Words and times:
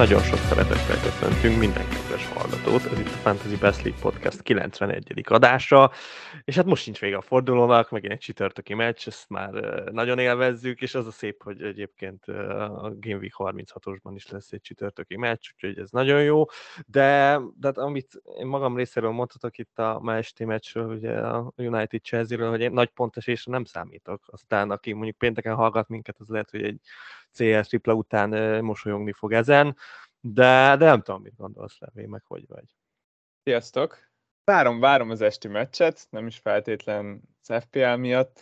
nagyon 0.00 0.22
sok 0.22 0.38
szeretettel 0.38 1.00
köszöntünk 1.02 1.58
minden 1.58 1.88
kedves 1.88 2.26
hallgatót. 2.26 2.92
Ez 2.92 2.98
itt 2.98 3.06
a 3.06 3.20
Fantasy 3.22 3.56
Best 3.56 3.82
League 3.82 4.00
Podcast 4.00 4.42
91. 4.42 5.22
adása, 5.24 5.90
és 6.44 6.56
hát 6.56 6.64
most 6.64 6.82
sincs 6.82 7.00
vége 7.00 7.16
a 7.16 7.20
fordulónak, 7.20 7.90
megint 7.90 8.12
egy 8.12 8.18
csütörtöki 8.18 8.74
meccs, 8.74 9.06
ezt 9.06 9.28
már 9.28 9.50
nagyon 9.92 10.18
élvezzük, 10.18 10.80
és 10.80 10.94
az 10.94 11.06
a 11.06 11.10
szép, 11.10 11.42
hogy 11.42 11.62
egyébként 11.62 12.24
a 12.24 12.92
Game 13.00 13.16
Week 13.16 13.34
36-osban 13.36 14.12
is 14.14 14.28
lesz 14.28 14.52
egy 14.52 14.60
csütörtöki 14.60 15.16
meccs, 15.16 15.48
úgyhogy 15.54 15.78
ez 15.78 15.90
nagyon 15.90 16.22
jó, 16.22 16.44
de, 16.86 17.40
de 17.58 17.66
hát 17.66 17.78
amit 17.78 18.22
én 18.38 18.46
magam 18.46 18.76
részéről 18.76 19.10
mondhatok 19.10 19.58
itt 19.58 19.78
a 19.78 19.98
ma 20.02 20.16
esti 20.16 20.44
meccsről, 20.44 20.94
ugye 20.94 21.12
a 21.12 21.52
United 21.56 22.02
Chelsea-ről, 22.02 22.50
hogy 22.50 22.62
egy 22.62 22.72
nagy 22.72 22.88
pontesésre 22.88 23.52
nem 23.52 23.64
számítok. 23.64 24.22
Aztán 24.26 24.70
aki 24.70 24.92
mondjuk 24.92 25.16
pénteken 25.16 25.54
hallgat 25.54 25.88
minket, 25.88 26.16
az 26.18 26.28
lehet, 26.28 26.50
hogy 26.50 26.62
egy 26.62 26.80
CS 27.32 27.68
tripla 27.68 27.94
után 27.94 28.64
mosolyogni 28.64 29.12
fog 29.12 29.32
ezen, 29.32 29.76
de, 30.20 30.76
de 30.76 30.84
nem 30.84 31.02
tudom, 31.02 31.22
mit 31.22 31.36
gondolsz, 31.36 31.78
Levé, 31.78 32.06
meg 32.06 32.22
hogy 32.26 32.44
vagy. 32.46 32.76
Sziasztok! 33.42 34.08
Várom, 34.44 34.80
várom 34.80 35.10
az 35.10 35.20
esti 35.20 35.48
meccset, 35.48 36.06
nem 36.10 36.26
is 36.26 36.38
feltétlen 36.38 37.20
az 37.46 37.62
FPL 37.62 37.94
miatt, 37.94 38.40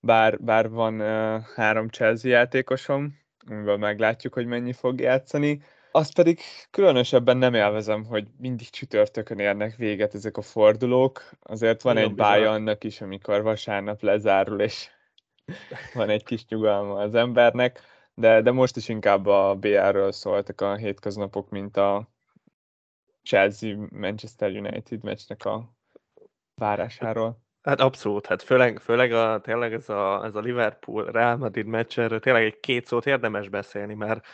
bár, 0.00 0.40
bár 0.40 0.70
van 0.70 1.00
uh, 1.00 1.42
három 1.54 1.88
Chelsea 1.88 2.30
játékosom, 2.30 3.18
amivel 3.50 3.76
meglátjuk, 3.76 4.34
hogy 4.34 4.46
mennyi 4.46 4.72
fog 4.72 5.00
játszani. 5.00 5.62
Azt 5.90 6.14
pedig 6.14 6.40
különösebben 6.70 7.36
nem 7.36 7.54
élvezem, 7.54 8.04
hogy 8.04 8.26
mindig 8.38 8.70
csütörtökön 8.70 9.38
érnek 9.38 9.76
véget 9.76 10.14
ezek 10.14 10.36
a 10.36 10.42
fordulók. 10.42 11.30
Azért 11.42 11.82
van 11.82 11.96
egy 11.96 12.14
bája 12.14 12.50
annak 12.50 12.84
is, 12.84 13.00
amikor 13.00 13.42
vasárnap 13.42 14.02
lezárul, 14.02 14.60
és 14.60 14.88
van 15.94 16.08
egy 16.08 16.24
kis 16.24 16.46
nyugalma 16.46 16.94
az 16.94 17.14
embernek 17.14 17.80
de, 18.18 18.40
de 18.42 18.50
most 18.50 18.76
is 18.76 18.88
inkább 18.88 19.26
a 19.26 19.54
BR-ről 19.54 20.12
szóltak 20.12 20.60
a 20.60 20.76
hétköznapok, 20.76 21.50
mint 21.50 21.76
a 21.76 22.08
Chelsea-Manchester 23.22 24.50
United 24.50 25.02
meccsnek 25.02 25.44
a 25.44 25.74
várásáról. 26.54 27.44
Hát 27.62 27.80
abszolút, 27.80 28.26
hát 28.26 28.42
főleg, 28.42 28.80
főleg 28.80 29.12
a, 29.12 29.40
tényleg 29.40 29.72
ez 29.72 29.88
a, 29.88 30.24
ez 30.24 30.34
a 30.34 30.40
Liverpool-Real 30.40 31.36
Madrid 31.36 31.66
meccs, 31.66 31.98
erről 31.98 32.20
tényleg 32.20 32.44
egy 32.44 32.60
két 32.60 32.86
szót 32.86 33.06
érdemes 33.06 33.48
beszélni, 33.48 33.94
mert, 33.94 34.26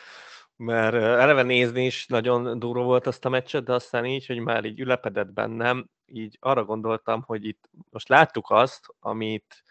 mert 0.56 0.94
eleve 0.94 1.42
nézni 1.42 1.84
is 1.84 2.06
nagyon 2.06 2.58
durva 2.58 2.83
volt 2.83 3.06
azt 3.06 3.24
a 3.24 3.28
meccset, 3.28 3.64
de 3.64 3.72
aztán 3.72 4.05
így, 4.05 4.27
hogy 4.27 4.39
már 4.39 4.64
így 4.64 4.80
ülepedett 4.80 5.33
bennem, 5.33 5.89
így 6.06 6.36
arra 6.41 6.64
gondoltam, 6.64 7.22
hogy 7.22 7.44
itt 7.44 7.70
most 7.91 8.08
láttuk 8.08 8.50
azt, 8.50 8.86
amit 9.00 9.62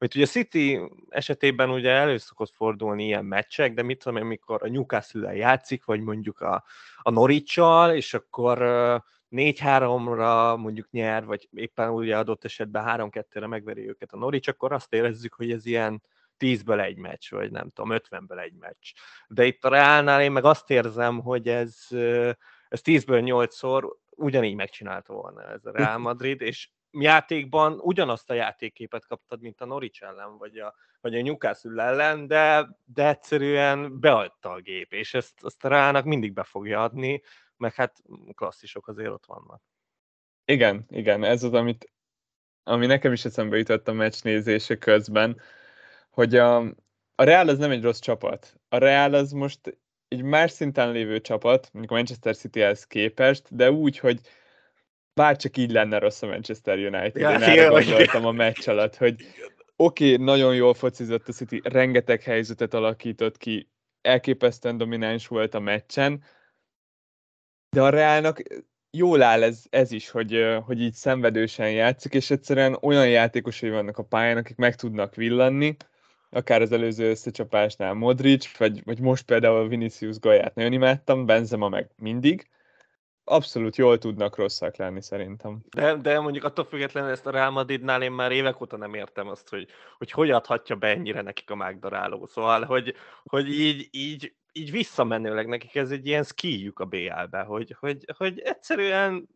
mert 0.00 0.14
ugye 0.14 0.24
a 0.24 0.28
City 0.28 0.80
esetében 1.08 1.70
ugye 1.70 1.90
elő 1.90 2.16
szokott 2.16 2.52
fordulni 2.54 3.04
ilyen 3.04 3.24
meccsek, 3.24 3.74
de 3.74 3.82
mit 3.82 3.98
tudom 3.98 4.16
én, 4.16 4.24
amikor 4.24 4.62
a 4.62 4.68
newcastle 4.68 5.36
játszik, 5.36 5.84
vagy 5.84 6.00
mondjuk 6.00 6.40
a, 6.40 6.64
a 7.02 7.10
norwich 7.10 7.60
és 7.94 8.14
akkor 8.14 8.58
4-3-ra 9.30 10.56
mondjuk 10.56 10.90
nyer, 10.90 11.24
vagy 11.24 11.48
éppen 11.52 11.90
ugye 11.90 12.18
adott 12.18 12.44
esetben 12.44 13.10
3-2-re 13.10 13.46
megveri 13.46 13.88
őket 13.88 14.12
a 14.12 14.16
Norwich, 14.16 14.48
akkor 14.48 14.72
azt 14.72 14.92
érezzük, 14.92 15.34
hogy 15.34 15.50
ez 15.50 15.66
ilyen 15.66 16.02
10-ből 16.38 16.84
egy 16.84 16.96
meccs, 16.96 17.30
vagy 17.30 17.50
nem 17.50 17.70
tudom, 17.70 17.98
50-ből 17.98 18.40
egy 18.42 18.54
meccs. 18.54 18.92
De 19.28 19.44
itt 19.44 19.64
a 19.64 19.68
Reálnál 19.68 20.22
én 20.22 20.32
meg 20.32 20.44
azt 20.44 20.70
érzem, 20.70 21.20
hogy 21.20 21.48
ez, 21.48 21.86
ez 22.68 22.80
10-ből 22.84 23.48
8-szor 23.50 23.90
ugyanígy 24.10 24.54
megcsinálta 24.54 25.12
volna 25.12 25.42
ez 25.42 25.64
a 25.64 25.70
Real 25.70 25.98
Madrid, 25.98 26.40
és 26.40 26.68
játékban 26.92 27.78
ugyanazt 27.80 28.30
a 28.30 28.34
játékképet 28.34 29.06
kaptad, 29.06 29.40
mint 29.40 29.60
a 29.60 29.64
Norwich 29.64 30.02
ellen, 30.02 30.38
vagy 30.38 30.58
a, 30.58 30.74
vagy 31.00 31.14
a 31.14 31.22
Newcastle 31.22 31.82
ellen, 31.82 32.26
de, 32.26 32.68
de 32.84 33.08
egyszerűen 33.08 34.00
beadta 34.00 34.50
a 34.50 34.60
gép, 34.60 34.92
és 34.92 35.14
ezt, 35.14 35.44
ezt 35.44 35.64
a 35.64 35.68
rának 35.68 36.04
mindig 36.04 36.32
be 36.32 36.42
fogja 36.42 36.82
adni, 36.82 37.22
meg 37.56 37.74
hát 37.74 38.02
klasszisok 38.34 38.88
azért 38.88 39.10
ott 39.10 39.26
vannak. 39.26 39.62
Igen, 40.44 40.84
igen, 40.88 41.24
ez 41.24 41.42
az, 41.42 41.52
amit, 41.52 41.92
ami 42.62 42.86
nekem 42.86 43.12
is 43.12 43.24
eszembe 43.24 43.56
jutott 43.56 43.88
a 43.88 43.92
meccs 43.92 44.22
nézése 44.22 44.76
közben, 44.76 45.40
hogy 46.10 46.36
a, 46.36 46.58
a 47.14 47.24
Real 47.24 47.48
az 47.48 47.58
nem 47.58 47.70
egy 47.70 47.82
rossz 47.82 47.98
csapat. 47.98 48.60
A 48.68 48.78
Real 48.78 49.14
az 49.14 49.32
most 49.32 49.78
egy 50.08 50.22
más 50.22 50.50
szinten 50.50 50.92
lévő 50.92 51.20
csapat, 51.20 51.68
mondjuk 51.72 51.92
a 51.92 51.94
Manchester 51.94 52.36
City-hez 52.36 52.86
képest, 52.86 53.56
de 53.56 53.70
úgy, 53.70 53.98
hogy 53.98 54.20
bár 55.20 55.36
csak 55.36 55.56
így 55.56 55.70
lenne 55.70 55.98
rossz 55.98 56.22
a 56.22 56.26
Manchester 56.26 56.78
United. 56.78 57.16
Ja, 57.16 57.30
Én 57.30 57.42
erre 57.42 57.66
gondoltam 57.66 58.26
a 58.26 58.32
meccs 58.32 58.68
alatt, 58.68 58.96
hogy 58.96 59.14
oké, 59.76 60.12
okay, 60.12 60.24
nagyon 60.24 60.54
jól 60.54 60.74
focizott 60.74 61.28
a 61.28 61.32
City, 61.32 61.60
rengeteg 61.64 62.22
helyzetet 62.22 62.74
alakított 62.74 63.36
ki, 63.36 63.68
elképesztően 64.00 64.76
domináns 64.76 65.26
volt 65.26 65.54
a 65.54 65.60
meccsen, 65.60 66.22
de 67.70 67.82
a 67.82 67.88
Reálnak 67.88 68.42
jól 68.90 69.22
áll 69.22 69.42
ez, 69.42 69.64
ez 69.70 69.92
is, 69.92 70.10
hogy, 70.10 70.58
hogy 70.64 70.80
így 70.80 70.94
szenvedősen 70.94 71.72
játszik, 71.72 72.14
és 72.14 72.30
egyszerűen 72.30 72.78
olyan 72.80 73.08
játékosai 73.08 73.70
vannak 73.70 73.98
a 73.98 74.04
pályán, 74.04 74.36
akik 74.36 74.56
meg 74.56 74.74
tudnak 74.74 75.14
villanni, 75.14 75.76
akár 76.30 76.62
az 76.62 76.72
előző 76.72 77.10
összecsapásnál 77.10 77.94
Modric, 77.94 78.56
vagy, 78.56 78.84
vagy 78.84 79.00
most 79.00 79.24
például 79.24 79.68
Vinicius 79.68 80.18
Gaját 80.18 80.54
nagyon 80.54 80.72
imádtam, 80.72 81.26
Benzema 81.26 81.68
meg 81.68 81.90
mindig, 81.96 82.48
abszolút 83.30 83.76
jól 83.76 83.98
tudnak 83.98 84.36
rosszak 84.36 84.76
lenni 84.76 85.02
szerintem. 85.02 85.58
De, 85.70 85.96
de 85.96 86.20
mondjuk 86.20 86.44
attól 86.44 86.64
függetlenül 86.64 87.10
ezt 87.10 87.26
a 87.26 87.30
Real 87.30 87.50
Madridnál 87.50 88.02
én 88.02 88.12
már 88.12 88.32
évek 88.32 88.60
óta 88.60 88.76
nem 88.76 88.94
értem 88.94 89.28
azt, 89.28 89.48
hogy 89.48 89.68
hogy, 89.98 90.10
hogy 90.10 90.30
adhatja 90.30 90.76
be 90.76 90.88
ennyire 90.88 91.22
nekik 91.22 91.50
a 91.50 91.54
mágdaráló. 91.54 92.26
Szóval, 92.26 92.64
hogy, 92.64 92.94
hogy 93.24 93.48
így, 93.48 93.88
így, 93.90 94.34
így 94.52 94.70
visszamenőleg 94.70 95.48
nekik 95.48 95.74
ez 95.74 95.90
egy 95.90 96.06
ilyen 96.06 96.22
skijük 96.22 96.78
a 96.78 96.84
BL-be, 96.84 97.40
hogy, 97.40 97.76
hogy, 97.78 98.04
hogy 98.16 98.40
egyszerűen 98.40 99.28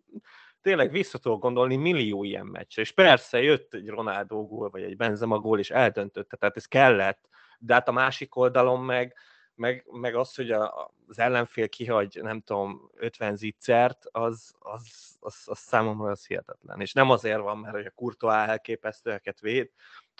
tényleg 0.62 0.90
vissza 0.90 1.18
tudok 1.18 1.40
gondolni 1.40 1.76
millió 1.76 2.24
ilyen 2.24 2.46
meccsre, 2.46 2.82
és 2.82 2.92
persze 2.92 3.42
jött 3.42 3.74
egy 3.74 3.88
Ronaldo 3.88 4.46
gól, 4.46 4.70
vagy 4.70 4.82
egy 4.82 4.96
Benzema 4.96 5.38
gól, 5.38 5.58
és 5.58 5.70
eldöntötte, 5.70 6.36
tehát 6.36 6.56
ez 6.56 6.66
kellett, 6.66 7.28
de 7.58 7.74
hát 7.74 7.88
a 7.88 7.92
másik 7.92 8.36
oldalon 8.36 8.80
meg, 8.80 9.14
meg, 9.54 9.84
meg 9.90 10.14
az, 10.14 10.34
hogy 10.34 10.50
a, 10.50 10.90
az 11.08 11.18
ellenfél 11.18 11.68
kihagy, 11.68 12.18
nem 12.22 12.40
tudom, 12.40 12.90
50 12.94 13.36
zicsert, 13.36 14.06
az, 14.10 14.54
az, 14.58 15.16
az, 15.20 15.42
az 15.44 15.58
számomra 15.58 16.10
az 16.10 16.26
hihetetlen. 16.26 16.80
És 16.80 16.92
nem 16.92 17.10
azért 17.10 17.40
van, 17.40 17.58
mert 17.58 17.74
hogy 17.74 17.86
a 17.86 17.90
Kurtoá 17.90 18.46
elképesztőeket 18.46 19.40
véd, 19.40 19.70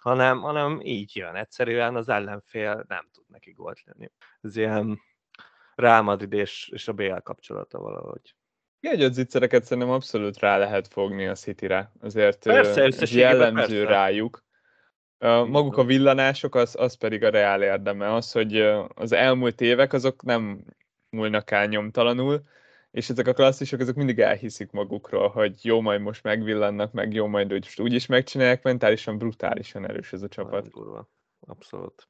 hanem, 0.03 0.41
hanem 0.41 0.81
így 0.83 1.17
jön. 1.17 1.35
Egyszerűen 1.35 1.97
az 1.97 2.09
ellenfél 2.09 2.85
nem 2.89 3.09
tud 3.13 3.25
neki 3.29 3.51
gólt 3.53 3.83
lenni. 3.85 4.11
Ez 4.41 4.57
ilyen 4.57 5.01
Real 5.75 6.03
Madrid 6.03 6.33
és, 6.33 6.69
és 6.73 6.89
a 6.89 6.93
BL 6.93 7.17
kapcsolata 7.23 7.79
valahogy. 7.79 8.35
Egy 8.81 9.13
zicsereket 9.13 9.65
szerintem 9.65 9.93
abszolút 9.93 10.39
rá 10.39 10.59
lehet 10.59 10.89
fogni 10.89 11.27
a 11.27 11.35
City-re. 11.35 11.93
Azért 12.01 12.43
persze, 12.43 12.83
ez 12.83 13.15
jellemző 13.15 13.79
persze. 13.79 13.85
rájuk. 13.85 14.44
Maguk 15.19 15.77
a 15.77 15.85
villanások, 15.85 16.55
az, 16.55 16.77
az 16.79 16.95
pedig 16.95 17.25
a 17.25 17.31
reál 17.31 17.63
érdeme. 17.63 18.15
Az, 18.15 18.33
hogy 18.33 18.57
az 18.95 19.13
elmúlt 19.13 19.61
évek 19.61 19.93
azok 19.93 20.23
nem 20.23 20.65
múlnak 21.11 21.51
el 21.51 21.67
nyomtalanul, 21.67 22.43
és 22.91 23.09
ezek 23.09 23.27
a 23.27 23.33
klasszisok, 23.33 23.81
ezek 23.81 23.95
mindig 23.95 24.19
elhiszik 24.19 24.71
magukról, 24.71 25.29
hogy 25.29 25.65
jó, 25.65 25.81
majd 25.81 26.01
most 26.01 26.23
megvillannak, 26.23 26.93
meg 26.93 27.13
jó, 27.13 27.27
majd 27.27 27.53
úgy, 27.53 27.69
úgy 27.77 27.93
is 27.93 28.07
megcsinálják, 28.07 28.63
mentálisan, 28.63 29.19
brutálisan 29.19 29.89
erős 29.89 30.13
ez 30.13 30.23
a 30.23 30.29
csapat. 30.29 30.69
Abszolút. 31.41 32.09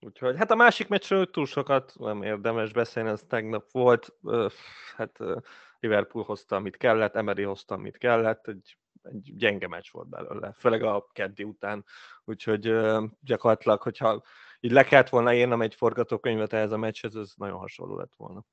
Úgyhogy 0.00 0.36
hát 0.36 0.50
a 0.50 0.54
másik 0.54 0.88
meccsről 0.88 1.30
túl 1.30 1.46
sokat 1.46 1.92
nem 1.98 2.22
érdemes 2.22 2.72
beszélni, 2.72 3.08
ez 3.08 3.22
tegnap 3.28 3.70
volt, 3.70 4.14
hát 4.96 5.18
Liverpool 5.80 6.24
hozta, 6.24 6.56
amit 6.56 6.76
kellett, 6.76 7.14
Emery 7.14 7.42
hozta, 7.42 7.74
amit 7.74 7.98
kellett, 7.98 8.46
egy 8.46 8.76
egy 9.02 9.36
gyenge 9.36 9.68
meccs 9.68 9.90
volt 9.92 10.08
belőle, 10.08 10.54
főleg 10.58 10.82
a 10.82 11.06
keddi 11.12 11.42
után, 11.42 11.84
úgyhogy 12.24 12.74
gyakorlatilag, 13.20 13.82
hogyha 13.82 14.22
így 14.60 14.72
le 14.72 14.84
kellett 14.84 15.08
volna 15.08 15.34
írnom 15.34 15.62
egy 15.62 15.74
forgatókönyvet 15.74 16.52
ehhez 16.52 16.72
a 16.72 16.76
meccshez, 16.76 17.16
ez 17.16 17.32
nagyon 17.36 17.58
hasonló 17.58 17.96
lett 17.96 18.14
volna. 18.16 18.44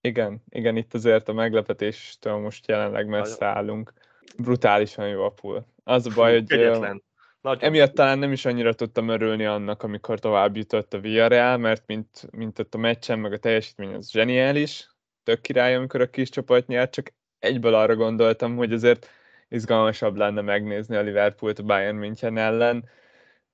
Igen, 0.00 0.42
igen, 0.48 0.76
itt 0.76 0.94
azért 0.94 1.28
a 1.28 1.32
meglepetéstől 1.32 2.36
most 2.36 2.68
jelenleg 2.68 3.06
messze 3.06 3.46
állunk. 3.46 3.92
Brutálisan 4.36 5.08
jó 5.08 5.24
a 5.24 5.30
pool. 5.30 5.66
Az 5.84 6.06
a 6.06 6.10
baj, 6.14 6.32
hogy 6.38 6.46
Kegyetlen. 6.46 7.06
Nagyon. 7.40 7.62
Emiatt 7.62 7.94
talán 7.94 8.18
nem 8.18 8.32
is 8.32 8.44
annyira 8.44 8.72
tudtam 8.72 9.08
örülni 9.08 9.44
annak, 9.44 9.82
amikor 9.82 10.18
tovább 10.18 10.56
jutott 10.56 10.94
a 10.94 11.00
Villarreal, 11.00 11.56
mert 11.56 11.86
mint, 11.86 12.28
mint 12.30 12.58
ott 12.58 12.74
a 12.74 12.78
meccsen, 12.78 13.18
meg 13.18 13.32
a 13.32 13.38
teljesítmény 13.38 13.94
az 13.94 14.10
zseniális, 14.10 14.88
tök 15.22 15.40
király, 15.40 15.74
amikor 15.74 16.00
a 16.00 16.10
kis 16.10 16.28
csapat 16.28 16.66
nyert, 16.66 16.92
csak 16.92 17.14
egyből 17.38 17.74
arra 17.74 17.96
gondoltam, 17.96 18.56
hogy 18.56 18.72
azért 18.72 19.10
izgalmasabb 19.48 20.16
lenne 20.16 20.40
megnézni 20.40 20.96
a 20.96 21.00
Liverpoolt 21.00 21.58
a 21.58 21.62
Bayern 21.62 21.96
München 21.96 22.36
ellen, 22.36 22.88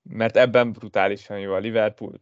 mert 0.03 0.37
ebben 0.37 0.73
brutálisan 0.73 1.39
jó 1.39 1.53
a 1.53 1.59
Liverpool, 1.59 2.13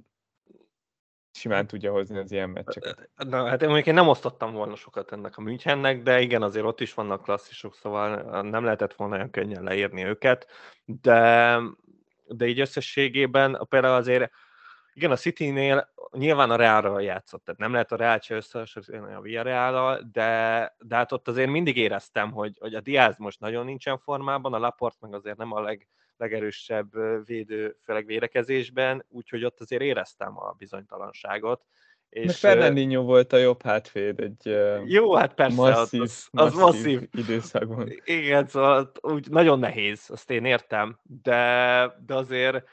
simán 1.32 1.66
tudja 1.66 1.92
hozni 1.92 2.18
az 2.18 2.32
ilyen 2.32 2.50
meccseket. 2.50 3.10
Na, 3.14 3.46
hát 3.46 3.62
én 3.62 3.68
mondjuk 3.68 3.88
én 3.88 3.94
nem 3.94 4.08
osztottam 4.08 4.52
volna 4.52 4.76
sokat 4.76 5.12
ennek 5.12 5.36
a 5.36 5.40
Münchennek, 5.40 6.02
de 6.02 6.20
igen, 6.20 6.42
azért 6.42 6.64
ott 6.64 6.80
is 6.80 6.94
vannak 6.94 7.22
klasszisok, 7.22 7.74
szóval 7.74 8.42
nem 8.42 8.64
lehetett 8.64 8.94
volna 8.94 9.14
olyan 9.14 9.30
könnyen 9.30 9.62
leírni 9.62 10.04
őket, 10.04 10.46
de, 10.84 11.58
de 12.26 12.46
így 12.46 12.60
összességében 12.60 13.66
például 13.68 13.94
azért 13.94 14.32
Igen, 14.94 15.10
a 15.10 15.16
City-nél 15.16 15.92
nyilván 16.12 16.50
a 16.50 16.56
Reálra 16.56 17.00
játszott, 17.00 17.44
tehát 17.44 17.60
nem 17.60 17.72
lehet 17.72 17.92
a 17.92 17.96
Reál 17.96 18.18
se 18.18 18.34
összehasonlítani 18.34 19.14
a 19.14 19.20
Villarreal, 19.20 20.08
de, 20.12 20.74
de 20.78 20.96
hát 20.96 21.12
ott 21.12 21.28
azért 21.28 21.50
mindig 21.50 21.76
éreztem, 21.76 22.32
hogy, 22.32 22.56
hogy 22.60 22.74
a 22.74 22.80
Diaz 22.80 23.16
most 23.18 23.40
nagyon 23.40 23.64
nincsen 23.64 23.98
formában, 23.98 24.52
a 24.52 24.58
Laport 24.58 24.96
meg 25.00 25.14
azért 25.14 25.36
nem 25.36 25.52
a 25.52 25.60
leg, 25.60 25.88
legerősebb 26.16 26.90
védő, 27.26 27.76
főleg 27.82 28.06
védekezésben, 28.06 29.04
úgyhogy 29.08 29.44
ott 29.44 29.60
azért 29.60 29.82
éreztem 29.82 30.38
a 30.38 30.54
bizonytalanságot. 30.58 31.66
És 32.08 32.26
Meg 32.26 32.34
Fernandinho 32.34 33.02
volt 33.02 33.32
a 33.32 33.36
jobb 33.36 33.62
hátvéd 33.62 34.20
egy 34.20 34.58
jó, 34.84 35.14
hát 35.14 35.34
persze, 35.34 35.56
masszív, 35.56 36.00
az, 36.00 36.28
az 36.30 36.54
masszív, 36.54 37.00
masszív 37.00 37.08
időszakban. 37.12 37.92
Igen, 38.04 38.46
szóval 38.46 38.92
úgy 39.00 39.30
nagyon 39.30 39.58
nehéz, 39.58 40.04
azt 40.08 40.30
én 40.30 40.44
értem, 40.44 40.98
de, 41.02 41.92
de 42.06 42.14
azért 42.14 42.64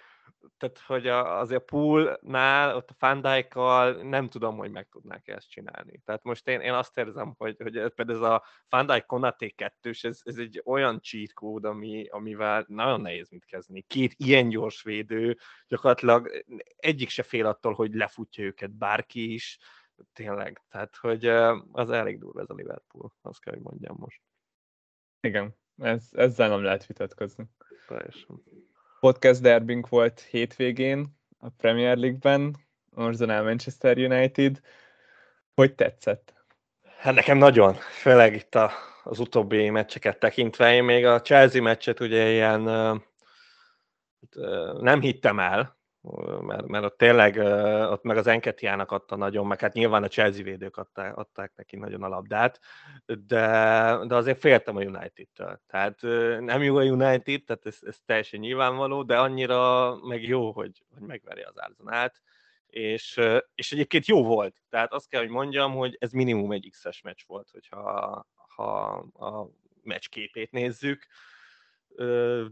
tehát 0.58 0.80
hogy 0.80 1.08
a, 1.08 1.40
azért 1.40 1.62
a 1.62 1.66
poolnál, 1.66 2.76
ott 2.76 2.90
a 2.90 2.94
Fandaikkal 2.94 3.92
nem 3.94 4.30
tudom, 4.30 4.58
hogy 4.58 4.72
meg 4.72 4.88
tudnák 4.90 5.28
ezt 5.28 5.50
csinálni. 5.50 6.02
Tehát 6.06 6.24
most 6.24 6.48
én, 6.48 6.60
én 6.60 6.74
azt 6.74 6.98
érzem, 6.98 7.34
hogy, 7.38 7.56
hogy 7.58 7.72
például 7.72 8.24
ez 8.24 8.32
a 8.32 8.44
Fandai 8.68 9.02
Konaté 9.02 9.50
2 9.50 9.92
ez, 10.02 10.20
ez 10.24 10.38
egy 10.38 10.62
olyan 10.66 11.02
cheat 11.02 11.34
code, 11.34 11.68
ami, 11.68 12.08
amivel 12.08 12.66
nagyon 12.68 13.02
nehéz 13.02 13.30
mit 13.30 13.46
kezdeni. 13.46 13.82
Két 13.82 14.14
ilyen 14.18 14.50
gyors 14.50 14.84
védő, 14.84 15.38
gyakorlatilag 15.68 16.44
egyik 16.76 17.10
se 17.10 17.24
fél 17.24 17.46
attól, 17.46 17.74
hogy 17.74 17.94
lefutja 17.94 18.44
őket 18.44 18.72
bárki 18.72 19.34
is, 19.34 19.58
tényleg. 20.14 20.62
Tehát, 20.70 20.96
hogy 20.96 21.26
az 21.72 21.90
elég 21.90 22.20
durva 22.20 22.42
ez 22.42 22.50
a 22.50 22.54
Liverpool, 22.54 23.14
azt 23.22 23.42
kell, 23.42 23.54
hogy 23.54 23.64
mondjam 23.64 23.96
most. 24.00 24.22
Igen, 25.20 25.56
ez, 25.78 26.10
ezzel 26.12 26.50
nem 26.50 26.64
lehet 26.64 26.86
vitatkozni. 26.86 27.46
Teljesen 27.88 28.44
podcast 29.00 29.42
derbink 29.42 29.90
volt 29.90 30.20
hétvégén 30.30 31.18
a 31.40 31.50
Premier 31.50 31.98
League-ben, 31.98 32.56
Arsenal 32.96 33.44
Manchester 33.44 33.98
United. 33.98 34.60
Hogy 35.56 35.76
tetszett? 35.76 36.34
Hát 36.98 37.14
nekem 37.14 37.38
nagyon, 37.38 37.74
főleg 37.74 38.36
itt 38.36 38.56
a, 38.56 38.72
az 39.04 39.20
utóbbi 39.20 39.70
meccseket 39.70 40.20
tekintve. 40.20 40.74
Én 40.74 40.84
még 40.84 41.06
a 41.06 41.22
Chelsea 41.22 41.62
meccset 41.62 42.00
ugye 42.00 42.30
ilyen 42.30 42.62
nem 44.80 45.02
hittem 45.02 45.40
el, 45.40 45.79
mert, 46.42 46.68
mert 46.68 46.84
ott 46.84 46.98
tényleg 46.98 47.38
ott 47.92 48.04
meg 48.04 48.18
az 48.18 48.28
Enketiának 48.28 48.92
adta 48.92 49.16
nagyon, 49.16 49.48
meg 49.48 49.60
hát 49.60 49.74
nyilván 49.74 50.04
a 50.04 50.08
Chelsea 50.08 50.44
védők 50.44 50.78
adták, 50.78 51.18
adták 51.18 51.52
neki 51.56 51.76
nagyon 51.76 52.04
a 52.04 52.08
labdát, 52.08 52.60
de, 53.06 53.98
de 54.08 54.16
azért 54.16 54.40
féltem 54.40 54.76
a 54.76 54.82
United-től. 54.82 55.62
Tehát 55.68 56.02
nem 56.42 56.64
jó 56.64 56.76
a 56.76 56.84
United, 56.84 57.44
tehát 57.44 57.66
ez, 57.66 57.78
ez 57.82 57.98
teljesen 58.06 58.40
nyilvánvaló, 58.40 59.04
de 59.04 59.20
annyira 59.20 59.96
meg 59.96 60.24
jó, 60.24 60.52
hogy, 60.52 60.84
hogy 60.94 61.08
megveri 61.08 61.42
az 61.42 61.58
Arsenalt, 61.58 62.22
és, 62.68 63.20
és 63.56 63.72
egyébként 63.72 64.06
jó 64.06 64.24
volt. 64.24 64.56
Tehát 64.70 64.94
azt 64.94 65.10
kell, 65.10 65.22
hogy 65.22 65.30
mondjam, 65.30 65.74
hogy 65.74 65.98
ez 66.00 66.12
minimum 66.12 66.52
egy 66.52 66.68
X-es 66.72 67.02
meccs 67.02 67.22
volt, 67.28 67.50
hogyha 67.52 68.26
ha 68.56 68.82
a 69.14 69.50
meccs 69.84 70.08
képét 70.08 70.52
nézzük 70.52 71.08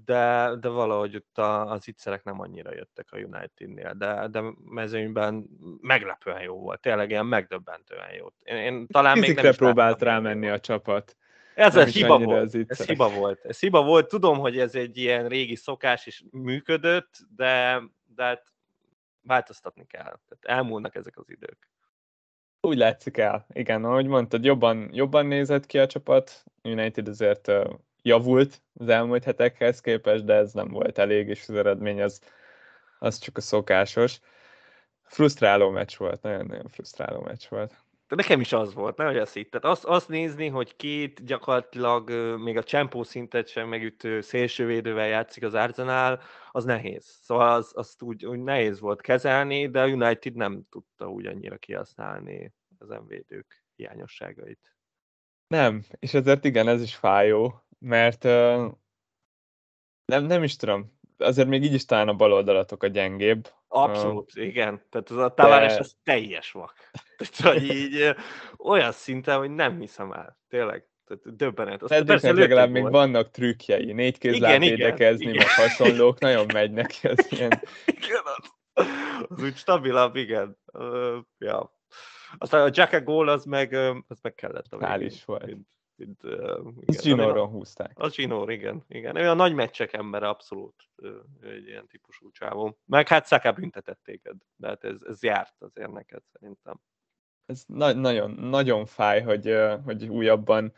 de, 0.06 0.56
de 0.60 0.70
valahogy 0.70 1.16
ott 1.16 1.38
az 1.38 1.88
ittszerek 1.88 2.24
nem 2.24 2.40
annyira 2.40 2.74
jöttek 2.74 3.08
a 3.12 3.18
Unitednél, 3.18 3.94
de, 3.94 4.28
de 4.32 4.42
mezőnyben 4.64 5.48
meglepően 5.82 6.42
jó 6.42 6.60
volt, 6.60 6.82
tényleg 6.82 7.10
ilyen 7.10 7.26
megdöbbentően 7.26 8.14
jó. 8.18 8.28
Én, 8.44 8.56
én 8.56 8.88
talán 8.88 9.20
még 9.20 9.36
nem 9.36 9.54
próbált 9.54 10.02
rámenni 10.02 10.48
a 10.50 10.60
csapat. 10.60 11.18
Ez 11.56 11.76
a 11.76 11.84
hiba 11.84 12.20
volt. 12.20 12.56
Ez 12.68 12.86
hiba 12.86 13.10
volt. 13.10 13.46
Ez 13.46 13.60
hiba 13.60 13.84
volt. 13.84 14.08
Tudom, 14.08 14.40
hogy 14.40 14.60
ez 14.60 14.76
egy 14.76 14.98
ilyen 14.98 15.28
régi 15.28 15.56
szokás 15.56 16.06
és 16.06 16.24
működött, 16.32 17.18
de, 17.36 17.82
de 18.16 18.24
hát 18.24 18.44
változtatni 19.22 19.86
kell. 19.86 20.04
Tehát 20.04 20.40
elmúlnak 20.60 20.96
ezek 20.96 21.18
az 21.18 21.30
idők. 21.30 21.72
Úgy 22.62 22.78
látszik 22.78 23.18
el. 23.18 23.46
Igen, 23.54 23.84
ahogy 23.84 24.08
mondtad, 24.08 24.44
jobban, 24.44 24.90
jobban 24.92 25.26
nézett 25.26 25.66
ki 25.66 25.80
a 25.80 25.88
csapat. 25.88 26.44
United 26.64 27.08
azért 27.08 27.52
javult 28.02 28.62
az 28.74 28.90
elmúlt 28.90 29.24
hetekhez 29.24 29.82
képest, 29.82 30.26
de 30.26 30.34
ez 30.34 30.54
nem 30.54 30.68
volt 30.68 30.98
elég, 30.98 31.28
és 31.28 31.46
az 31.48 31.56
eredmény 31.56 32.02
az, 32.02 32.22
az 33.00 33.18
csak 33.18 33.38
a 33.38 33.42
szokásos. 33.42 34.20
Frusztráló 35.04 35.70
meccs 35.70 35.98
volt, 35.98 36.22
nagyon-nagyon 36.22 36.68
frusztráló 36.68 37.22
meccs 37.22 37.48
volt. 37.50 37.86
De 38.08 38.16
nekem 38.16 38.40
is 38.40 38.54
az 38.54 38.74
volt, 38.74 38.98
nehogy 38.98 39.18
azt 39.18 39.34
hitted. 39.34 39.66
Azt, 39.66 39.84
azt 39.86 40.10
nézni, 40.10 40.48
hogy 40.48 40.76
két 40.76 41.26
gyakorlatilag 41.26 42.10
még 42.40 42.58
a 42.58 42.64
csempó 42.64 43.04
szintet 43.04 43.48
sem 43.48 43.68
megütő 43.68 44.22
szélsővédővel 44.22 45.08
játszik 45.08 45.44
az 45.44 45.54
Arsenal, 45.54 46.22
az 46.52 46.64
nehéz. 46.64 47.06
Szóval 47.22 47.54
az, 47.54 47.72
azt 47.76 48.02
úgy, 48.02 48.26
úgy 48.26 48.40
nehéz 48.40 48.80
volt 48.80 49.02
kezelni, 49.02 49.70
de 49.70 49.82
a 49.82 49.88
United 49.88 50.36
nem 50.36 50.64
tudta 50.70 51.10
úgy 51.10 51.26
annyira 51.26 51.58
kihasználni 51.58 52.54
az 52.78 52.98
védők 53.08 53.64
hiányosságait. 53.76 54.76
Nem, 55.48 55.84
és 56.00 56.14
ezért 56.14 56.46
igen, 56.46 56.68
ez 56.68 56.82
is 56.82 56.96
fájó, 56.96 57.67
mert 57.78 58.24
nem, 60.06 60.24
nem 60.24 60.44
is 60.44 60.56
tudom, 60.56 60.98
azért 61.18 61.48
még 61.48 61.64
így 61.64 61.74
is 61.74 61.86
talán 61.86 62.08
a 62.08 62.14
bal 62.14 62.34
oldalatok 62.34 62.84
a 62.84 62.88
gyengébb. 62.88 63.50
Abszolút, 63.68 64.32
uh, 64.36 64.46
igen. 64.46 64.82
Tehát 64.90 65.10
az 65.10 65.18
a 65.18 65.34
Tavares 65.34 65.74
de... 65.74 65.80
az 65.80 65.96
teljes 66.04 66.52
vak. 66.52 66.74
Tehát, 67.38 67.60
hogy 67.60 67.70
így 67.70 68.16
olyan 68.58 68.92
szinten, 68.92 69.38
hogy 69.38 69.52
nem 69.52 69.80
hiszem 69.80 70.12
el. 70.12 70.40
Tényleg. 70.48 70.88
Tehát 71.06 71.36
döbbenet. 71.36 71.84
Azt 71.84 72.04
persze 72.04 72.34
legalább 72.34 72.70
még 72.70 72.90
vannak 72.90 73.32
trükkjei, 73.32 73.94
négy 73.94 74.18
kézláb 74.18 74.60
védekezni, 74.60 75.32
meg 75.32 75.50
hasonlók, 75.50 76.20
nagyon 76.20 76.46
megy 76.54 76.72
neki 76.72 77.08
az 77.08 77.32
ilyen. 77.32 77.62
Igen, 78.02 78.22
az, 78.24 78.86
az 79.28 79.44
úgy 79.44 79.56
stabilabb, 79.56 80.16
igen. 80.16 80.58
Uh, 80.74 81.18
ja. 81.38 81.76
Aztán 82.38 82.68
a 82.68 82.70
Jack 82.74 83.04
gól 83.04 83.28
az 83.28 83.46
meg, 83.46 83.74
az 84.08 84.20
meg 84.22 84.34
kellett 84.34 84.66
végén. 84.70 85.02
is 85.02 85.26
volt. 85.26 85.46
Mint, 85.46 85.68
mint, 85.98 86.24
uh, 86.24 86.32
igen, 86.86 87.02
Ginoron 87.02 87.48
húzták. 87.48 87.92
Az 87.96 88.16
Ginor, 88.16 88.52
igen. 88.52 88.84
igen. 88.88 89.16
Ő 89.16 89.30
a 89.30 89.34
nagy 89.34 89.54
meccsek 89.54 89.94
embere 89.94 90.28
abszolút 90.28 90.90
ő, 90.96 91.22
egy 91.42 91.68
ilyen 91.68 91.88
típusú 91.88 92.32
csávó. 92.32 92.78
Meg 92.86 93.08
hát 93.08 93.28
Saka 93.28 93.52
büntetett 93.52 94.00
téged, 94.04 94.36
de 94.56 94.68
hát 94.68 94.84
ez, 94.84 94.96
ez 95.08 95.24
járt 95.24 95.56
azért 95.60 95.92
neked 95.92 96.22
szerintem. 96.32 96.80
Ez 97.46 97.64
na- 97.68 97.94
nagyon, 97.94 98.32
nagyon 98.32 98.86
fáj, 98.86 99.22
hogy, 99.22 99.56
hogy 99.86 100.08
újabban 100.08 100.74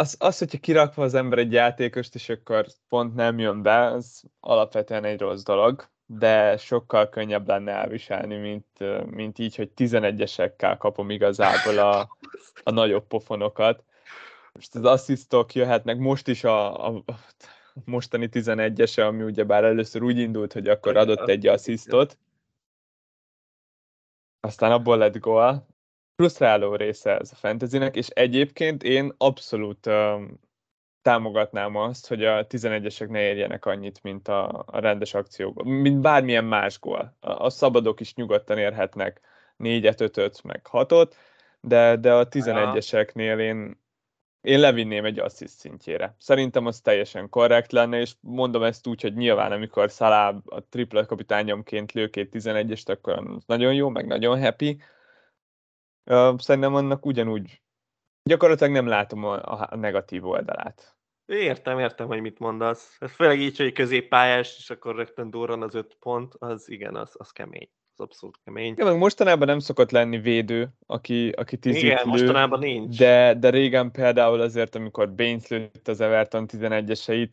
az, 0.00 0.16
az, 0.18 0.38
hogyha 0.38 0.58
kirakva 0.58 1.02
az 1.02 1.14
ember 1.14 1.38
egy 1.38 1.52
játékost, 1.52 2.14
és 2.14 2.28
akkor 2.28 2.66
pont 2.88 3.14
nem 3.14 3.38
jön 3.38 3.62
be, 3.62 3.84
az 3.84 4.22
alapvetően 4.40 5.04
egy 5.04 5.20
rossz 5.20 5.42
dolog, 5.42 5.88
de 6.06 6.56
sokkal 6.56 7.08
könnyebb 7.08 7.48
lenne 7.48 7.72
elviselni, 7.72 8.36
mint, 8.36 8.66
mint 9.10 9.38
így, 9.38 9.56
hogy 9.56 9.70
11-esekkel 9.76 10.76
kapom 10.78 11.10
igazából 11.10 11.78
a, 11.78 12.16
a 12.64 12.70
nagyobb 12.70 13.06
pofonokat 13.06 13.84
most 14.52 14.74
az 14.74 14.84
asszisztok 14.84 15.54
jöhetnek, 15.54 15.98
most 15.98 16.28
is 16.28 16.44
a, 16.44 16.86
a, 16.86 17.04
mostani 17.84 18.28
11-ese, 18.32 19.06
ami 19.06 19.22
ugye 19.22 19.44
bár 19.44 19.64
először 19.64 20.02
úgy 20.02 20.18
indult, 20.18 20.52
hogy 20.52 20.68
akkor 20.68 20.96
adott 20.96 21.28
egy 21.28 21.46
asszisztot, 21.46 22.18
aztán 24.40 24.72
abból 24.72 24.96
lett 24.96 25.18
gól. 25.18 25.66
Frusztráló 26.16 26.74
része 26.74 27.18
ez 27.18 27.32
a 27.32 27.34
fantasynek, 27.34 27.96
és 27.96 28.08
egyébként 28.08 28.82
én 28.82 29.14
abszolút 29.16 29.86
um, 29.86 30.40
támogatnám 31.02 31.76
azt, 31.76 32.08
hogy 32.08 32.24
a 32.24 32.46
11-esek 32.46 33.08
ne 33.08 33.20
érjenek 33.20 33.66
annyit, 33.66 34.02
mint 34.02 34.28
a, 34.28 34.64
a 34.66 34.78
rendes 34.78 35.14
akciókban, 35.14 35.66
mint 35.66 36.00
bármilyen 36.00 36.44
más 36.44 36.78
gól. 36.78 37.16
A, 37.20 37.30
a 37.30 37.50
szabadok 37.50 38.00
is 38.00 38.14
nyugodtan 38.14 38.58
érhetnek 38.58 39.20
4-et, 39.58 40.16
5 40.16 40.42
meg 40.42 40.66
6-ot, 40.72 41.12
de, 41.60 41.96
de 41.96 42.14
a 42.14 42.28
11-eseknél 42.28 43.38
én, 43.38 43.80
én 44.40 44.60
levinném 44.60 45.04
egy 45.04 45.18
assziszt 45.18 45.58
szintjére. 45.58 46.14
Szerintem 46.18 46.66
az 46.66 46.80
teljesen 46.80 47.28
korrekt 47.28 47.72
lenne, 47.72 48.00
és 48.00 48.14
mondom 48.20 48.62
ezt 48.62 48.86
úgy, 48.86 49.02
hogy 49.02 49.14
nyilván 49.14 49.52
amikor 49.52 49.90
Szalá 49.90 50.40
a 50.44 50.60
tripla 50.68 51.06
kapitányomként 51.06 51.92
lő 51.92 52.08
két 52.08 52.30
11-est, 52.32 52.88
akkor 52.88 53.38
nagyon 53.46 53.74
jó, 53.74 53.88
meg 53.88 54.06
nagyon 54.06 54.40
happy. 54.40 54.82
Szerintem 56.36 56.74
annak 56.74 57.06
ugyanúgy 57.06 57.62
gyakorlatilag 58.22 58.72
nem 58.72 58.86
látom 58.86 59.24
a, 59.24 59.68
a 59.70 59.76
negatív 59.76 60.26
oldalát. 60.26 60.96
Értem, 61.26 61.78
értem, 61.78 62.06
hogy 62.06 62.20
mit 62.20 62.38
mondasz. 62.38 62.96
Ez 62.98 63.12
főleg 63.12 63.40
így, 63.40 63.56
hogy 63.56 63.72
középpályás, 63.72 64.56
és 64.58 64.70
akkor 64.70 64.94
rögtön 64.94 65.30
durran 65.30 65.62
az 65.62 65.74
öt 65.74 65.96
pont, 66.00 66.34
az 66.38 66.68
igen, 66.68 66.96
az, 66.96 67.14
az 67.18 67.30
kemény 67.30 67.70
abszolút 68.00 68.38
kemény. 68.44 68.74
Ja, 68.76 68.84
meg 68.84 68.96
mostanában 68.96 69.46
nem 69.46 69.58
szokott 69.58 69.90
lenni 69.90 70.18
védő, 70.18 70.68
aki, 70.86 71.28
aki 71.28 71.56
tizit 71.56 71.82
Igen, 71.82 72.00
lő, 72.04 72.10
mostanában 72.10 72.58
nincs. 72.58 72.98
De, 72.98 73.34
de 73.34 73.50
régen 73.50 73.90
például 73.90 74.40
azért, 74.40 74.74
amikor 74.74 75.14
Baines 75.14 75.46
lőtt 75.46 75.88
az 75.88 76.00
Everton 76.00 76.48
11-eseit, 76.52 77.32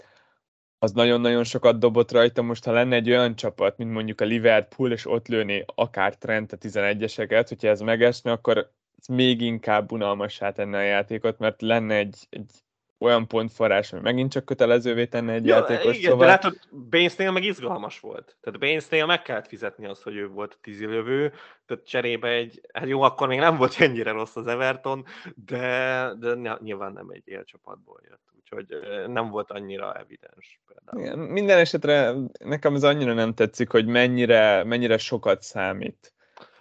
az 0.80 0.92
nagyon-nagyon 0.92 1.44
sokat 1.44 1.80
dobott 1.80 2.12
rajta. 2.12 2.42
Most, 2.42 2.66
ha 2.66 2.72
lenne 2.72 2.96
egy 2.96 3.10
olyan 3.10 3.36
csapat, 3.36 3.78
mint 3.78 3.92
mondjuk 3.92 4.22
a 4.22 4.26
Liverpool, 4.26 4.92
és 4.92 5.06
ott 5.06 5.28
lőné 5.28 5.66
akár 5.76 6.16
Trent 6.16 6.52
a 6.52 6.58
11-eseket, 6.58 7.46
hogyha 7.48 7.68
ez 7.68 7.82
megesne, 7.82 8.32
akkor 8.32 8.58
ez 8.98 9.08
még 9.08 9.42
inkább 9.42 9.92
unalmassá 9.92 10.52
tenne 10.52 10.78
a 10.78 10.82
játékot, 10.82 11.40
mert 11.40 11.62
lenne 11.62 11.96
egy, 11.96 12.28
egy 12.30 12.52
olyan 13.00 13.28
pontforrás, 13.28 13.90
hogy 13.90 14.02
megint 14.02 14.32
csak 14.32 14.46
kötelezővé 14.46 15.06
tenne 15.06 15.34
egy 15.34 15.46
ja, 15.46 15.56
játékos. 15.56 15.98
Igen, 15.98 16.12
szóval... 16.12 16.26
de 16.26 16.32
látod, 16.32 16.60
Bainesnél 16.90 17.32
meg 17.32 17.44
izgalmas 17.44 18.00
volt. 18.00 18.38
Tehát 18.42 18.60
Bainesnél 18.60 19.06
meg 19.06 19.22
kellett 19.22 19.48
fizetni 19.48 19.86
azt, 19.86 20.04
hogy 20.04 20.16
ő 20.16 20.28
volt 20.28 20.54
a 20.54 20.58
tízilövő, 20.62 21.34
tehát 21.66 21.86
cserébe 21.86 22.28
egy, 22.28 22.62
hát 22.74 22.88
jó, 22.88 23.02
akkor 23.02 23.28
még 23.28 23.40
nem 23.40 23.58
volt 23.58 23.76
ennyire 23.80 24.12
rossz 24.12 24.36
az 24.36 24.48
Everton, 24.48 25.06
de, 25.46 26.12
de 26.20 26.58
nyilván 26.62 26.92
nem 26.92 27.10
egy 27.10 27.24
élcsapatból 27.26 28.02
jött, 28.10 28.24
úgyhogy 28.38 28.78
nem 29.08 29.30
volt 29.30 29.52
annyira 29.52 29.94
evidens 29.94 30.60
például. 30.68 31.06
Igen, 31.06 31.20
minden 31.20 31.58
esetre 31.58 32.14
nekem 32.40 32.76
ez 32.76 32.84
annyira 32.84 33.14
nem 33.14 33.34
tetszik, 33.34 33.70
hogy 33.70 33.86
mennyire, 33.86 34.64
mennyire 34.64 34.98
sokat 34.98 35.42
számít 35.42 36.12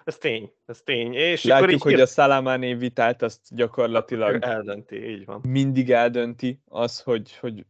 ez 0.07 0.19
tény, 0.19 0.53
ez 0.67 0.83
tény. 0.83 1.13
És 1.15 1.45
Látjuk, 1.45 1.71
így 1.71 1.83
hogy 1.83 2.01
a 2.01 2.07
Salamáné 2.07 2.75
vitát 2.75 3.23
azt 3.23 3.41
gyakorlatilag 3.51 4.43
eldönti, 4.43 5.09
így 5.09 5.25
van. 5.25 5.41
Mindig 5.49 5.91
eldönti 5.91 6.61
az, 6.69 7.01
hogy, 7.01 7.37
hogy 7.37 7.67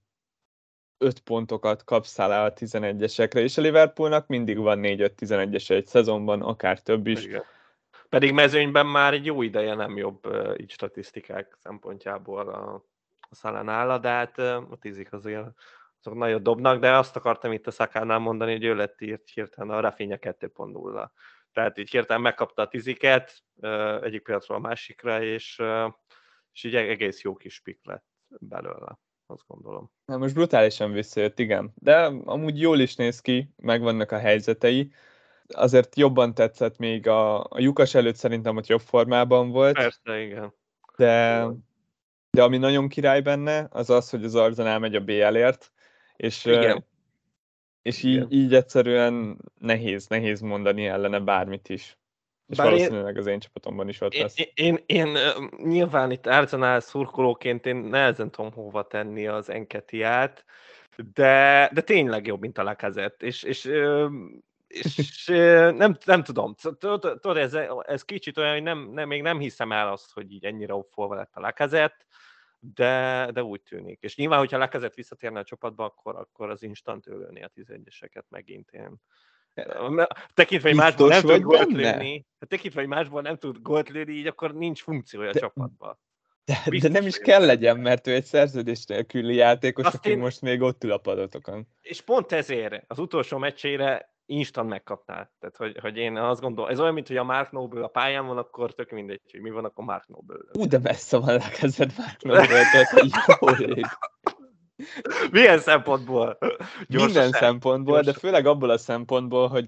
öt 0.98 1.20
pontokat 1.20 1.84
kapsz 1.84 2.12
Salah 2.12 2.44
a 2.44 2.52
11-esekre, 2.52 3.36
és 3.36 3.56
a 3.56 3.60
Liverpoolnak 3.60 4.26
mindig 4.26 4.58
van 4.58 4.80
4-5-11-es 4.82 5.70
egy 5.70 5.86
szezonban, 5.86 6.42
akár 6.42 6.80
több 6.80 7.06
is. 7.06 7.24
Igen. 7.24 7.42
Pedig 8.08 8.32
mezőnyben 8.32 8.86
már 8.86 9.12
egy 9.12 9.24
jó 9.24 9.42
ideje 9.42 9.74
nem 9.74 9.96
jobb 9.96 10.28
így 10.56 10.70
statisztikák 10.70 11.56
szempontjából 11.62 12.48
a, 12.48 12.84
a 13.28 13.34
Salah 13.34 14.00
de 14.00 14.08
hát 14.08 14.38
a 14.38 14.76
tízik 14.80 15.12
azért 15.12 15.46
azok 16.02 16.18
nagyon 16.18 16.42
dobnak, 16.42 16.80
de 16.80 16.96
azt 16.96 17.16
akartam 17.16 17.52
itt 17.52 17.66
a 17.66 17.70
szakánál 17.70 18.18
mondani, 18.18 18.52
hogy 18.52 18.64
ő 18.64 18.74
lett 18.74 19.00
írt 19.00 19.28
hirtelen 19.28 19.76
a 19.76 19.80
Rafinha 19.80 20.16
2.0 20.20 21.08
tehát 21.56 21.78
így 21.78 21.90
hirtelen 21.90 22.22
megkapta 22.22 22.62
a 22.62 22.68
tiziket 22.68 23.42
egyik 24.02 24.22
pillanatról 24.22 24.56
a 24.56 24.60
másikra, 24.60 25.22
és, 25.22 25.62
és 26.52 26.64
így 26.64 26.74
egész 26.74 27.22
jó 27.22 27.34
kis 27.34 27.60
pik 27.60 27.80
lett 27.82 28.04
belőle, 28.28 28.98
azt 29.26 29.46
gondolom. 29.46 29.90
Na 30.04 30.16
most 30.16 30.34
brutálisan 30.34 30.92
visszajött, 30.92 31.38
igen. 31.38 31.72
De 31.74 31.96
amúgy 32.24 32.60
jól 32.60 32.80
is 32.80 32.94
néz 32.94 33.20
ki, 33.20 33.50
megvannak 33.56 34.12
a 34.12 34.18
helyzetei. 34.18 34.92
Azért 35.46 35.96
jobban 35.96 36.34
tetszett 36.34 36.78
még 36.78 37.06
a, 37.06 37.40
a 37.40 37.60
Lukas 37.60 37.94
előtt 37.94 38.16
szerintem 38.16 38.56
ott 38.56 38.66
jobb 38.66 38.80
formában 38.80 39.50
volt. 39.50 39.74
Persze, 39.74 40.20
igen. 40.20 40.54
De, 40.96 41.46
de 42.30 42.42
ami 42.42 42.58
nagyon 42.58 42.88
király 42.88 43.20
benne, 43.20 43.66
az 43.70 43.90
az, 43.90 44.10
hogy 44.10 44.24
az 44.24 44.34
Arzenál 44.34 44.78
megy 44.78 44.94
a 44.94 45.00
BL-ért, 45.00 45.72
és 46.16 46.44
igen. 46.44 46.86
És 47.86 48.02
így, 48.02 48.32
így 48.32 48.54
egyszerűen 48.54 49.38
nehéz, 49.58 50.06
nehéz 50.06 50.40
mondani 50.40 50.86
ellene 50.86 51.18
bármit 51.18 51.68
is. 51.68 51.98
És 52.46 52.56
Bár 52.56 52.66
valószínűleg 52.66 53.14
én, 53.14 53.20
az 53.20 53.26
én 53.26 53.40
csapatomban 53.40 53.88
is 53.88 54.00
ott 54.00 54.12
én, 54.12 54.22
lesz. 54.22 54.38
Én, 54.38 54.48
én, 54.54 54.82
én 54.86 55.16
nyilván 55.56 56.10
itt 56.10 56.26
Arsenal 56.26 56.80
szurkolóként 56.80 57.66
én 57.66 57.76
nehezen 57.76 58.30
tudom 58.30 58.52
hova 58.52 58.86
tenni 58.86 59.26
az 59.26 59.50
Enketiát, 59.50 60.44
de, 61.14 61.70
de 61.72 61.80
tényleg 61.80 62.26
jobb, 62.26 62.40
mint 62.40 62.58
a 62.58 62.62
Lacazette. 62.62 63.26
És, 63.26 63.42
és, 63.42 63.64
és 64.68 65.26
nem, 65.76 65.96
nem 66.04 66.22
tudom, 66.22 66.54
tudod, 66.78 67.36
ez, 67.36 67.54
ez 67.82 68.02
kicsit 68.02 68.38
olyan, 68.38 68.52
hogy 68.52 68.62
nem, 68.62 68.90
nem, 68.92 69.08
még 69.08 69.22
nem 69.22 69.38
hiszem 69.38 69.72
el 69.72 69.88
azt, 69.88 70.12
hogy 70.12 70.32
így 70.32 70.44
ennyire 70.44 70.74
opfolva 70.74 71.14
lett 71.14 71.32
a 71.34 71.40
Lacazette, 71.40 72.04
de, 72.74 73.28
de 73.32 73.42
úgy 73.42 73.62
tűnik. 73.62 73.98
És 74.02 74.16
nyilván, 74.16 74.38
hogyha 74.38 74.58
lekezett 74.58 74.94
visszatérni 74.94 75.38
a 75.38 75.44
csapatba, 75.44 75.84
akkor, 75.84 76.16
akkor 76.16 76.50
az 76.50 76.62
instant 76.62 77.06
ölölni 77.06 77.42
a 77.42 77.50
11-eseket 77.56 78.28
megint 78.28 78.70
én. 78.70 78.96
Tekintve, 80.34 80.68
hogy 80.68 80.78
másból 80.78 81.08
nem 81.08 81.20
tud 81.20 81.40
gólt 81.40 81.72
lőni, 81.72 82.26
tekintve, 82.38 82.80
hogy 82.80 82.88
másból 82.88 83.22
nem 83.22 83.36
tud 83.36 83.62
gólt 83.62 83.88
lőni, 83.88 84.12
így 84.12 84.26
akkor 84.26 84.54
nincs 84.54 84.82
funkciója 84.82 85.32
de, 85.32 85.38
a 85.38 85.40
csapatban. 85.40 85.98
De, 86.44 86.62
de 86.80 86.88
nem 86.88 87.06
is 87.06 87.18
kell 87.18 87.44
legyen, 87.44 87.78
mert 87.78 88.06
ő 88.06 88.14
egy 88.14 88.24
szerződés 88.24 88.84
nélküli 88.84 89.34
játékos, 89.34 89.84
Azt 89.84 89.94
aki 89.94 90.10
én... 90.10 90.18
most 90.18 90.40
még 90.40 90.60
ott 90.60 90.84
ül 90.84 90.92
a 90.92 90.98
padotokon. 90.98 91.66
És 91.82 92.00
pont 92.00 92.32
ezért 92.32 92.84
az 92.86 92.98
utolsó 92.98 93.38
meccsére 93.38 94.15
instant 94.26 94.68
megkapná. 94.68 95.30
Tehát, 95.40 95.56
hogy, 95.56 95.78
hogy 95.80 95.96
én 95.96 96.16
azt 96.16 96.40
gondolom, 96.40 96.70
ez 96.70 96.80
olyan, 96.80 96.94
mint 96.94 97.06
hogy 97.06 97.16
a 97.16 97.24
Mark 97.24 97.50
Noble 97.50 97.84
a 97.84 97.88
pályán 97.88 98.26
van, 98.26 98.38
akkor 98.38 98.74
tök 98.74 98.90
mindegy, 98.90 99.20
hogy 99.30 99.40
mi 99.40 99.50
van, 99.50 99.64
akkor 99.64 99.84
Mark 99.84 100.08
Noble. 100.08 100.38
Ú, 100.52 100.66
de 100.66 100.78
messze 100.78 101.18
van 101.18 101.36
a 101.36 101.48
kezed 101.48 101.92
Mark 101.96 102.22
Noble. 102.48 102.62
Milyen 105.30 105.58
szempontból? 105.58 106.38
Gyorsan 106.88 107.12
Minden 107.12 107.30
szempontból, 107.30 107.94
gyorsan. 107.94 108.12
de 108.12 108.18
főleg 108.18 108.46
abból 108.46 108.70
a 108.70 108.78
szempontból, 108.78 109.48
hogy, 109.48 109.66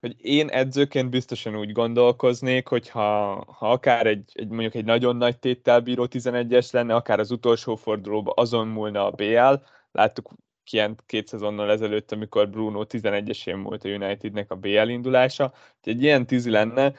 hogy 0.00 0.24
én 0.24 0.48
edzőként 0.48 1.10
biztosan 1.10 1.56
úgy 1.56 1.72
gondolkoznék, 1.72 2.68
hogy 2.68 2.88
ha, 2.88 3.34
ha 3.46 3.70
akár 3.70 4.06
egy, 4.06 4.30
egy, 4.34 4.48
mondjuk 4.48 4.74
egy 4.74 4.84
nagyon 4.84 5.16
nagy 5.16 5.38
téttel 5.38 5.80
bíró 5.80 6.06
11-es 6.10 6.72
lenne, 6.72 6.94
akár 6.94 7.18
az 7.18 7.30
utolsó 7.30 7.74
fordulóban 7.74 8.34
azon 8.36 8.68
múlna 8.68 9.06
a 9.06 9.10
BL, 9.10 9.54
láttuk 9.92 10.30
kient 10.64 11.02
két 11.06 11.26
szezonnal 11.26 11.70
ezelőtt, 11.70 12.12
amikor 12.12 12.48
Bruno 12.48 12.84
11-esén 12.88 13.60
volt 13.62 13.84
a 13.84 13.88
Unitednek 13.88 14.50
a 14.50 14.56
BL 14.56 14.88
indulása. 14.88 15.52
Egy 15.82 16.02
ilyen 16.02 16.26
tízi 16.26 16.50
lenne, 16.50 16.92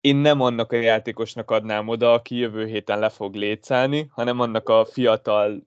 én 0.00 0.16
nem 0.16 0.40
annak 0.40 0.72
a 0.72 0.76
játékosnak 0.76 1.50
adnám 1.50 1.88
oda, 1.88 2.12
aki 2.12 2.36
jövő 2.36 2.66
héten 2.66 2.98
le 2.98 3.08
fog 3.08 3.34
létszállni, 3.34 4.06
hanem 4.10 4.40
annak 4.40 4.68
a 4.68 4.84
fiatal 4.84 5.66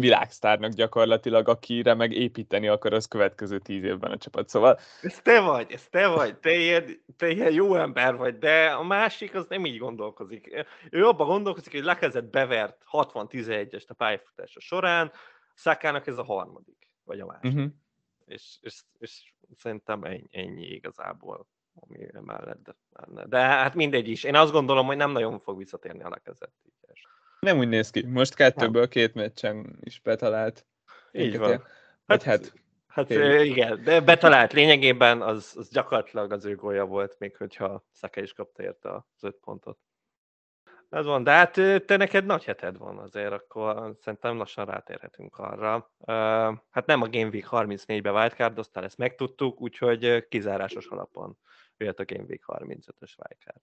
világsztárnak 0.00 0.72
gyakorlatilag, 0.72 1.48
akire 1.48 1.94
meg 1.94 2.12
építeni 2.12 2.68
akar 2.68 2.92
az 2.92 3.06
következő 3.06 3.58
tíz 3.58 3.82
évben 3.82 4.10
a 4.10 4.16
csapat. 4.16 4.48
Szóval... 4.48 4.78
Ez 5.02 5.20
te 5.22 5.40
vagy, 5.40 5.72
ez 5.72 5.86
te 5.90 6.06
vagy, 6.06 6.36
te 6.38 6.54
ilyen, 6.54 7.04
te 7.16 7.28
ilyen 7.28 7.52
jó 7.52 7.74
ember 7.74 8.16
vagy, 8.16 8.38
de 8.38 8.66
a 8.66 8.82
másik 8.82 9.34
az 9.34 9.46
nem 9.48 9.64
így 9.64 9.78
gondolkozik. 9.78 10.66
Ő 10.90 11.06
abban 11.06 11.26
gondolkozik, 11.26 11.72
hogy 11.72 11.84
lekezdett 11.84 12.30
bevert 12.30 12.82
60-11-est 12.92 13.86
a 13.86 13.94
pályafutása 13.94 14.60
során, 14.60 15.12
Szakának 15.56 16.06
ez 16.06 16.18
a 16.18 16.24
harmadik, 16.24 16.90
vagy 17.04 17.20
a 17.20 17.26
másik. 17.26 17.52
Uh-huh. 17.52 17.72
És, 18.24 18.58
és, 18.60 18.82
és 18.98 19.32
szerintem 19.56 20.04
ennyi, 20.04 20.28
ennyi 20.30 20.66
igazából, 20.66 21.46
ami 21.74 22.08
mellett 22.20 22.76
lenne. 22.92 23.26
De 23.26 23.38
hát 23.38 23.74
mindegy 23.74 24.08
is. 24.08 24.24
Én 24.24 24.34
azt 24.34 24.52
gondolom, 24.52 24.86
hogy 24.86 24.96
nem 24.96 25.10
nagyon 25.10 25.40
fog 25.40 25.58
visszatérni 25.58 26.02
a 26.02 26.08
lekezett. 26.08 26.54
Nem 27.40 27.58
úgy 27.58 27.68
néz 27.68 27.90
ki. 27.90 28.06
Most 28.06 28.34
kettőből 28.34 28.80
nem. 28.80 28.90
két 28.90 29.14
meccsen 29.14 29.78
is 29.80 30.00
betalált. 30.00 30.66
Így 31.12 31.38
van. 31.38 31.64
Hát, 32.06 32.22
hát, 32.22 32.52
hát 32.86 33.10
igen, 33.44 33.82
de 33.82 34.00
betalált 34.00 34.52
lényegében 34.52 35.22
az, 35.22 35.54
az 35.56 35.68
gyakorlatilag 35.70 36.32
az 36.32 36.44
ő 36.44 36.54
gólya 36.54 36.86
volt, 36.86 37.18
még 37.18 37.36
hogyha 37.36 37.84
Szaka 37.90 38.20
is 38.20 38.32
kapta 38.32 38.62
érte 38.62 38.94
az 38.94 39.24
öt 39.24 39.36
pontot. 39.36 39.78
Ez 40.88 41.06
van, 41.06 41.22
de 41.22 41.30
hát 41.30 41.52
te 41.86 41.96
neked 41.96 42.26
nagy 42.26 42.44
heted 42.44 42.78
van 42.78 42.98
azért, 42.98 43.32
akkor 43.32 43.96
szerintem 44.00 44.36
lassan 44.36 44.64
rátérhetünk 44.64 45.38
arra. 45.38 45.90
Hát 46.70 46.86
nem 46.86 47.02
a 47.02 47.08
Game 47.08 47.28
Week 47.28 47.48
34-be 47.50 48.12
wildcardoztál, 48.12 48.84
ezt 48.84 48.98
megtudtuk, 48.98 49.60
úgyhogy 49.60 50.28
kizárásos 50.28 50.86
alapon 50.86 51.38
jött 51.76 52.00
a 52.00 52.04
Game 52.04 52.24
Week 52.28 52.44
35-ös 52.46 53.12
wildcard. 53.18 53.60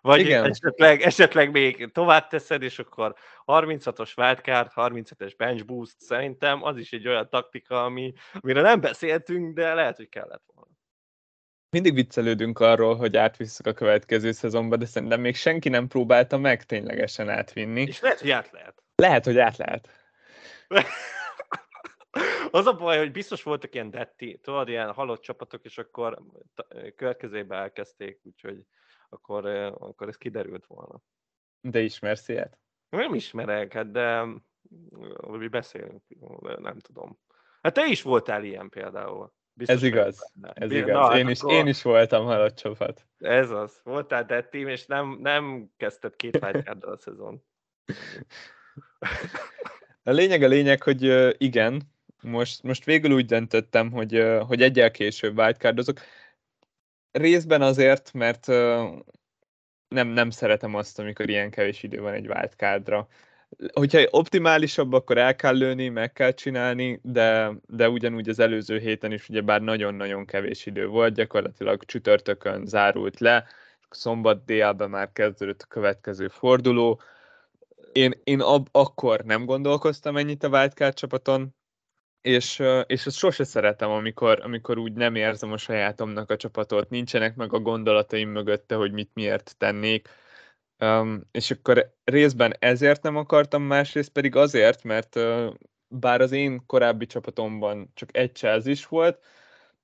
Vagy 0.00 0.20
Igen. 0.20 0.44
Esetleg, 0.44 1.00
esetleg 1.00 1.50
még 1.50 1.92
tovább 1.92 2.26
teszed, 2.26 2.62
és 2.62 2.78
akkor 2.78 3.14
36-os 3.46 4.18
wildcard, 4.18 4.70
37-es 4.74 5.32
bench 5.36 5.64
boost, 5.64 6.00
szerintem 6.00 6.62
az 6.62 6.76
is 6.76 6.92
egy 6.92 7.08
olyan 7.08 7.28
taktika, 7.28 7.84
ami, 7.84 8.12
amire 8.32 8.60
nem 8.60 8.80
beszéltünk, 8.80 9.54
de 9.54 9.74
lehet, 9.74 9.96
hogy 9.96 10.08
kellett 10.08 10.44
volna 10.54 10.73
mindig 11.74 11.94
viccelődünk 11.94 12.58
arról, 12.58 12.96
hogy 12.96 13.16
átvisszük 13.16 13.66
a 13.66 13.72
következő 13.72 14.32
szezonba, 14.32 14.76
de 14.76 14.86
szerintem 14.86 15.20
még 15.20 15.36
senki 15.36 15.68
nem 15.68 15.88
próbálta 15.88 16.38
meg 16.38 16.64
ténylegesen 16.64 17.28
átvinni. 17.28 17.80
És 17.80 18.00
lehet, 18.00 18.20
hogy 18.20 18.30
át 18.30 18.50
lehet. 18.50 18.82
Lehet, 18.94 19.24
hogy 19.24 19.38
át 19.38 19.56
lehet. 19.56 19.88
Az 22.50 22.66
a 22.66 22.74
baj, 22.74 22.98
hogy 22.98 23.12
biztos 23.12 23.42
voltak 23.42 23.74
ilyen 23.74 23.90
detti, 23.90 24.38
tudod, 24.42 24.68
ilyen 24.68 24.92
halott 24.92 25.20
csapatok, 25.20 25.64
és 25.64 25.78
akkor 25.78 26.22
következőbe 26.96 27.56
elkezdték, 27.56 28.20
úgyhogy 28.22 28.66
akkor, 29.08 29.46
akkor 29.78 30.08
ez 30.08 30.16
kiderült 30.16 30.66
volna. 30.66 31.00
De 31.60 31.80
ismersz 31.80 32.28
ilyet? 32.28 32.58
Nem 32.88 33.14
ismerek, 33.14 33.72
hát 33.72 33.90
de 33.90 34.26
mi 35.20 35.48
beszélünk, 35.48 36.02
nem 36.58 36.78
tudom. 36.78 37.18
Hát 37.62 37.74
te 37.74 37.86
is 37.86 38.02
voltál 38.02 38.44
ilyen 38.44 38.68
például. 38.68 39.32
Biztos, 39.56 39.76
ez 39.76 39.82
igaz, 39.82 40.32
ez 40.54 40.70
igaz. 40.70 41.08
Na, 41.08 41.18
én, 41.18 41.28
is, 41.28 41.40
akkor... 41.40 41.54
én 41.54 41.66
is 41.66 41.82
voltam 41.82 42.24
halott 42.24 42.54
csapat. 42.54 43.06
Ez 43.18 43.50
az. 43.50 43.80
Voltál 43.82 44.24
dead 44.24 44.48
team, 44.48 44.68
és 44.68 44.86
nem, 44.86 45.18
nem 45.20 45.70
kezdted 45.76 46.16
két 46.16 46.38
wildcarddal 46.42 46.92
a 46.92 46.96
szezon. 46.96 47.44
A 50.02 50.10
lényeg 50.10 50.42
a 50.42 50.48
lényeg, 50.48 50.82
hogy 50.82 51.02
igen, 51.42 51.82
most, 52.22 52.62
most 52.62 52.84
végül 52.84 53.12
úgy 53.12 53.26
döntöttem, 53.26 53.90
hogy, 53.90 54.24
hogy 54.46 54.62
egyel 54.62 54.90
később 54.90 55.38
wildcardozok. 55.38 56.00
Részben 57.10 57.62
azért, 57.62 58.12
mert 58.12 58.46
nem, 59.88 60.08
nem 60.08 60.30
szeretem 60.30 60.74
azt, 60.74 60.98
amikor 60.98 61.28
ilyen 61.28 61.50
kevés 61.50 61.82
idő 61.82 62.00
van 62.00 62.12
egy 62.12 62.26
wildcardra 62.26 63.08
hogyha 63.72 64.06
optimálisabb, 64.10 64.92
akkor 64.92 65.18
el 65.18 65.36
kell 65.36 65.56
lőni, 65.56 65.88
meg 65.88 66.12
kell 66.12 66.32
csinálni, 66.32 67.00
de, 67.02 67.52
de 67.66 67.88
ugyanúgy 67.88 68.28
az 68.28 68.38
előző 68.38 68.78
héten 68.78 69.12
is 69.12 69.28
ugye 69.28 69.40
bár 69.40 69.60
nagyon-nagyon 69.60 70.26
kevés 70.26 70.66
idő 70.66 70.86
volt, 70.86 71.14
gyakorlatilag 71.14 71.84
csütörtökön 71.84 72.66
zárult 72.66 73.20
le, 73.20 73.44
szombat 73.90 74.44
délben 74.44 74.90
már 74.90 75.12
kezdődött 75.12 75.62
a 75.62 75.66
következő 75.68 76.28
forduló. 76.28 77.00
én, 77.92 78.20
én 78.24 78.40
ab, 78.40 78.68
akkor 78.72 79.20
nem 79.20 79.44
gondolkoztam 79.44 80.16
ennyit 80.16 80.42
a 80.42 80.48
wildcard 80.48 80.94
csapaton, 80.94 81.54
és, 82.20 82.62
és 82.86 83.06
ezt 83.06 83.16
sose 83.16 83.44
szeretem, 83.44 83.90
amikor, 83.90 84.40
amikor 84.42 84.78
úgy 84.78 84.92
nem 84.92 85.14
érzem 85.14 85.52
a 85.52 85.56
sajátomnak 85.56 86.30
a 86.30 86.36
csapatot, 86.36 86.90
nincsenek 86.90 87.36
meg 87.36 87.52
a 87.52 87.58
gondolataim 87.58 88.30
mögötte, 88.30 88.74
hogy 88.74 88.92
mit 88.92 89.10
miért 89.14 89.54
tennék, 89.58 90.08
um, 90.80 91.22
és 91.30 91.50
akkor 91.50 91.94
részben 92.04 92.54
ezért 92.58 93.02
nem 93.02 93.16
akartam, 93.16 93.62
másrészt 93.62 94.10
pedig 94.10 94.36
azért, 94.36 94.82
mert 94.82 95.16
uh, 95.16 95.54
bár 95.88 96.20
az 96.20 96.32
én 96.32 96.66
korábbi 96.66 97.06
csapatomban 97.06 97.90
csak 97.94 98.16
egy 98.16 98.34
Chelsea 98.34 98.74
volt, 98.88 99.22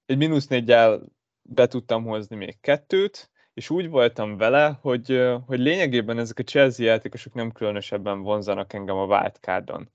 egy 0.06 0.16
mínusz 0.16 0.46
négyel 0.46 1.02
be 1.42 1.66
tudtam 1.66 2.04
hozni 2.04 2.36
még 2.36 2.60
kettőt, 2.60 3.30
és 3.54 3.70
úgy 3.70 3.88
voltam 3.88 4.36
vele, 4.36 4.78
hogy, 4.80 5.22
hogy 5.46 5.58
lényegében 5.58 6.18
ezek 6.18 6.38
a 6.38 6.42
Chelsea 6.42 6.86
játékosok 6.86 7.34
nem 7.34 7.52
különösebben 7.52 8.22
vonzanak 8.22 8.72
engem 8.72 8.96
a 8.96 9.04
wildcardon. 9.04 9.90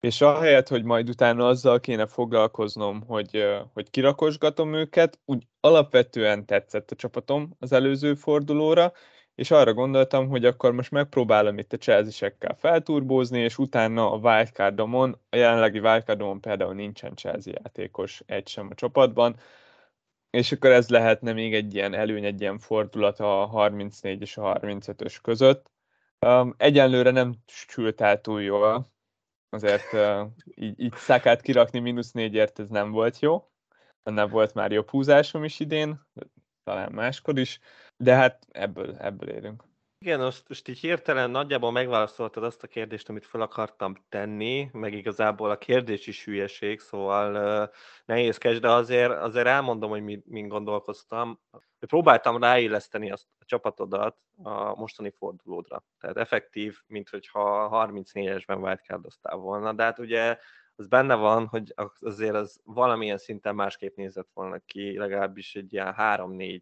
És 0.00 0.20
ahelyett, 0.20 0.68
hogy 0.68 0.84
majd 0.84 1.08
utána 1.08 1.46
azzal 1.46 1.80
kéne 1.80 2.06
foglalkoznom, 2.06 3.00
hogy, 3.06 3.44
hogy 3.72 3.90
kirakosgatom 3.90 4.74
őket, 4.74 5.18
úgy 5.24 5.46
alapvetően 5.60 6.46
tetszett 6.46 6.90
a 6.90 6.94
csapatom 6.96 7.56
az 7.58 7.72
előző 7.72 8.14
fordulóra, 8.14 8.92
és 9.34 9.50
arra 9.50 9.74
gondoltam, 9.74 10.28
hogy 10.28 10.44
akkor 10.44 10.72
most 10.72 10.90
megpróbálom 10.90 11.58
itt 11.58 11.72
a 11.72 11.76
Chelsea-sekkel 11.76 12.54
felturbózni, 12.54 13.38
és 13.38 13.58
utána 13.58 14.12
a 14.12 14.16
wildcardomon, 14.16 15.18
a 15.30 15.36
jelenlegi 15.36 15.78
wildcardomon 15.78 16.40
például 16.40 16.74
nincsen 16.74 17.16
Chelsea 17.16 17.52
játékos 17.62 18.22
egy 18.26 18.48
sem 18.48 18.68
a 18.70 18.74
csapatban, 18.74 19.36
és 20.30 20.52
akkor 20.52 20.70
ez 20.70 20.88
lehetne 20.88 21.32
még 21.32 21.54
egy 21.54 21.74
ilyen 21.74 21.94
előny, 21.94 22.24
egy 22.24 22.40
ilyen 22.40 22.58
fordulat 22.58 23.20
a 23.20 23.46
34 23.46 24.20
és 24.20 24.36
a 24.36 24.60
35-ös 24.60 25.18
között. 25.22 25.70
Um, 26.26 26.54
egyenlőre 26.56 27.10
nem 27.10 27.34
sült 27.46 28.00
el 28.00 28.20
túl 28.20 28.42
jól, 28.42 28.92
azért 29.48 29.92
uh, 29.92 30.26
így, 30.54 30.80
így 30.80 30.94
szakát 30.94 31.40
kirakni 31.40 31.78
mínusz 31.78 32.12
négyért 32.12 32.58
ez 32.58 32.68
nem 32.68 32.90
volt 32.90 33.18
jó. 33.18 33.50
Nem 34.02 34.28
volt 34.28 34.54
már 34.54 34.72
jobb 34.72 34.90
húzásom 34.90 35.44
is 35.44 35.60
idén, 35.60 36.00
talán 36.64 36.92
máskor 36.92 37.38
is, 37.38 37.60
de 38.02 38.14
hát 38.14 38.46
ebből, 38.50 38.96
ebből 38.98 39.28
érünk. 39.28 39.62
Igen, 39.98 40.20
most, 40.20 40.48
most 40.48 40.68
így 40.68 40.78
hirtelen 40.78 41.30
nagyjából 41.30 41.70
megválaszoltad 41.70 42.44
azt 42.44 42.62
a 42.62 42.66
kérdést, 42.66 43.08
amit 43.08 43.26
fel 43.26 43.40
akartam 43.40 43.94
tenni, 44.08 44.68
meg 44.72 44.94
igazából 44.94 45.50
a 45.50 45.58
kérdés 45.58 46.06
is 46.06 46.24
hülyeség, 46.24 46.80
szóval 46.80 47.62
uh, 47.62 47.74
nehézkes, 48.04 48.60
de 48.60 48.70
azért, 48.70 49.12
azért 49.12 49.46
elmondom, 49.46 49.90
hogy 49.90 50.02
mi, 50.02 50.22
min 50.24 50.48
gondolkoztam. 50.48 51.40
Próbáltam 51.78 52.38
ráilleszteni 52.38 53.10
azt 53.10 53.26
a 53.38 53.44
csapatodat 53.44 54.16
a 54.42 54.74
mostani 54.74 55.10
fordulódra. 55.10 55.84
Tehát 56.00 56.16
effektív, 56.16 56.78
mint 56.86 57.08
hogyha 57.08 57.68
34-esben 57.72 58.62
wildcardoztál 58.62 59.36
volna, 59.36 59.72
de 59.72 59.82
hát 59.82 59.98
ugye 59.98 60.38
az 60.76 60.86
benne 60.86 61.14
van, 61.14 61.46
hogy 61.46 61.74
azért 62.00 62.34
az 62.34 62.60
valamilyen 62.64 63.18
szinten 63.18 63.54
másképp 63.54 63.96
nézett 63.96 64.30
volna 64.34 64.58
ki, 64.58 64.98
legalábbis 64.98 65.54
egy 65.54 65.72
ilyen 65.72 65.94
3-4 65.98 66.60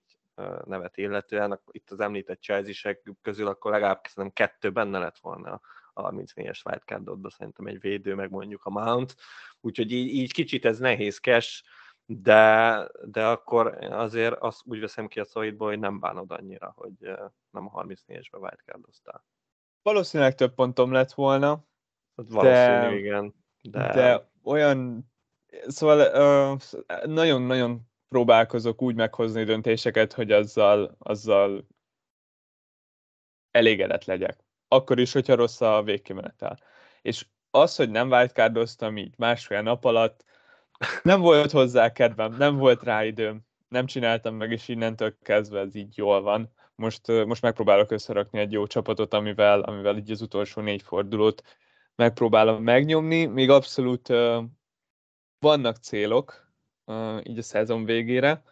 nevet 0.64 0.96
illetően, 0.96 1.60
itt 1.70 1.90
az 1.90 2.00
említett 2.00 2.40
chelsea 2.40 2.96
közül 3.22 3.46
akkor 3.46 3.70
legalább 3.70 4.00
szerintem 4.02 4.46
kettő 4.46 4.70
benne 4.70 4.98
lett 4.98 5.18
volna 5.18 5.60
a 5.92 6.10
34-es 6.10 6.66
wildcardodba, 6.66 7.30
szerintem 7.30 7.66
egy 7.66 7.80
védő, 7.80 8.14
meg 8.14 8.30
mondjuk 8.30 8.64
a 8.64 8.70
Mount, 8.70 9.14
úgyhogy 9.60 9.92
így, 9.92 10.14
így 10.14 10.32
kicsit 10.32 10.64
ez 10.64 10.78
nehézkes, 10.78 11.64
de, 12.04 12.88
de 13.04 13.26
akkor 13.26 13.66
azért 13.90 14.38
azt 14.38 14.60
úgy 14.64 14.80
veszem 14.80 15.06
ki 15.06 15.20
a 15.20 15.24
szavaidból, 15.24 15.68
hogy 15.68 15.78
nem 15.78 16.00
bánod 16.00 16.30
annyira, 16.30 16.72
hogy 16.76 17.18
nem 17.50 17.68
a 17.72 17.82
34-esbe 17.82 18.38
wildcardoztál. 18.40 19.24
Valószínűleg 19.82 20.34
több 20.34 20.54
pontom 20.54 20.92
lett 20.92 21.12
volna. 21.12 21.64
Valószínű, 22.14 22.80
de, 22.80 22.94
igen. 22.94 23.34
De... 23.62 23.92
de 23.92 24.30
olyan, 24.42 25.10
szóval 25.66 26.58
nagyon-nagyon 27.04 27.89
próbálkozok 28.10 28.82
úgy 28.82 28.94
meghozni 28.94 29.44
döntéseket, 29.44 30.12
hogy 30.12 30.32
azzal, 30.32 30.96
azzal 30.98 31.66
elégedett 33.50 34.04
legyek. 34.04 34.38
Akkor 34.68 34.98
is, 34.98 35.12
hogyha 35.12 35.34
rossz 35.34 35.60
a 35.60 35.82
végkimenetel. 35.82 36.58
És 37.02 37.26
az, 37.50 37.76
hogy 37.76 37.90
nem 37.90 38.10
wildcardoztam 38.10 38.96
így 38.96 39.14
másfél 39.16 39.62
nap 39.62 39.84
alatt, 39.84 40.24
nem 41.02 41.20
volt 41.20 41.50
hozzá 41.50 41.92
kedvem, 41.92 42.36
nem 42.36 42.56
volt 42.56 42.82
rá 42.82 43.04
időm, 43.04 43.40
nem 43.68 43.86
csináltam 43.86 44.34
meg, 44.34 44.50
és 44.50 44.68
innentől 44.68 45.18
kezdve 45.22 45.60
ez 45.60 45.74
így 45.74 45.96
jól 45.96 46.22
van. 46.22 46.52
Most, 46.74 47.06
most 47.06 47.42
megpróbálok 47.42 47.90
összerakni 47.90 48.38
egy 48.38 48.52
jó 48.52 48.66
csapatot, 48.66 49.14
amivel, 49.14 49.60
amivel 49.60 49.96
így 49.96 50.10
az 50.10 50.22
utolsó 50.22 50.60
négy 50.60 50.82
fordulót 50.82 51.42
megpróbálom 51.94 52.62
megnyomni. 52.62 53.24
Még 53.24 53.50
abszolút 53.50 54.08
uh, 54.08 54.44
vannak 55.38 55.76
célok, 55.76 56.49
így 57.22 57.38
a 57.38 57.42
szezon 57.42 57.84
végére. 57.84 58.42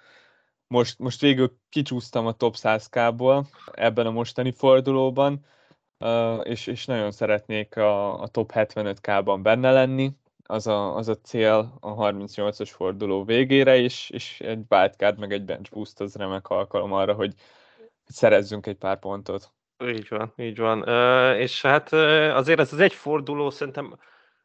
Most, 0.66 0.98
most 0.98 1.20
végül 1.20 1.58
kicsúsztam 1.68 2.26
a 2.26 2.32
top 2.32 2.54
100K-ból 2.58 3.46
ebben 3.72 4.06
a 4.06 4.10
mostani 4.10 4.52
fordulóban, 4.52 5.46
és, 6.42 6.66
és 6.66 6.84
nagyon 6.84 7.10
szeretnék 7.10 7.76
a, 7.76 8.20
a 8.20 8.28
top 8.28 8.50
75K-ban 8.54 9.38
benne 9.42 9.72
lenni. 9.72 10.12
Az 10.42 10.66
a, 10.66 10.96
az 10.96 11.08
a 11.08 11.18
cél 11.20 11.78
a 11.80 11.94
38-as 11.94 12.70
forduló 12.72 13.24
végére, 13.24 13.76
és, 13.76 14.10
és 14.10 14.40
egy 14.40 14.60
wildcard 14.68 15.18
meg 15.18 15.32
egy 15.32 15.44
bench 15.44 15.70
boost 15.70 16.00
az 16.00 16.14
remek 16.14 16.48
alkalom 16.48 16.92
arra, 16.92 17.14
hogy, 17.14 17.34
szerezzünk 18.08 18.66
egy 18.66 18.76
pár 18.76 18.98
pontot. 18.98 19.52
Így 19.84 20.08
van, 20.08 20.32
így 20.36 20.56
van. 20.58 20.88
és 21.38 21.62
hát 21.62 21.92
azért 22.32 22.58
ez 22.58 22.72
az 22.72 22.78
egy 22.78 22.92
forduló 22.92 23.50
szerintem 23.50 23.98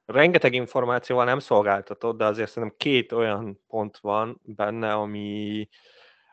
rengeteg 0.06 0.54
információval 0.54 1.26
nem 1.26 1.40
szolgáltatott, 1.40 2.18
de 2.18 2.26
azért 2.26 2.50
szerintem 2.50 2.78
két 2.78 3.12
olyan 3.12 3.60
pont 3.68 3.98
van 3.98 4.40
benne, 4.44 4.94
ami, 4.94 5.68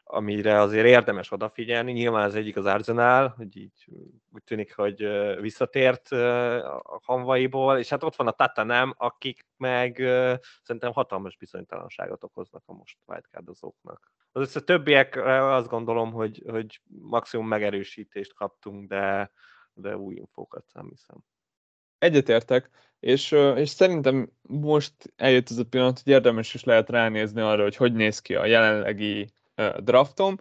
amire 0.04 0.60
azért 0.60 0.86
érdemes 0.86 1.32
odafigyelni. 1.32 1.92
Nyilván 1.92 2.24
az 2.24 2.34
egyik 2.34 2.56
az 2.56 2.66
Arsenal, 2.66 3.28
hogy 3.28 3.56
így 3.56 3.88
úgy 4.32 4.42
tűnik, 4.44 4.74
hogy 4.74 5.08
visszatért 5.40 6.12
a 6.12 7.00
hanvaiból, 7.02 7.78
és 7.78 7.88
hát 7.88 8.02
ott 8.02 8.16
van 8.16 8.26
a 8.26 8.32
Tatanem, 8.32 8.94
akik 8.96 9.46
meg 9.56 9.96
szerintem 10.62 10.92
hatalmas 10.92 11.36
bizonytalanságot 11.36 12.24
okoznak 12.24 12.62
a 12.66 12.72
most 12.72 12.98
wildcardozóknak. 13.06 14.12
Az 14.32 14.42
össze 14.42 14.60
többiek 14.60 15.16
azt 15.26 15.68
gondolom, 15.68 16.12
hogy, 16.12 16.42
hogy 16.50 16.80
maximum 17.00 17.46
megerősítést 17.46 18.34
kaptunk, 18.34 18.88
de, 18.88 19.32
de 19.72 19.96
új 19.96 20.14
infókat 20.14 20.64
nem 20.72 20.88
hiszem. 20.88 21.16
Egyetértek, 22.00 22.70
és, 23.00 23.32
és 23.56 23.68
szerintem 23.68 24.30
most 24.42 24.92
eljött 25.16 25.50
ez 25.50 25.58
a 25.58 25.64
pillanat, 25.64 26.00
hogy 26.04 26.12
érdemes 26.12 26.54
is 26.54 26.64
lehet 26.64 26.90
ránézni 26.90 27.40
arra, 27.40 27.62
hogy 27.62 27.76
hogy 27.76 27.92
néz 27.92 28.18
ki 28.18 28.34
a 28.34 28.46
jelenlegi 28.46 29.28
draftom, 29.78 30.36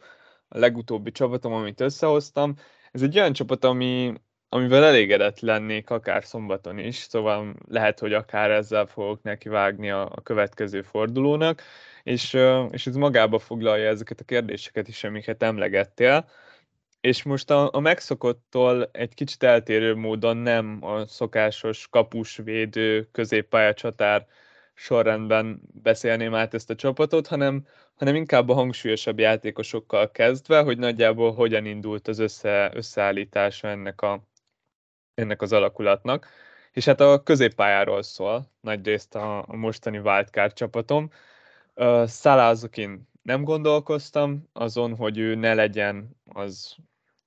a 0.47 0.57
legutóbbi 0.57 1.11
csapatom, 1.11 1.53
amit 1.53 1.81
összehoztam. 1.81 2.55
Ez 2.91 3.01
egy 3.01 3.17
olyan 3.17 3.33
csapat, 3.33 3.63
ami, 3.63 4.13
amivel 4.49 4.83
elégedett 4.83 5.39
lennék 5.39 5.89
akár 5.89 6.23
szombaton 6.25 6.77
is, 6.77 6.95
szóval 6.95 7.55
lehet, 7.67 7.99
hogy 7.99 8.13
akár 8.13 8.51
ezzel 8.51 8.85
fogok 8.85 9.21
neki 9.21 9.49
vágni 9.49 9.89
a, 9.89 10.01
a 10.01 10.21
következő 10.21 10.81
fordulónak, 10.81 11.61
és, 12.03 12.37
és 12.71 12.87
ez 12.87 12.95
magába 12.95 13.39
foglalja 13.39 13.89
ezeket 13.89 14.19
a 14.19 14.25
kérdéseket 14.25 14.87
is, 14.87 15.03
amiket 15.03 15.43
emlegettél 15.43 16.29
és 17.01 17.23
most 17.23 17.49
a, 17.49 17.69
a 17.73 17.79
megszokottól 17.79 18.89
egy 18.91 19.13
kicsit 19.13 19.43
eltérő 19.43 19.95
módon 19.95 20.37
nem 20.37 20.77
a 20.81 21.05
szokásos 21.07 21.87
kapus, 21.89 22.37
védő, 22.37 23.09
középpályacsatár 23.11 24.27
sorrendben 24.73 25.61
beszélném 25.73 26.35
át 26.35 26.53
ezt 26.53 26.69
a 26.69 26.75
csapatot, 26.75 27.27
hanem, 27.27 27.65
hanem 27.95 28.15
inkább 28.15 28.49
a 28.49 28.53
hangsúlyosabb 28.53 29.19
játékosokkal 29.19 30.11
kezdve, 30.11 30.61
hogy 30.61 30.77
nagyjából 30.77 31.33
hogyan 31.33 31.65
indult 31.65 32.07
az 32.07 32.19
össze, 32.19 32.71
összeállítása 32.73 33.67
ennek, 33.67 34.01
a, 34.01 34.27
ennek 35.13 35.41
az 35.41 35.53
alakulatnak. 35.53 36.27
És 36.71 36.85
hát 36.85 36.99
a 37.01 37.23
középpályáról 37.23 38.03
szól 38.03 38.51
nagyrészt 38.61 39.15
a, 39.15 39.39
a 39.47 39.55
mostani 39.55 39.97
wildcard 39.97 40.53
csapatom. 40.53 41.11
Uh, 41.75 42.05
Szalázokin 42.05 43.09
nem 43.21 43.43
gondolkoztam 43.43 44.49
azon, 44.53 44.95
hogy 44.95 45.17
ő 45.17 45.35
ne 45.35 45.53
legyen 45.53 46.09
az 46.25 46.75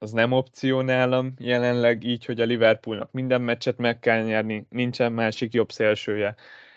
az 0.03 0.13
nem 0.13 0.33
opció 0.33 0.81
nálam 0.81 1.35
jelenleg, 1.39 2.05
így, 2.05 2.25
hogy 2.25 2.41
a 2.41 2.45
Liverpoolnak 2.45 3.13
minden 3.13 3.41
meccset 3.41 3.77
meg 3.77 3.99
kell 3.99 4.23
nyerni, 4.23 4.67
nincsen 4.71 5.13
másik 5.13 5.53
jobb 5.53 5.73
szélsője, 5.73 6.35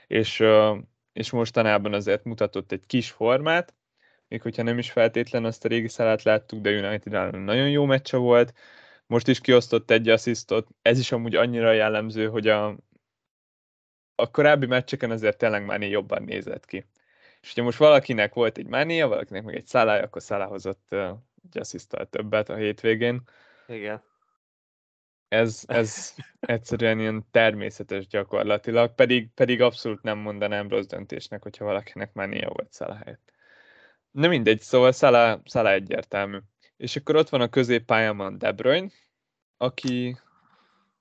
és, 0.08 0.44
és 1.14 1.32
mostanában 1.32 1.94
azért 1.94 2.24
mutatott 2.24 2.72
egy 2.72 2.84
kis 2.88 3.12
formát, 3.12 3.74
még 4.28 4.42
hogyha 4.42 4.64
nem 4.64 4.78
is 4.78 4.92
feltétlen 4.92 5.46
azt 5.46 5.66
a 5.66 5.68
régi 5.68 5.88
szalát 5.88 6.24
láttuk, 6.24 6.62
de 6.62 6.70
united 6.70 7.44
nagyon 7.44 7.70
jó 7.70 7.86
meccse 7.86 8.18
volt, 8.18 8.54
most 9.08 9.28
is 9.28 9.42
kiosztott 9.42 9.92
egy 9.92 10.10
asszisztot, 10.10 10.68
ez 10.82 11.00
is 11.00 11.12
amúgy 11.12 11.36
annyira 11.36 11.72
jellemző, 11.72 12.28
hogy 12.28 12.48
a, 12.48 12.76
a 14.16 14.32
korábbi 14.32 14.66
meccseken 14.66 15.12
azért 15.12 15.38
tényleg 15.38 15.66
már 15.66 15.82
jobban 15.82 16.24
nézett 16.24 16.66
ki. 16.66 16.86
És 17.42 17.48
hogyha 17.48 17.64
most 17.64 17.78
valakinek 17.78 18.34
volt 18.34 18.58
egy 18.58 18.68
mánia, 18.68 19.08
valakinek 19.08 19.44
meg 19.44 19.56
egy 19.56 19.66
szállája, 19.66 20.04
akkor 20.04 20.22
Szállá 20.22 20.46
hozott 20.46 20.96
egy 21.52 21.60
asszisztál 21.60 22.06
többet 22.06 22.50
a 22.50 22.56
hétvégén. 22.56 23.22
Igen. 23.68 24.04
Ez, 25.28 25.64
ez 25.68 26.14
egyszerűen 26.40 27.00
ilyen 27.00 27.26
természetes 27.32 28.08
gyakorlatilag, 28.08 28.96
pedig, 28.96 29.30
pedig 29.34 29.62
abszolút 29.62 30.02
nem 30.02 30.18
mondanám 30.18 30.70
rossz 30.70 30.86
döntésnek, 30.86 31.44
hogyha 31.44 31.66
valakinek 31.66 32.14
már 32.14 32.28
néha 32.28 32.52
volt 32.54 32.72
Szala 32.72 32.96
helyett. 32.96 33.34
Na 34.12 34.28
mindegy, 34.28 34.60
szóval 34.60 34.92
Szala, 34.92 35.42
Szala 35.46 35.72
egyértelmű. 35.72 36.38
És 36.78 36.96
akkor 36.96 37.16
ott 37.16 37.30
van 37.30 37.42
a 37.42 37.50
középpályában 37.50 38.38
De 38.38 38.52
Bruyne, 38.52 38.90
aki, 39.58 40.18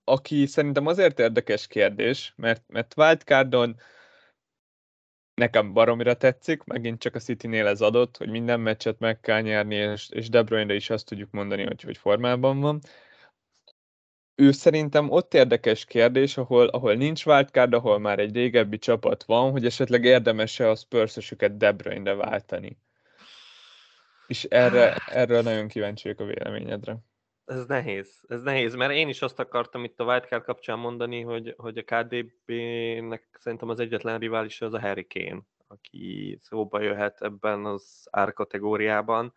aki 0.04 0.46
szerintem 0.46 0.86
azért 0.86 1.18
érdekes 1.18 1.66
kérdés, 1.66 2.32
mert, 2.36 2.62
mert 2.66 2.94
wildcardon 2.96 3.76
nekem 5.34 5.72
baromira 5.72 6.14
tetszik, 6.14 6.64
megint 6.64 7.00
csak 7.00 7.14
a 7.14 7.18
City-nél 7.18 7.66
ez 7.66 7.80
adott, 7.80 8.16
hogy 8.16 8.28
minden 8.28 8.60
meccset 8.60 8.98
meg 8.98 9.20
kell 9.20 9.40
nyerni, 9.40 9.74
és, 9.74 10.08
és 10.10 10.28
De 10.28 10.42
Bruyne-re 10.42 10.74
is 10.74 10.90
azt 10.90 11.06
tudjuk 11.06 11.30
mondani, 11.30 11.64
hogy, 11.64 11.82
hogy 11.82 11.96
formában 11.96 12.60
van. 12.60 12.80
Ő 14.34 14.50
szerintem 14.50 15.10
ott 15.10 15.34
érdekes 15.34 15.84
kérdés, 15.84 16.36
ahol, 16.36 16.66
ahol 16.66 16.94
nincs 16.94 17.26
wildcard, 17.26 17.74
ahol 17.74 17.98
már 17.98 18.18
egy 18.18 18.34
régebbi 18.34 18.78
csapat 18.78 19.24
van, 19.24 19.50
hogy 19.50 19.66
esetleg 19.66 20.04
érdemes-e 20.04 20.70
a 20.70 20.74
spurs 20.74 21.32
De 21.52 21.72
Bruyne-re 21.72 22.16
váltani. 22.16 22.78
És 24.26 24.44
erre, 24.44 24.94
erről 24.94 25.42
nagyon 25.42 25.68
kíváncsi 25.68 26.02
vagyok 26.02 26.20
a 26.20 26.32
véleményedre 26.32 26.96
ez 27.44 27.66
nehéz, 27.66 28.20
ez 28.28 28.42
nehéz, 28.42 28.74
mert 28.74 28.92
én 28.92 29.08
is 29.08 29.22
azt 29.22 29.38
akartam 29.38 29.84
itt 29.84 30.00
a 30.00 30.04
Wildcard 30.04 30.44
kapcsán 30.44 30.78
mondani, 30.78 31.20
hogy, 31.20 31.54
hogy 31.56 31.78
a 31.78 31.82
KDB-nek 31.82 33.38
szerintem 33.40 33.68
az 33.68 33.80
egyetlen 33.80 34.18
rivális 34.18 34.60
az 34.60 34.72
a 34.72 34.80
Harry 34.80 35.06
Kane, 35.06 35.40
aki 35.66 36.38
szóba 36.42 36.80
jöhet 36.80 37.22
ebben 37.22 37.64
az 37.64 38.08
árkategóriában. 38.10 39.34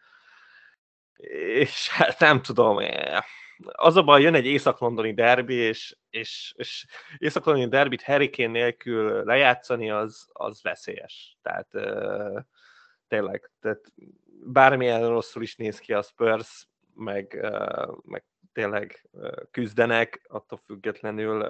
És 1.60 1.90
hát 1.90 2.20
nem 2.20 2.42
tudom, 2.42 2.80
eh, 2.80 3.20
az 3.58 3.96
a 3.96 4.04
baj, 4.04 4.22
jön 4.22 4.36
egy 4.36 4.46
észak-londoni 4.46 5.14
derbi, 5.14 5.54
és, 5.54 5.98
és, 6.10 6.54
és 6.58 6.86
észak-londoni 7.18 7.70
derbit 7.70 8.02
Harry 8.02 8.30
Kane 8.30 8.52
nélkül 8.52 9.24
lejátszani, 9.24 9.92
az, 9.92 10.30
az 10.34 10.62
veszélyes. 10.62 11.38
Tehát 11.42 11.74
uh, 11.74 12.42
tényleg, 13.08 13.52
tehát 13.60 13.82
bármilyen 14.44 15.10
rosszul 15.10 15.42
is 15.42 15.56
néz 15.56 15.80
ki 15.80 15.94
a 15.94 16.02
Spurs, 16.02 16.68
meg, 16.98 17.48
meg 18.04 18.26
tényleg 18.54 19.10
küzdenek, 19.52 20.22
attól 20.28 20.62
függetlenül, 20.66 21.44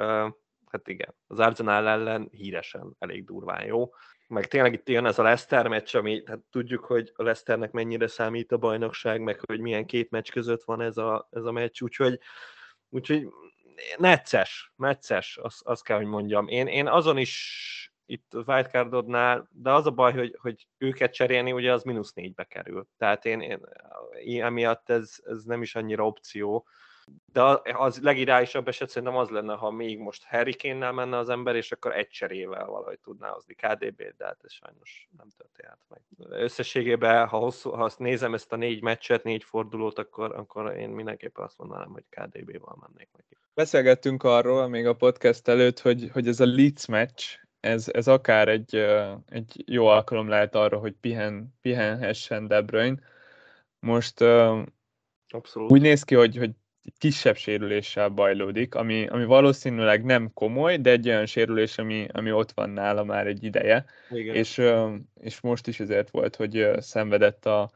hát 0.72 0.88
igen, 0.88 1.16
az 1.28 1.40
Arsenal 1.40 1.88
ellen 1.88 2.30
híresen 2.32 2.96
elég 3.00 3.26
durván 3.26 3.66
jó. 3.66 3.90
Meg 4.28 4.48
tényleg 4.48 4.74
itt 4.74 4.90
jön 4.90 5.06
ez 5.06 5.20
a 5.20 5.24
Leicester 5.24 5.68
meccs, 5.68 5.96
ami 5.96 6.24
hát 6.26 6.40
tudjuk, 6.52 6.86
hogy 6.86 7.12
a 7.16 7.24
Leicesternek 7.24 7.72
mennyire 7.72 8.08
számít 8.08 8.52
a 8.52 8.58
bajnokság, 8.58 9.22
meg 9.22 9.40
hogy 9.46 9.60
milyen 9.60 9.86
két 9.86 10.10
meccs 10.10 10.32
között 10.32 10.64
van 10.64 10.82
ez 10.82 10.98
a, 10.98 11.28
ez 11.32 11.44
a 11.44 11.52
meccs, 11.52 11.82
úgyhogy, 11.82 12.20
úgyhogy 12.90 13.28
necces, 13.98 14.74
necces, 14.76 15.38
azt, 15.38 15.62
azt 15.66 15.84
kell, 15.84 15.98
hogy 15.98 16.06
mondjam. 16.06 16.48
Én, 16.48 16.68
én 16.68 16.88
azon 16.88 17.18
is 17.18 17.94
itt 18.08 18.34
a 18.34 18.44
wildcardodnál, 18.48 19.48
de 19.52 19.72
az 19.72 19.86
a 19.86 19.92
baj, 19.92 20.14
hogy, 20.14 20.38
hogy 20.42 20.68
őket 20.78 21.14
cserélni, 21.14 21.52
ugye 21.52 21.74
az 21.74 21.84
mínusz 21.84 22.14
négybe 22.14 22.44
kerül. 22.44 22.88
Tehát 22.98 23.26
én, 23.26 23.42
én 24.24 24.44
emiatt 24.44 24.90
ez, 24.90 25.16
ez 25.24 25.44
nem 25.44 25.62
is 25.62 25.76
annyira 25.76 26.06
opció. 26.06 26.68
De 27.26 27.60
az 27.74 28.02
legideálisabb 28.02 28.68
eset 28.68 28.90
szerintem 28.90 29.18
az 29.18 29.30
lenne, 29.30 29.54
ha 29.54 29.72
még 29.72 30.00
most 30.00 30.24
Harry 30.24 30.56
Kane-nel 30.56 30.92
menne 30.92 31.18
az 31.18 31.30
ember, 31.30 31.56
és 31.56 31.72
akkor 31.72 31.96
egy 31.96 32.08
cserével 32.08 32.66
valahogy 32.66 33.00
tudná 33.00 33.30
hozni 33.30 33.54
KDB-t, 33.54 34.16
de 34.18 34.26
hát 34.26 34.40
ez 34.44 34.52
sajnos 34.52 35.10
nem 35.18 35.28
történt 35.38 35.80
meg. 35.90 36.02
Összességében, 36.42 37.28
ha, 37.28 37.38
hosszú, 37.38 37.70
ha 37.70 37.84
azt 37.84 38.00
nézem 38.00 38.34
ezt 38.34 38.54
a 38.54 38.56
négy 38.56 38.82
meccset, 38.82 39.24
négy 39.24 39.44
fordulót, 39.44 40.00
akkor, 40.00 40.36
akkor 40.36 40.76
én 40.76 40.90
mindenképpen 40.90 41.46
azt 41.46 41.58
mondanám, 41.58 41.92
hogy 41.92 42.04
KDB-val 42.10 42.78
mennék 42.80 43.10
neki. 43.18 43.38
Beszélgettünk 43.54 44.24
arról 44.24 44.68
még 44.68 44.86
a 44.86 44.96
podcast 44.96 45.48
előtt, 45.48 45.80
hogy, 45.80 46.10
hogy 46.14 46.28
ez 46.28 46.40
a 46.40 46.46
Leeds 46.46 46.86
meccs, 46.86 47.24
ez, 47.68 47.90
ez 47.92 48.08
akár 48.08 48.48
egy, 48.48 48.76
egy 49.30 49.64
jó 49.66 49.86
alkalom 49.86 50.28
lehet 50.28 50.56
arra, 50.56 50.78
hogy 50.78 50.94
pihen, 51.02 51.54
pihenhessen 51.62 52.48
De 52.48 52.62
Bruyne. 52.62 53.00
Most 53.80 54.22
Abszolút. 55.30 55.72
úgy 55.72 55.82
néz 55.82 56.04
ki, 56.04 56.16
hogy, 56.16 56.38
hogy 56.38 56.52
kisebb 56.98 57.36
sérüléssel 57.36 58.10
bajlódik, 58.10 58.76
ami, 58.76 59.08
ami 59.08 59.26
valószínűleg 59.26 60.04
nem 60.04 60.34
komoly, 60.34 60.78
de 60.78 60.90
egy 60.90 61.08
olyan 61.08 61.26
sérülés, 61.26 61.78
ami, 61.78 62.08
ami 62.12 62.32
ott 62.32 62.52
van 62.52 62.70
nála 62.70 63.04
már 63.04 63.28
egy 63.28 63.44
ideje, 63.44 63.86
Igen. 64.12 64.36
És, 64.36 64.62
és 65.22 65.42
most 65.42 65.68
is 65.68 65.80
ezért 65.80 66.10
volt, 66.10 66.36
hogy 66.36 66.70
szenvedett 66.80 67.46
a, 67.46 67.72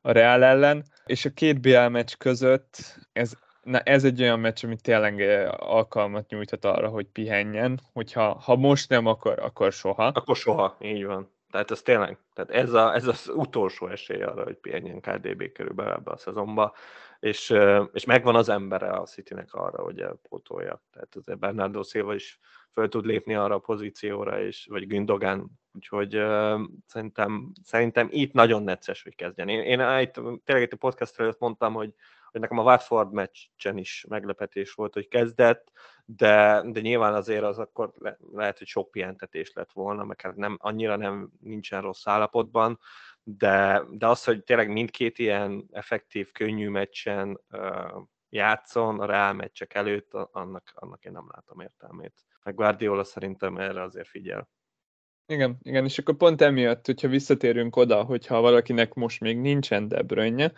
a 0.00 0.10
Real 0.10 0.44
ellen, 0.44 0.84
és 1.06 1.24
a 1.24 1.30
két 1.30 1.60
BL 1.60 1.86
meccs 1.86 2.14
között 2.18 2.98
ez 3.12 3.32
na 3.66 3.80
ez 3.80 4.04
egy 4.04 4.22
olyan 4.22 4.40
meccs, 4.40 4.64
ami 4.64 4.76
tényleg 4.76 5.22
eh, 5.22 5.48
alkalmat 5.58 6.28
nyújthat 6.28 6.64
arra, 6.64 6.88
hogy 6.88 7.06
pihenjen, 7.06 7.80
hogyha 7.92 8.34
ha 8.34 8.56
most 8.56 8.88
nem, 8.88 9.06
akkor, 9.06 9.38
akkor 9.38 9.72
soha. 9.72 10.06
Akkor 10.06 10.36
soha, 10.36 10.76
így 10.80 11.04
van. 11.04 11.34
Tehát 11.50 11.70
ez 11.70 11.82
tényleg, 11.82 12.18
tehát 12.34 12.50
ez, 12.50 12.72
a, 12.72 12.94
ez 12.94 13.06
az 13.06 13.30
utolsó 13.34 13.86
esély 13.88 14.22
arra, 14.22 14.44
hogy 14.44 14.56
pihenjen 14.56 15.00
KDB 15.00 15.52
körülbelül 15.52 15.92
ebbe 15.92 16.10
a 16.10 16.16
szezonba, 16.16 16.74
és, 17.20 17.50
eh, 17.50 17.84
és 17.92 18.04
megvan 18.04 18.34
az 18.34 18.48
embere 18.48 18.90
a 18.90 19.04
Citynek 19.04 19.52
arra, 19.52 19.82
hogy 19.82 20.04
pótolja. 20.28 20.82
Tehát 20.92 21.16
azért 21.16 21.38
Bernardo 21.38 21.82
Silva 21.82 22.14
is 22.14 22.40
föl 22.72 22.88
tud 22.88 23.04
lépni 23.06 23.34
arra 23.34 23.54
a 23.54 23.58
pozícióra, 23.58 24.40
és, 24.40 24.66
vagy 24.70 24.86
Gündogan, 24.86 25.50
úgyhogy 25.72 26.16
uh, 26.16 26.60
szerintem, 26.86 27.52
szerintem 27.62 28.08
itt 28.10 28.32
nagyon 28.32 28.62
necces, 28.62 29.02
hogy 29.02 29.14
kezdjen. 29.14 29.48
Én, 29.48 29.60
én 29.60 30.00
itt, 30.00 30.12
tényleg 30.44 30.64
itt 30.64 30.72
a 30.72 30.76
podcast 30.76 31.20
előtt 31.20 31.38
mondtam, 31.38 31.74
hogy 31.74 31.94
hogy 32.36 32.48
nekem 32.48 32.66
a 32.66 32.70
Watford 32.70 33.12
meccsen 33.12 33.78
is 33.78 34.04
meglepetés 34.08 34.72
volt, 34.72 34.94
hogy 34.94 35.08
kezdett, 35.08 35.72
de, 36.04 36.62
de 36.66 36.80
nyilván 36.80 37.14
azért 37.14 37.42
az 37.42 37.58
akkor 37.58 37.92
le, 37.98 38.16
lehet, 38.32 38.58
hogy 38.58 38.66
sok 38.66 38.90
pihentetés 38.90 39.52
lett 39.52 39.72
volna, 39.72 40.04
meg 40.04 40.20
hát 40.20 40.36
nem, 40.36 40.56
annyira 40.60 40.96
nem 40.96 41.30
nincsen 41.40 41.80
rossz 41.80 42.06
állapotban, 42.06 42.78
de, 43.22 43.82
de 43.90 44.06
az, 44.06 44.24
hogy 44.24 44.42
tényleg 44.42 44.72
mindkét 44.72 45.18
ilyen 45.18 45.68
effektív, 45.70 46.32
könnyű 46.32 46.68
meccsen 46.68 47.40
uh, 47.50 48.02
játszon 48.28 49.00
a 49.00 49.06
Real 49.06 49.32
meccsek 49.32 49.74
előtt, 49.74 50.14
annak, 50.14 50.72
annak 50.74 51.04
én 51.04 51.12
nem 51.12 51.26
látom 51.34 51.60
értelmét. 51.60 52.24
Meg 52.42 52.54
Guardiola 52.54 53.04
szerintem 53.04 53.56
erre 53.56 53.82
azért 53.82 54.08
figyel. 54.08 54.48
Igen, 55.26 55.58
igen, 55.62 55.84
és 55.84 55.98
akkor 55.98 56.16
pont 56.16 56.40
emiatt, 56.40 56.86
hogyha 56.86 57.08
visszatérünk 57.08 57.76
oda, 57.76 58.02
hogyha 58.02 58.40
valakinek 58.40 58.94
most 58.94 59.20
még 59.20 59.38
nincsen 59.38 59.88
De 59.88 60.02
Bruyne, 60.02 60.52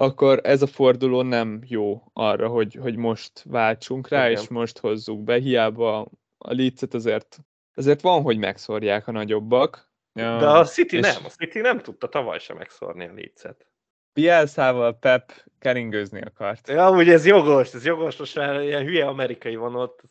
akkor 0.00 0.40
ez 0.42 0.62
a 0.62 0.66
forduló 0.66 1.22
nem 1.22 1.62
jó 1.66 2.02
arra, 2.12 2.48
hogy, 2.48 2.74
hogy 2.74 2.96
most 2.96 3.42
váltsunk 3.42 4.08
rá, 4.08 4.28
Igen. 4.28 4.42
és 4.42 4.48
most 4.48 4.78
hozzuk 4.78 5.22
be. 5.22 5.34
Hiába 5.38 6.00
a 6.38 6.54
Leeds-et 6.54 6.94
azért, 6.94 7.38
azért 7.74 8.00
van, 8.00 8.22
hogy 8.22 8.38
megszorják 8.38 9.06
a 9.06 9.12
nagyobbak. 9.12 9.92
De 10.12 10.50
a 10.50 10.64
City 10.64 10.96
és... 10.96 11.14
nem, 11.14 11.24
a 11.24 11.28
City 11.28 11.60
nem 11.60 11.78
tudta 11.78 12.08
tavaly 12.08 12.38
sem 12.38 12.56
megszórni 12.56 13.06
a 13.06 13.12
Leeds-et. 13.12 13.66
Bielszával 14.12 14.98
Pep 14.98 15.32
keringőzni 15.58 16.20
akart. 16.20 16.68
Ja, 16.68 16.90
ugye 16.90 17.12
ez 17.12 17.26
jogos, 17.26 17.74
ez 17.74 17.84
jogos, 17.84 18.16
most 18.16 18.36
már 18.36 18.62
ilyen 18.62 18.84
hülye 18.84 19.06
amerikai 19.06 19.56
van 19.56 19.74
ott, 19.74 20.02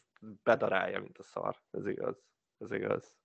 bedarálja, 0.43 0.99
mint 0.99 1.17
a 1.17 1.23
szar. 1.23 1.55
Ez 1.71 1.87
igaz, 1.87 2.23
ez 2.59 2.71
igaz. 2.71 3.15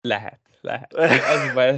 Lehet, 0.00 0.40
lehet. 0.60 0.94
Az 1.34 1.52
baj, 1.54 1.76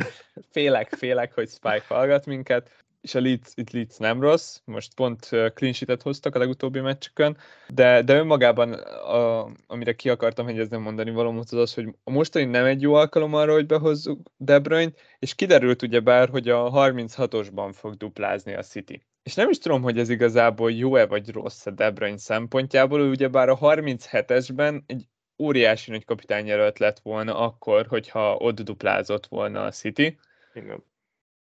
félek, 0.51 0.95
félek, 0.95 1.35
hogy 1.35 1.49
Spike 1.49 1.85
hallgat 1.89 2.27
minket 2.27 2.71
és 3.01 3.15
a 3.15 3.21
Leeds, 3.21 3.53
itt 3.55 3.71
Leeds 3.71 3.97
nem 3.97 4.21
rossz, 4.21 4.61
most 4.65 4.95
pont 4.95 5.27
clean 5.55 5.73
sheet 5.73 6.03
hoztak 6.03 6.35
a 6.35 6.39
legutóbbi 6.39 6.81
meccsükön, 6.81 7.37
de, 7.69 8.03
de 8.03 8.17
önmagában, 8.17 8.73
a, 8.73 9.51
amire 9.67 9.95
ki 9.95 10.09
akartam 10.09 10.47
hegyezni 10.47 10.77
mondani 10.77 11.11
való 11.11 11.39
az 11.39 11.53
az, 11.53 11.75
hogy 11.75 11.89
a 12.05 12.11
mostani 12.11 12.45
nem 12.45 12.65
egy 12.65 12.81
jó 12.81 12.95
alkalom 12.95 13.35
arra, 13.35 13.53
hogy 13.53 13.67
behozzuk 13.67 14.31
De 14.37 14.59
Bruyne, 14.59 14.93
és 15.19 15.35
kiderült 15.35 15.83
ugyebár, 15.83 16.29
hogy 16.29 16.49
a 16.49 16.71
36-osban 16.71 17.71
fog 17.73 17.95
duplázni 17.97 18.55
a 18.55 18.63
City. 18.63 19.03
És 19.23 19.35
nem 19.35 19.49
is 19.49 19.59
tudom, 19.59 19.83
hogy 19.83 19.99
ez 19.99 20.09
igazából 20.09 20.73
jó-e 20.73 21.07
vagy 21.07 21.31
rossz 21.31 21.67
a 21.67 21.71
De 21.71 21.91
Bruyne 21.91 22.19
szempontjából, 22.19 23.01
ugyebár 23.01 23.49
a 23.49 23.59
37-esben 23.59 24.83
egy 24.87 25.07
óriási 25.39 25.91
nagy 25.91 26.05
kapitányjelölt 26.05 26.79
lett 26.79 26.99
volna 26.99 27.39
akkor, 27.39 27.87
hogyha 27.87 28.37
ott 28.37 28.61
duplázott 28.61 29.27
volna 29.27 29.65
a 29.65 29.71
City. 29.71 30.19
Igen 30.55 30.89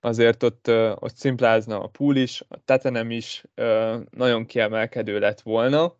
azért 0.01 0.43
ott, 0.43 0.69
ott 0.95 1.17
szimplázna 1.17 1.83
a 1.83 1.87
pool 1.87 2.17
is, 2.17 2.43
a 2.49 2.59
tetenem 2.65 3.11
is 3.11 3.45
nagyon 4.11 4.47
kiemelkedő 4.47 5.19
lett 5.19 5.41
volna. 5.41 5.97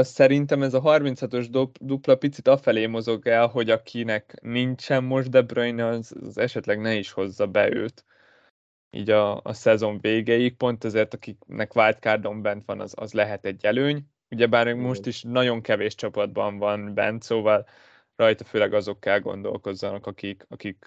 Szerintem 0.00 0.62
ez 0.62 0.74
a 0.74 0.80
36-os 0.80 1.68
dupla 1.80 2.16
picit 2.16 2.48
afelé 2.48 2.86
mozog 2.86 3.26
el, 3.26 3.46
hogy 3.46 3.70
akinek 3.70 4.34
nincsen 4.42 5.04
most 5.04 5.30
De 5.30 5.42
Bruyne, 5.42 5.86
az, 5.86 6.14
az 6.20 6.38
esetleg 6.38 6.80
ne 6.80 6.94
is 6.94 7.10
hozza 7.10 7.46
be 7.46 7.74
őt 7.74 8.04
így 8.94 9.10
a, 9.10 9.40
a 9.42 9.52
szezon 9.52 9.98
végéig, 10.00 10.56
pont 10.56 10.84
azért, 10.84 11.14
akiknek 11.14 11.74
wildcardon 11.74 12.42
bent 12.42 12.64
van, 12.64 12.80
az, 12.80 12.92
az 12.96 13.12
lehet 13.12 13.44
egy 13.44 13.64
előny. 13.64 14.06
Ugyebár 14.30 14.66
még 14.66 14.74
most 14.74 15.06
is 15.06 15.22
nagyon 15.22 15.62
kevés 15.62 15.94
csapatban 15.94 16.58
van 16.58 16.94
bent, 16.94 17.22
szóval 17.22 17.66
rajta 18.16 18.44
főleg 18.44 18.72
azok 18.72 19.00
kell 19.00 19.18
gondolkozzanak, 19.20 20.06
akik, 20.06 20.46
akik 20.48 20.86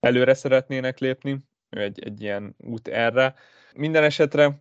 előre 0.00 0.34
szeretnének 0.34 0.98
lépni, 0.98 1.38
egy, 1.68 2.04
egy 2.04 2.22
ilyen 2.22 2.54
út 2.58 2.88
erre. 2.88 3.34
Minden 3.74 4.04
esetre 4.04 4.58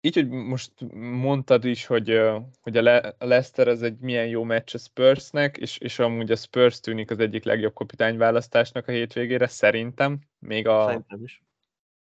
így, 0.00 0.14
hogy 0.14 0.28
most 0.28 0.72
mondtad 0.94 1.64
is, 1.64 1.86
hogy, 1.86 2.20
hogy 2.60 2.76
a 2.76 3.14
Leicester 3.18 3.68
ez 3.68 3.82
egy 3.82 3.98
milyen 3.98 4.26
jó 4.26 4.42
meccs 4.42 4.74
a 4.74 4.78
Spursnek, 4.78 5.56
és, 5.56 5.78
és 5.78 5.98
amúgy 5.98 6.30
a 6.30 6.36
Spurs 6.36 6.80
tűnik 6.80 7.10
az 7.10 7.18
egyik 7.18 7.44
legjobb 7.44 7.74
kapitányválasztásnak 7.74 8.88
a 8.88 8.92
hétvégére, 8.92 9.46
szerintem, 9.46 10.18
még 10.38 10.68
a, 10.68 10.84
Szerintem 10.86 11.22
is. 11.22 11.42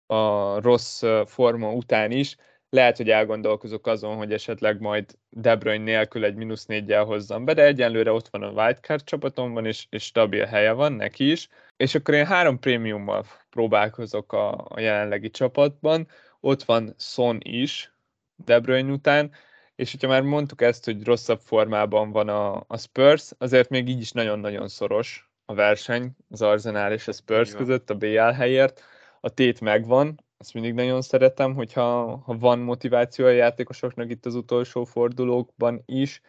a 0.06 0.60
rossz 0.62 1.04
forma 1.26 1.74
után 1.74 2.12
is. 2.12 2.36
Lehet, 2.74 2.98
hogy 2.98 3.10
elgondolkozok 3.10 3.88
azon, 3.88 4.16
hogy 4.16 4.34
esetleg 4.34 4.80
majd 4.80 5.18
De 5.30 5.56
Bruyne 5.56 5.84
nélkül 5.84 6.26
egy 6.26 6.36
mínusz 6.36 6.66
négyel 6.66 7.04
hozzam 7.04 7.46
be, 7.46 7.54
de 7.54 7.64
egyenlőre 7.64 8.12
ott 8.12 8.28
van 8.28 8.44
a 8.44 8.50
wildcard 8.50 9.04
csapatomban, 9.04 9.66
és, 9.66 9.86
és 9.90 10.04
stabil 10.04 10.46
helye 10.46 10.72
van 10.72 10.94
neki 10.94 11.32
is. 11.32 11.48
És 11.78 11.96
akkor 11.96 12.14
én 12.14 12.26
három 12.26 12.60
prémiummal 12.60 13.26
próbálkozok 13.50 14.34
a, 14.34 14.66
a 14.70 14.80
jelenlegi 14.80 15.30
csapatban. 15.30 16.08
Ott 16.40 16.64
van 16.64 16.94
Son 16.98 17.38
is, 17.42 17.94
De 18.36 18.60
Bruyne 18.60 18.92
után, 18.92 19.32
és 19.76 19.92
hogyha 19.92 20.08
már 20.08 20.22
mondtuk 20.22 20.62
ezt, 20.62 20.86
hogy 20.86 21.04
rosszabb 21.04 21.40
formában 21.40 22.12
van 22.12 22.30
a, 22.30 22.64
a 22.68 22.78
Spurs, 22.78 23.32
azért 23.38 23.70
még 23.70 23.88
így 23.88 24.02
is 24.02 24.12
nagyon-nagyon 24.12 24.68
szoros 24.68 25.30
a 25.46 25.54
verseny 25.54 26.12
az 26.30 26.42
Arsenal 26.42 26.92
és 26.92 27.08
a 27.08 27.12
Spurs 27.12 27.54
között 27.54 27.90
a 27.90 27.96
BL 27.96 28.20
helyért. 28.20 28.84
A 29.20 29.30
tét 29.30 29.62
megvan, 29.62 30.24
ezt 30.42 30.54
mindig 30.54 30.74
nagyon 30.74 31.02
szeretem, 31.02 31.54
hogyha 31.54 32.18
ha 32.26 32.38
van 32.38 32.60
motiváció 32.60 33.26
a 33.26 33.30
játékosoknak 33.30 34.10
itt 34.10 34.26
az 34.26 34.36
utolsó 34.36 34.84
fordulókban 34.84 35.84
is, 35.86 36.22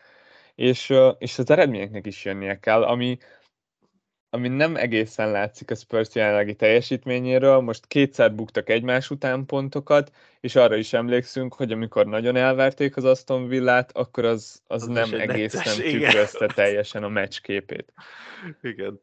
és, 0.55 0.93
és 1.19 1.39
az 1.39 1.51
eredményeknek 1.51 2.07
is 2.07 2.25
jönnie 2.25 2.59
kell, 2.59 2.83
ami, 2.83 3.19
ami 4.31 4.49
nem 4.49 4.77
egészen 4.77 5.31
látszik 5.31 5.71
a 5.71 5.75
Spurs 5.75 6.15
jelenlegi 6.15 6.55
teljesítményéről. 6.55 7.61
Most 7.61 7.87
kétszer 7.87 8.35
buktak 8.35 8.69
egymás 8.69 9.11
után 9.11 9.47
pontokat, 9.47 10.13
és 10.41 10.57
arra 10.57 10.77
is 10.77 10.93
emlékszünk, 10.93 11.55
hogy 11.55 11.73
amikor 11.73 12.07
nagyon 12.07 12.37
elverték 12.37 12.97
az 12.97 13.05
Aston 13.05 13.49
Villát, 13.49 13.97
akkor 13.97 14.25
az, 14.25 14.63
az, 14.67 14.83
az 14.83 14.89
nem 14.89 15.21
egészen 15.21 15.77
tükrözte 15.77 16.47
teljesen 16.47 17.03
a 17.03 17.09
meccs 17.09 17.41
képét. 17.41 17.93
Igen. 18.63 19.01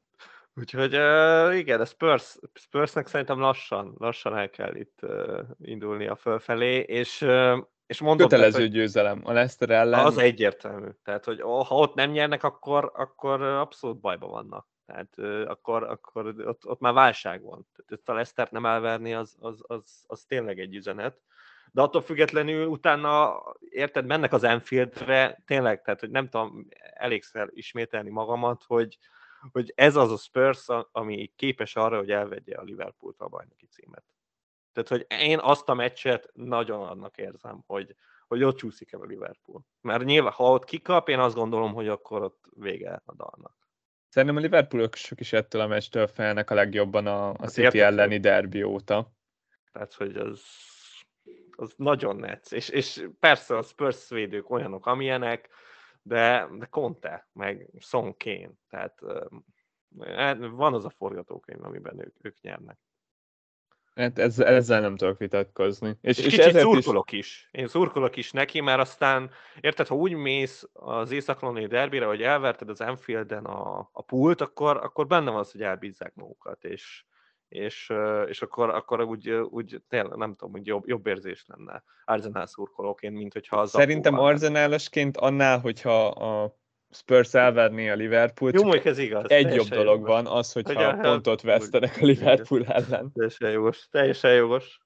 Úgyhogy 0.59 0.95
uh, 0.95 1.57
igen, 1.57 1.81
a 1.81 1.85
Spurs, 1.85 2.37
Spursnek 2.53 3.07
szerintem 3.07 3.39
lassan, 3.39 3.95
lassan 3.97 4.37
el 4.37 4.49
kell 4.49 4.75
itt 4.75 4.99
uh, 5.01 5.39
indulni 5.61 6.07
a 6.07 6.15
fölfelé, 6.15 6.79
és, 6.79 7.21
uh, 7.21 7.57
és 7.85 8.01
mondom... 8.01 8.27
Kötelező 8.27 8.57
tehát, 8.57 8.71
győzelem 8.71 9.21
a 9.23 9.31
Leicester 9.31 9.69
ellen. 9.69 10.05
Az 10.05 10.17
egyértelmű. 10.17 10.89
Tehát, 11.03 11.25
hogy 11.25 11.41
ha 11.41 11.75
ott 11.75 11.93
nem 11.93 12.11
nyernek, 12.11 12.43
akkor, 12.43 12.91
akkor 12.95 13.41
abszolút 13.41 13.99
bajba 13.99 14.27
vannak. 14.27 14.67
Tehát 14.85 15.13
uh, 15.17 15.43
akkor, 15.47 15.83
akkor 15.83 16.25
ott, 16.45 16.65
ott 16.65 16.79
már 16.79 16.93
válság 16.93 17.43
van. 17.43 17.67
Tehát 17.87 18.09
a 18.09 18.13
Leicester 18.13 18.47
nem 18.51 18.65
elverni, 18.65 19.13
az, 19.13 19.35
az, 19.39 19.59
az, 19.67 20.03
az 20.07 20.23
tényleg 20.27 20.59
egy 20.59 20.75
üzenet. 20.75 21.21
De 21.71 21.81
attól 21.81 22.01
függetlenül 22.01 22.67
utána, 22.67 23.41
érted, 23.69 24.05
mennek 24.05 24.33
az 24.33 24.43
Enfieldre, 24.43 25.41
tényleg, 25.45 25.81
tehát 25.81 25.99
hogy 25.99 26.09
nem 26.09 26.29
tudom 26.29 26.67
elégszer 26.93 27.49
ismételni 27.51 28.09
magamat, 28.09 28.63
hogy, 28.67 28.97
hogy 29.51 29.73
ez 29.75 29.95
az 29.95 30.11
a 30.11 30.17
Spurs, 30.17 30.67
ami 30.91 31.31
képes 31.35 31.75
arra, 31.75 31.97
hogy 31.97 32.11
elvegye 32.11 32.55
a 32.55 32.63
Liverpoolt 32.63 33.21
a 33.21 33.27
bajnoki 33.27 33.65
címet. 33.65 34.03
Tehát, 34.73 34.89
hogy 34.89 35.19
én 35.27 35.39
azt 35.39 35.69
a 35.69 35.73
meccset 35.73 36.29
nagyon 36.33 36.87
annak 36.87 37.17
érzem, 37.17 37.63
hogy, 37.67 37.95
hogy 38.27 38.43
ott 38.43 38.57
csúszik 38.57 38.91
el 38.91 39.01
a 39.01 39.05
Liverpool. 39.05 39.65
Mert 39.81 40.03
nyilván, 40.03 40.31
ha 40.31 40.51
ott 40.51 40.65
kikap, 40.65 41.09
én 41.09 41.19
azt 41.19 41.35
gondolom, 41.35 41.73
hogy 41.73 41.87
akkor 41.87 42.21
ott 42.21 42.45
vége 42.55 43.01
a 43.05 43.13
dalnak. 43.15 43.57
Szerintem 44.09 44.37
a 44.37 44.41
Liverpoolok 44.41 44.95
is 45.15 45.33
ettől 45.33 45.61
a 45.61 45.67
meccstől 45.67 46.07
felnek 46.07 46.49
a 46.49 46.53
legjobban 46.53 47.07
a, 47.07 47.29
a 47.29 47.35
hát 47.39 47.49
City 47.49 47.61
értek, 47.61 47.81
elleni 47.81 48.19
derbi 48.19 48.63
óta. 48.63 49.11
Tehát, 49.71 49.93
hogy 49.93 50.15
az, 50.15 50.43
az 51.55 51.73
nagyon 51.75 52.15
netsz. 52.15 52.51
És, 52.51 52.69
és 52.69 53.07
persze 53.19 53.57
a 53.57 53.61
Spurs 53.61 54.09
védők 54.09 54.49
olyanok, 54.49 54.85
amilyenek, 54.85 55.49
de, 56.01 56.47
de 56.57 56.65
Conte, 56.65 57.29
meg 57.33 57.69
Son 57.79 58.15
Kane, 58.17 58.51
tehát 58.69 58.99
van 60.51 60.73
az 60.73 60.85
a 60.85 60.89
forgatókönyv, 60.89 61.63
amiben 61.63 61.99
ők, 61.99 62.15
ők 62.21 62.41
nyernek. 62.41 62.79
Hát 63.95 64.19
ez, 64.19 64.39
ezzel 64.39 64.81
nem 64.81 64.95
tudok 64.95 65.17
vitatkozni. 65.17 65.97
És, 66.01 66.17
és, 66.17 66.25
és 66.25 66.35
kicsit 66.35 66.59
szurkolok 66.59 67.11
is... 67.11 67.19
is. 67.19 67.49
Én 67.51 67.67
szurkolok 67.67 68.15
is 68.15 68.31
neki, 68.31 68.61
mert 68.61 68.79
aztán, 68.79 69.31
érted, 69.59 69.87
ha 69.87 69.95
úgy 69.95 70.13
mész 70.13 70.69
az 70.73 71.11
észak 71.11 71.67
derbire, 71.67 72.05
hogy 72.05 72.21
elverted 72.21 72.69
az 72.69 72.81
Enfielden 72.81 73.45
a, 73.45 73.89
a 73.91 74.01
pult, 74.01 74.41
akkor, 74.41 74.77
akkor 74.77 75.07
benne 75.07 75.31
van 75.31 75.39
az, 75.39 75.51
hogy 75.51 75.61
elbízzák 75.61 76.15
magukat, 76.15 76.63
és, 76.63 77.05
és, 77.49 77.93
és 78.27 78.41
akkor, 78.41 78.69
akkor 78.69 79.01
úgy, 79.01 79.29
úgy 79.29 79.81
tényleg 79.87 80.17
nem 80.17 80.35
tudom, 80.35 80.51
hogy 80.51 80.67
jobb, 80.67 80.87
jobb 80.87 81.07
érzés 81.07 81.45
lenne 81.47 81.83
Arsenal 82.05 82.45
szurkolóként, 82.45 83.15
mint 83.15 83.33
hogyha 83.33 83.57
az 83.59 83.69
Szerintem 83.69 84.19
Arsenalosként 84.19 85.17
annál, 85.17 85.59
hogyha 85.59 86.07
a 86.07 86.57
Spurs 86.91 87.33
elverné 87.33 87.89
a 87.89 87.95
Liverpoolt, 87.95 88.61
Jó, 88.61 88.71
ez 88.73 88.97
igaz. 88.97 89.29
egy 89.29 89.53
jobb 89.53 89.67
dolog 89.67 89.99
jogos. 89.99 90.07
van, 90.07 90.27
az, 90.27 90.51
hogyha 90.51 90.91
hogy 90.91 90.99
pontot 90.99 91.41
vesztenek 91.41 91.97
a 92.01 92.05
Liverpool 92.05 92.65
ellen. 92.65 93.11
Teljesen 93.13 93.51
jogos, 93.51 93.87
teljesen 93.91 94.33
jogos. 94.33 94.79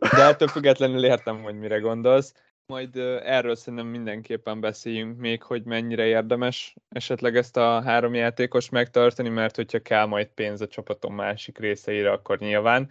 De 0.00 0.22
ettől 0.22 0.48
függetlenül 0.48 1.04
értem, 1.04 1.42
hogy 1.42 1.58
mire 1.58 1.78
gondolsz 1.78 2.34
majd 2.66 2.96
erről 3.24 3.54
szerintem 3.54 3.88
mindenképpen 3.88 4.60
beszéljünk 4.60 5.18
még, 5.18 5.42
hogy 5.42 5.62
mennyire 5.64 6.04
érdemes 6.04 6.74
esetleg 6.88 7.36
ezt 7.36 7.56
a 7.56 7.82
három 7.82 8.14
játékos 8.14 8.68
megtartani, 8.68 9.28
mert 9.28 9.56
hogyha 9.56 9.78
kell 9.78 10.06
majd 10.06 10.26
pénz 10.26 10.60
a 10.60 10.66
csapaton 10.66 11.12
másik 11.12 11.58
részeire, 11.58 12.10
akkor 12.12 12.38
nyilván. 12.38 12.90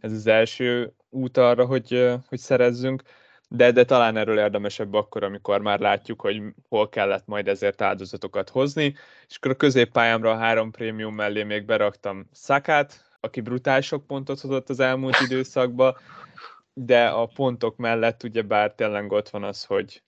Ez 0.00 0.12
az 0.12 0.26
első 0.26 0.92
út 1.10 1.36
arra, 1.36 1.66
hogy, 1.66 2.10
hogy 2.28 2.38
szerezzünk, 2.38 3.02
de, 3.48 3.70
de 3.70 3.84
talán 3.84 4.16
erről 4.16 4.38
érdemesebb 4.38 4.94
akkor, 4.94 5.22
amikor 5.22 5.60
már 5.60 5.78
látjuk, 5.80 6.20
hogy 6.20 6.42
hol 6.68 6.88
kellett 6.88 7.26
majd 7.26 7.48
ezért 7.48 7.82
áldozatokat 7.82 8.48
hozni, 8.48 8.94
és 9.28 9.36
akkor 9.36 9.50
a 9.50 9.54
középpályámra 9.54 10.30
a 10.30 10.36
három 10.36 10.70
prémium 10.70 11.14
mellé 11.14 11.42
még 11.42 11.64
beraktam 11.64 12.28
Szakát, 12.32 13.04
aki 13.20 13.40
brutál 13.40 13.80
sok 13.80 14.06
pontot 14.06 14.40
hozott 14.40 14.68
az 14.68 14.80
elmúlt 14.80 15.20
időszakban, 15.20 15.96
de 16.84 17.08
a 17.08 17.26
pontok 17.26 17.76
mellett 17.76 18.22
ugye 18.22 18.42
bár 18.42 18.74
tényleg 18.74 19.12
ott 19.12 19.28
van 19.28 19.44
az, 19.44 19.64
hogy 19.64 20.02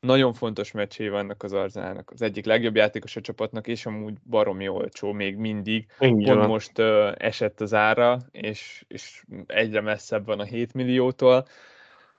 nagyon 0.00 0.32
fontos 0.32 0.72
meccsé 0.72 1.08
vannak 1.08 1.42
az 1.42 1.52
Arzenának. 1.52 2.10
Az 2.10 2.22
egyik 2.22 2.44
legjobb 2.44 2.76
játékos 2.76 3.16
a 3.16 3.20
csapatnak, 3.20 3.66
és 3.66 3.86
amúgy 3.86 4.14
baromi 4.24 4.68
olcsó 4.68 5.12
még 5.12 5.36
mindig. 5.36 5.86
Pont 5.98 6.46
most 6.46 6.78
uh, 6.78 7.12
esett 7.16 7.60
az 7.60 7.74
ára, 7.74 8.18
és, 8.30 8.84
és 8.88 9.24
egyre 9.46 9.80
messzebb 9.80 10.26
van 10.26 10.40
a 10.40 10.44
7 10.44 10.74
milliótól. 10.74 11.46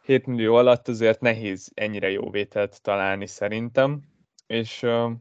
7 0.04 0.26
millió 0.26 0.56
alatt 0.56 0.88
azért 0.88 1.22
nehéz 1.22 1.72
ennyire 1.74 2.10
jó 2.10 2.30
vételt 2.30 2.82
találni 2.82 3.28
szerintem. 3.28 4.02
És, 4.48 4.84
uh, 4.84 5.12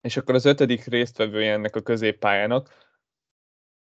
és 0.00 0.16
akkor 0.16 0.34
az 0.34 0.44
ötödik 0.44 0.84
résztvevője 0.84 1.52
ennek 1.52 1.76
a 1.76 1.80
középpályának, 1.80 2.88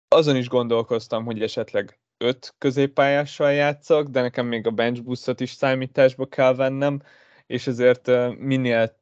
azon 0.08 0.36
is 0.36 0.48
gondolkoztam, 0.48 1.26
hogy 1.26 1.42
esetleg 1.42 2.01
öt 2.22 2.54
középpályással 2.58 3.52
játszok, 3.52 4.08
de 4.08 4.22
nekem 4.22 4.46
még 4.46 4.68
a 4.68 4.72
bench 4.72 5.04
boostot 5.04 5.40
is 5.40 5.52
számításba 5.52 6.26
kell 6.26 6.56
vennem, 6.56 7.02
és 7.46 7.68
ezért 7.68 8.08
minél 8.38 9.00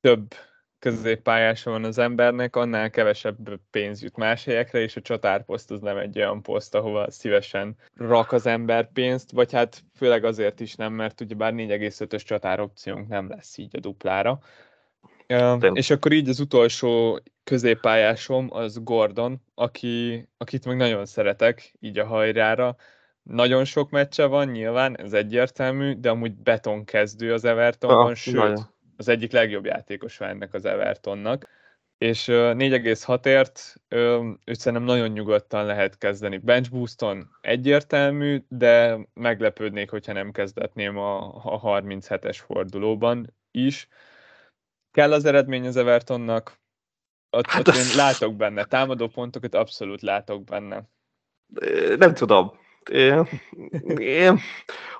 több 0.00 0.34
középpályása 0.78 1.70
van 1.70 1.84
az 1.84 1.98
embernek, 1.98 2.56
annál 2.56 2.90
kevesebb 2.90 3.60
pénz 3.70 4.02
jut 4.02 4.16
más 4.16 4.44
helyekre, 4.44 4.80
és 4.80 4.96
a 4.96 5.00
csatárposzt 5.00 5.70
az 5.70 5.80
nem 5.80 5.96
egy 5.96 6.18
olyan 6.18 6.42
poszt, 6.42 6.74
ahova 6.74 7.10
szívesen 7.10 7.76
rak 7.94 8.32
az 8.32 8.46
ember 8.46 8.92
pénzt, 8.92 9.30
vagy 9.30 9.52
hát 9.52 9.84
főleg 9.96 10.24
azért 10.24 10.60
is 10.60 10.74
nem, 10.74 10.92
mert 10.92 11.20
ugyebár 11.20 11.52
4,5-ös 11.52 12.24
csatáropciónk 12.24 13.08
nem 13.08 13.28
lesz 13.28 13.58
így 13.58 13.76
a 13.76 13.80
duplára. 13.80 14.40
Uh, 15.30 15.70
és 15.72 15.90
akkor 15.90 16.12
így 16.12 16.28
az 16.28 16.40
utolsó 16.40 17.20
középpályásom 17.44 18.48
az 18.52 18.82
Gordon, 18.82 19.42
aki, 19.54 20.26
akit 20.38 20.64
meg 20.64 20.76
nagyon 20.76 21.06
szeretek, 21.06 21.72
így 21.80 21.98
a 21.98 22.06
hajrára. 22.06 22.76
Nagyon 23.22 23.64
sok 23.64 23.90
meccse 23.90 24.26
van, 24.26 24.48
nyilván, 24.48 24.98
ez 24.98 25.12
egyértelmű, 25.12 25.94
de 25.94 26.10
amúgy 26.10 26.34
beton 26.34 26.84
kezdő 26.84 27.32
az 27.32 27.44
Evertonban, 27.44 28.06
ah, 28.06 28.14
sőt, 28.14 28.34
nagyon. 28.34 28.74
az 28.96 29.08
egyik 29.08 29.32
legjobb 29.32 29.64
játékos 29.64 30.20
ennek 30.20 30.54
az 30.54 30.64
Evertonnak. 30.64 31.48
És 31.98 32.24
4,6-ért 32.26 33.74
őt 34.44 34.58
szerintem 34.58 34.86
nagyon 34.86 35.08
nyugodtan 35.08 35.64
lehet 35.64 35.98
kezdeni. 35.98 36.38
Bench 36.38 36.70
booston 36.70 37.30
egyértelmű, 37.40 38.44
de 38.48 38.98
meglepődnék, 39.14 39.90
hogyha 39.90 40.12
nem 40.12 40.30
kezdetném 40.30 40.98
a, 40.98 41.34
a 41.44 41.60
37-es 41.60 42.38
fordulóban 42.46 43.34
is. 43.50 43.88
Kell 44.90 45.12
az 45.12 45.24
eredmény 45.24 45.66
az 45.66 45.76
Evertonnak, 45.76 46.60
ott, 47.30 47.46
hát 47.46 47.68
ott 47.68 47.74
az... 47.74 47.90
én 47.90 47.96
látok 47.96 48.36
benne, 48.36 48.64
támadó 48.64 49.08
pontokat 49.08 49.54
abszolút 49.54 50.02
látok 50.02 50.44
benne. 50.44 50.88
Nem 51.96 52.14
tudom. 52.14 52.58
Én, 52.90 53.28
én, 53.98 54.38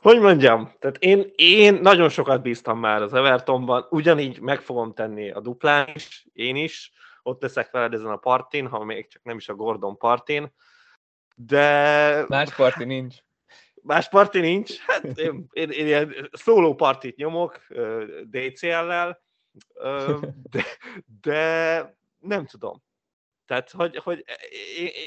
hogy 0.00 0.20
mondjam, 0.20 0.72
tehát 0.78 0.96
én, 0.98 1.30
én 1.34 1.74
nagyon 1.74 2.08
sokat 2.08 2.42
bíztam 2.42 2.78
már 2.78 3.02
az 3.02 3.14
Evertonban, 3.14 3.86
ugyanígy 3.90 4.40
meg 4.40 4.60
fogom 4.60 4.94
tenni 4.94 5.30
a 5.30 5.40
duplán 5.40 5.88
is, 5.94 6.26
én 6.32 6.56
is, 6.56 6.92
ott 7.22 7.42
leszek 7.42 7.70
veled 7.70 7.94
ezen 7.94 8.10
a 8.10 8.16
partin, 8.16 8.66
ha 8.66 8.84
még 8.84 9.08
csak 9.08 9.22
nem 9.22 9.36
is 9.36 9.48
a 9.48 9.54
Gordon 9.54 9.96
partin, 9.98 10.52
de... 11.34 12.24
Más 12.28 12.54
parti 12.54 12.84
nincs. 12.84 13.16
Más 13.82 14.08
parti 14.08 14.40
nincs. 14.40 14.78
Hát 14.86 15.04
én, 15.18 15.46
én, 15.52 15.70
én 15.70 15.86
ilyen 15.86 16.28
szóló 16.32 16.74
partit 16.74 17.16
nyomok 17.16 17.60
DCL-lel, 18.24 19.22
de, 20.50 20.64
de 21.20 21.96
nem 22.18 22.46
tudom. 22.46 22.82
Tehát, 23.44 23.70
hogy, 23.70 23.96
hogy 23.96 24.24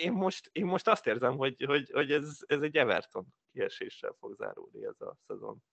én, 0.01 0.11
most, 0.11 0.49
én 0.51 0.65
most 0.65 0.87
azt 0.87 1.07
érzem, 1.07 1.37
hogy, 1.37 1.63
hogy, 1.65 1.89
hogy 1.91 2.11
ez, 2.11 2.39
ez 2.45 2.61
egy 2.61 2.77
Everton 2.77 3.25
kieséssel 3.51 4.15
fog 4.19 4.35
zárulni 4.35 4.85
ez 4.85 5.01
a 5.01 5.17
szezon. 5.27 5.63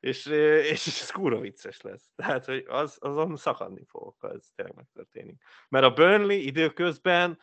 És, 0.00 0.26
és, 0.26 0.86
és 0.86 1.00
ez 1.00 1.10
kúra 1.10 1.40
vicces 1.40 1.80
lesz. 1.80 2.10
Tehát, 2.14 2.44
hogy 2.44 2.64
az, 2.68 2.96
azon 3.00 3.36
szakadni 3.36 3.84
fogok, 3.84 4.20
ha 4.20 4.32
ez 4.32 4.50
tényleg 4.54 4.74
megtörténik. 4.74 5.42
Mert 5.68 5.84
a 5.84 5.92
Burnley 5.92 6.38
időközben 6.38 7.38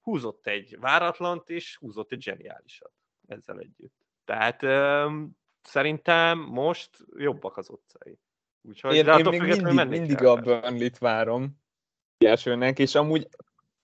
húzott 0.00 0.46
egy 0.46 0.78
váratlant, 0.78 1.50
és 1.50 1.76
húzott 1.76 2.12
egy 2.12 2.22
zseniálisat 2.22 2.92
ezzel 3.26 3.58
együtt. 3.58 3.94
Tehát 4.24 4.62
um, 4.62 5.38
szerintem 5.62 6.38
most 6.38 6.98
jobbak 7.16 7.56
az 7.56 7.70
utcai. 7.70 8.18
Úgyhogy, 8.68 8.94
én, 8.94 9.06
én 9.06 9.28
még 9.28 9.40
mindig, 9.40 9.86
mindig 9.88 10.24
a 10.24 10.36
Burnley-t 10.36 10.98
várom 10.98 11.60
elsőnek, 12.18 12.78
és 12.78 12.94
amúgy 12.94 13.28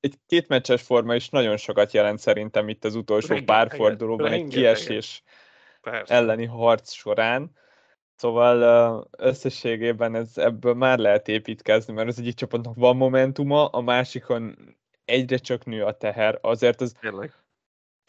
egy 0.00 0.14
két 0.26 0.48
meccses 0.48 0.82
forma 0.82 1.14
is 1.14 1.28
nagyon 1.28 1.56
sokat 1.56 1.92
jelent 1.92 2.18
szerintem 2.18 2.68
itt 2.68 2.84
az 2.84 2.94
utolsó 2.94 3.28
rengen, 3.28 3.44
pár 3.44 3.70
fordulóban, 3.70 4.32
egy 4.32 4.48
kiesés 4.48 5.22
Persze. 5.80 6.14
elleni 6.14 6.44
harc 6.44 6.92
során. 6.92 7.58
Szóval 8.14 9.08
összességében 9.18 10.14
ez, 10.14 10.36
ebből 10.36 10.74
már 10.74 10.98
lehet 10.98 11.28
építkezni, 11.28 11.92
mert 11.92 12.08
az 12.08 12.18
egyik 12.18 12.34
csapatnak 12.34 12.74
van 12.76 12.96
momentuma, 12.96 13.66
a 13.66 13.80
másikon 13.80 14.56
egyre 15.04 15.36
csak 15.36 15.64
nő 15.64 15.84
a 15.84 15.96
teher, 15.96 16.38
azért 16.40 16.80
az 16.80 16.94
Tényleg. 17.00 17.34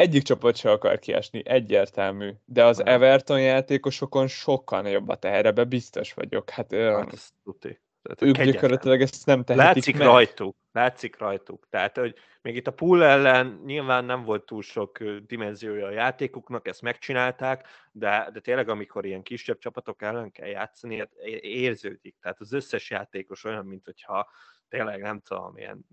Egyik 0.02 0.24
csapat 0.24 0.56
se 0.56 0.72
akar 0.72 1.00
kiesni, 1.00 1.42
egyértelmű, 1.46 2.32
de 2.46 2.66
az 2.66 2.86
Everton 2.86 3.42
játékosokon 3.42 4.28
sokkal 4.28 4.82
nagyobb 4.82 5.10
a 5.10 5.16
teher, 5.16 5.46
ebbe 5.46 5.64
biztos 5.64 6.14
vagyok. 6.14 6.50
Hát, 6.50 6.74
hát 6.74 7.14
ez 7.14 7.30
tuti. 7.44 7.80
Tehát 8.02 8.22
ők 8.22 8.52
gyakorlatilag 8.52 9.02
ezt 9.02 9.26
nem 9.26 9.44
tehetik 9.44 9.74
Látszik 9.76 9.98
meg. 9.98 10.08
rajtuk, 10.08 10.58
látszik 10.72 11.18
rajtuk. 11.18 11.68
Tehát, 11.70 11.98
hogy 11.98 12.16
még 12.42 12.56
itt 12.56 12.68
a 12.68 12.74
pool 12.74 13.04
ellen 13.04 13.62
nyilván 13.66 14.06
nem 14.06 14.24
volt 14.24 14.46
túl 14.46 14.62
sok 14.62 15.04
dimenziója 15.04 15.86
a 15.86 15.92
játékuknak, 15.92 16.68
ezt 16.68 16.82
megcsinálták, 16.82 17.68
de, 17.92 18.30
de 18.34 18.40
tényleg 18.40 18.70
amikor 18.70 19.06
ilyen 19.06 19.24
kisebb 19.24 19.58
csapatok 19.58 20.02
ellen 20.02 20.32
kell 20.32 20.48
játszani, 20.48 20.98
hát 20.98 21.14
érződik. 21.42 22.16
Tehát 22.22 22.40
az 22.40 22.54
összes 22.54 22.90
játékos 22.90 23.44
olyan, 23.44 23.66
mint 23.66 23.86
hogyha 23.86 24.30
tényleg 24.68 25.02
nem 25.02 25.20
tudom, 25.20 25.58
ilyen 25.58 25.86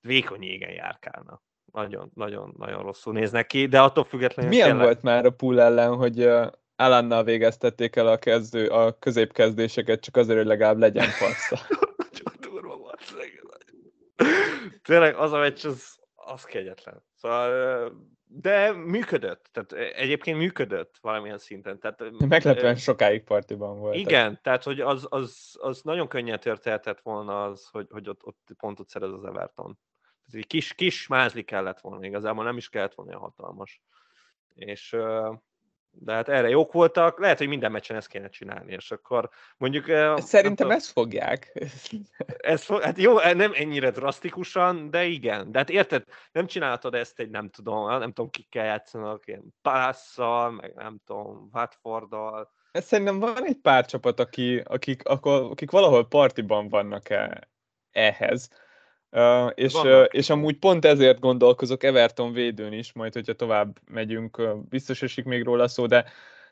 vékony 0.00 0.42
égen 0.42 0.72
járkálna. 0.72 1.42
Nagyon, 1.72 2.10
nagyon, 2.14 2.54
nagyon 2.58 2.82
rosszul 2.82 3.12
néznek 3.12 3.46
ki, 3.46 3.66
de 3.66 3.80
attól 3.80 4.04
függetlenül... 4.04 4.50
Milyen 4.50 4.68
tényleg... 4.68 4.84
volt 4.84 5.02
már 5.02 5.24
a 5.24 5.30
pool 5.30 5.60
ellen, 5.60 5.96
hogy 5.96 6.30
Alannal 6.76 7.24
végeztették 7.24 7.96
el 7.96 8.06
a, 8.06 8.18
kezdő, 8.18 8.66
a 8.66 8.98
középkezdéseket, 8.98 10.00
csak 10.00 10.16
azért, 10.16 10.38
hogy 10.38 10.46
legalább 10.46 10.78
legyen 10.78 11.08
passza. 11.20 11.58
Tényleg 14.82 15.14
az 15.14 15.32
a 15.32 15.38
meccs, 15.38 15.66
az, 15.66 15.98
az 16.14 16.44
kegyetlen. 16.44 17.04
Szóval, 17.14 17.92
de 18.24 18.72
működött. 18.72 19.48
Tehát 19.52 19.72
egyébként 19.94 20.38
működött 20.38 20.98
valamilyen 21.00 21.38
szinten. 21.38 21.78
Tehát, 21.78 22.04
Meglepően 22.28 22.76
sokáig 22.76 23.24
partiban 23.24 23.78
volt. 23.78 23.94
Igen, 23.94 24.38
tehát 24.42 24.62
hogy 24.62 24.80
az, 24.80 25.06
az, 25.08 25.56
az 25.60 25.80
nagyon 25.82 26.08
könnyen 26.08 26.40
történhetett 26.40 27.00
volna 27.00 27.44
az, 27.44 27.68
hogy, 27.70 27.86
hogy 27.90 28.08
ott, 28.08 28.24
ott 28.24 28.48
pontot 28.58 28.88
szerez 28.88 29.12
az 29.12 29.24
Everton. 29.24 29.78
Ez 30.32 30.38
egy 30.38 30.46
kis, 30.46 30.74
kis 30.74 31.06
mázli 31.06 31.42
kellett 31.42 31.80
volna, 31.80 32.06
igazából 32.06 32.44
nem 32.44 32.56
is 32.56 32.68
kellett 32.68 32.94
volna 32.94 33.10
olyan 33.10 33.22
hatalmas. 33.22 33.80
És 34.54 34.96
de 35.92 36.12
hát 36.12 36.28
erre 36.28 36.48
jók 36.48 36.72
voltak, 36.72 37.18
lehet, 37.18 37.38
hogy 37.38 37.48
minden 37.48 37.72
meccsen 37.72 37.96
ezt 37.96 38.08
kéne 38.08 38.28
csinálni, 38.28 38.72
és 38.72 38.90
akkor 38.90 39.30
mondjuk... 39.56 39.84
Szerintem 40.16 40.66
nem 40.66 40.76
ezt 40.76 40.90
fogják. 40.90 41.52
Ez 42.26 42.64
fog, 42.64 42.82
hát 42.82 42.98
jó, 42.98 43.18
nem 43.18 43.52
ennyire 43.54 43.90
drasztikusan, 43.90 44.90
de 44.90 45.04
igen. 45.04 45.52
De 45.52 45.58
hát 45.58 45.70
érted, 45.70 46.04
nem 46.32 46.46
csinálhatod 46.46 46.94
ezt 46.94 47.18
egy, 47.18 47.30
nem 47.30 47.48
tudom, 47.48 47.88
nem 47.88 48.12
tudom, 48.12 48.30
kikkel 48.30 48.64
játszanak, 48.64 49.26
ilyen 49.26 49.54
Pásszal, 49.62 50.50
meg 50.50 50.74
nem 50.74 51.00
tudom, 51.06 51.48
Watforddal. 51.52 52.52
Szerintem 52.72 53.18
van 53.18 53.46
egy 53.46 53.58
pár 53.62 53.86
csapat, 53.86 54.20
aki, 54.20 54.58
akik, 54.64 55.02
akik 55.04 55.70
valahol 55.70 56.08
partiban 56.08 56.68
vannak 56.68 57.10
-e 57.10 57.48
ehhez 57.90 58.50
Uh, 59.12 59.50
és, 59.54 59.74
uh, 59.74 60.04
és 60.10 60.30
amúgy 60.30 60.58
pont 60.58 60.84
ezért 60.84 61.20
gondolkozok 61.20 61.82
Everton 61.82 62.32
védőn 62.32 62.72
is, 62.72 62.92
majd 62.92 63.12
hogyha 63.12 63.32
tovább 63.32 63.78
megyünk, 63.88 64.38
uh, 64.38 64.54
biztos 64.68 65.02
esik 65.02 65.24
még 65.24 65.44
róla 65.44 65.68
szó, 65.68 65.86
de, 65.86 66.04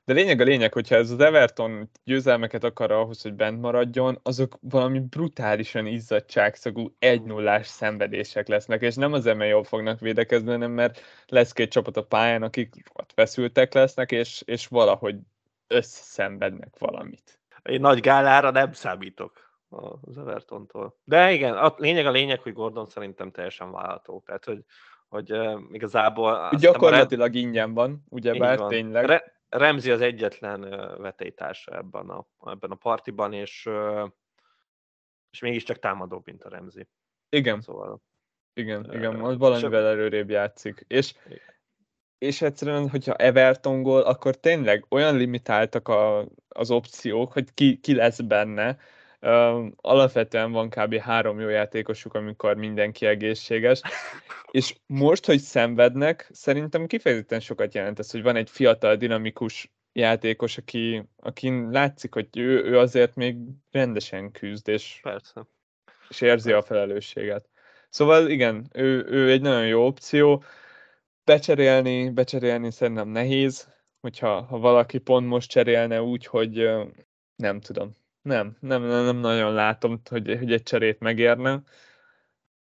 de 0.05 0.13
lényeg 0.13 0.41
a 0.41 0.45
lényeg, 0.45 0.73
hogyha 0.73 0.95
ez 0.95 1.11
az 1.11 1.21
Everton 1.21 1.91
győzelmeket 2.05 2.65
akar 2.65 2.91
ahhoz, 2.91 3.23
hogy 3.23 3.33
bent 3.33 3.61
maradjon, 3.61 4.19
azok 4.23 4.59
valami 4.61 5.01
brutálisan 5.01 5.87
izzadságszagú 5.87 6.95
egy 6.99 7.23
nullás 7.23 7.67
szenvedések 7.67 8.49
lesznek, 8.49 8.83
és 8.83 8.95
nem 8.95 9.13
az 9.13 9.31
jól 9.39 9.65
fognak 9.65 10.01
védekezni, 10.01 10.51
hanem 10.51 10.71
mert 10.71 11.01
lesz 11.27 11.53
két 11.53 11.71
csapat 11.71 11.97
a 11.97 12.05
pályán, 12.05 12.43
akik 12.43 12.75
feszültek 13.15 13.75
lesznek, 13.75 14.11
és, 14.11 14.43
és 14.45 14.67
valahogy 14.67 15.17
összeszenvednek 15.67 16.79
valamit. 16.79 17.39
Egy 17.63 17.81
nagy 17.81 18.01
gálára 18.01 18.51
nem 18.51 18.73
számítok 18.73 19.48
az 19.71 20.19
Evertontól. 20.19 20.97
De 21.05 21.33
igen, 21.33 21.57
a 21.57 21.75
lényeg 21.77 22.07
a 22.07 22.11
lényeg, 22.11 22.41
hogy 22.41 22.53
Gordon 22.53 22.87
szerintem 22.87 23.31
teljesen 23.31 23.73
válható. 23.73 24.23
Tehát, 24.27 24.45
hogy, 24.45 24.65
hogy 25.09 25.33
uh, 25.33 25.61
igazából... 25.73 26.51
Gyakorlatilag 26.59 27.33
Red... 27.33 27.43
ingyen 27.43 27.75
van, 27.75 28.05
ugyebár 28.09 28.59
tényleg. 28.59 29.05
Re- 29.05 29.37
Remzi 29.49 29.91
az 29.91 30.01
egyetlen 30.01 30.65
uh, 30.65 30.99
vetélytársa 30.99 31.77
ebben 31.77 32.09
a, 32.09 32.27
ebben 32.47 32.71
a 32.71 32.75
partiban, 32.75 33.33
és, 33.33 33.67
uh, 33.67 34.09
és 35.31 35.41
mégiscsak 35.41 35.79
támadóbb, 35.79 36.27
mint 36.27 36.45
a 36.45 36.49
Remzi. 36.49 36.89
Igen. 37.29 37.61
Szóval, 37.61 38.03
igen, 38.53 38.87
uh, 38.87 38.95
igen, 38.95 39.21
az 39.21 39.37
valamivel 39.37 39.83
és 39.83 39.89
előrébb 39.89 40.31
játszik. 40.31 40.85
És, 40.89 41.15
és 42.19 42.43
egyszerűen, 42.43 42.89
hogyha 42.89 43.15
Everton 43.15 43.83
gól, 43.83 44.01
akkor 44.01 44.37
tényleg 44.37 44.87
olyan 44.89 45.17
limitáltak 45.17 45.89
a, 45.89 46.27
az 46.49 46.71
opciók, 46.71 47.33
hogy 47.33 47.55
ki, 47.55 47.79
ki 47.81 47.95
lesz 47.95 48.21
benne, 48.21 48.79
alapvetően 49.77 50.53
van 50.53 50.71
kb. 50.71 50.95
három 50.95 51.41
jó 51.41 51.49
játékosuk, 51.49 52.15
amikor 52.15 52.57
mindenki 52.57 53.07
egészséges, 53.07 53.81
és 54.51 54.75
most, 54.87 55.27
hogy 55.27 55.39
szenvednek, 55.39 56.29
szerintem 56.33 56.87
kifejezetten 56.87 57.41
sokat 57.41 57.75
jelent 57.75 57.99
ez, 57.99 58.11
hogy 58.11 58.23
van 58.23 58.37
egy 58.37 58.51
fiatal, 58.51 58.97
dinamikus 58.97 59.73
játékos, 59.93 60.59
aki, 60.59 61.03
aki 61.17 61.67
látszik, 61.71 62.15
hogy 62.15 62.29
ő, 62.37 62.65
ő 62.65 62.79
azért 62.79 63.15
még 63.15 63.37
rendesen 63.71 64.31
küzd, 64.31 64.69
és, 64.69 64.99
Persze. 65.03 65.47
és 66.09 66.21
érzi 66.21 66.53
a 66.53 66.63
felelősséget. 66.63 67.49
Szóval 67.89 68.31
igen, 68.31 68.69
ő, 68.73 69.07
ő 69.09 69.31
egy 69.31 69.41
nagyon 69.41 69.67
jó 69.67 69.87
opció. 69.87 70.43
Becserélni, 71.25 72.11
becserélni 72.11 72.71
szerintem 72.71 73.09
nehéz, 73.09 73.69
hogyha 74.01 74.43
ha 74.43 74.59
valaki 74.59 74.99
pont 74.99 75.27
most 75.27 75.51
cserélne 75.51 76.03
úgy, 76.03 76.27
hogy 76.27 76.71
nem 77.37 77.61
tudom, 77.61 77.97
nem, 78.29 78.57
nem, 78.61 78.83
nem, 78.83 79.05
nem 79.05 79.17
nagyon 79.17 79.53
látom, 79.53 80.01
hogy, 80.11 80.37
hogy 80.39 80.53
egy 80.53 80.63
cserét 80.63 81.01
megérne, 81.01 81.63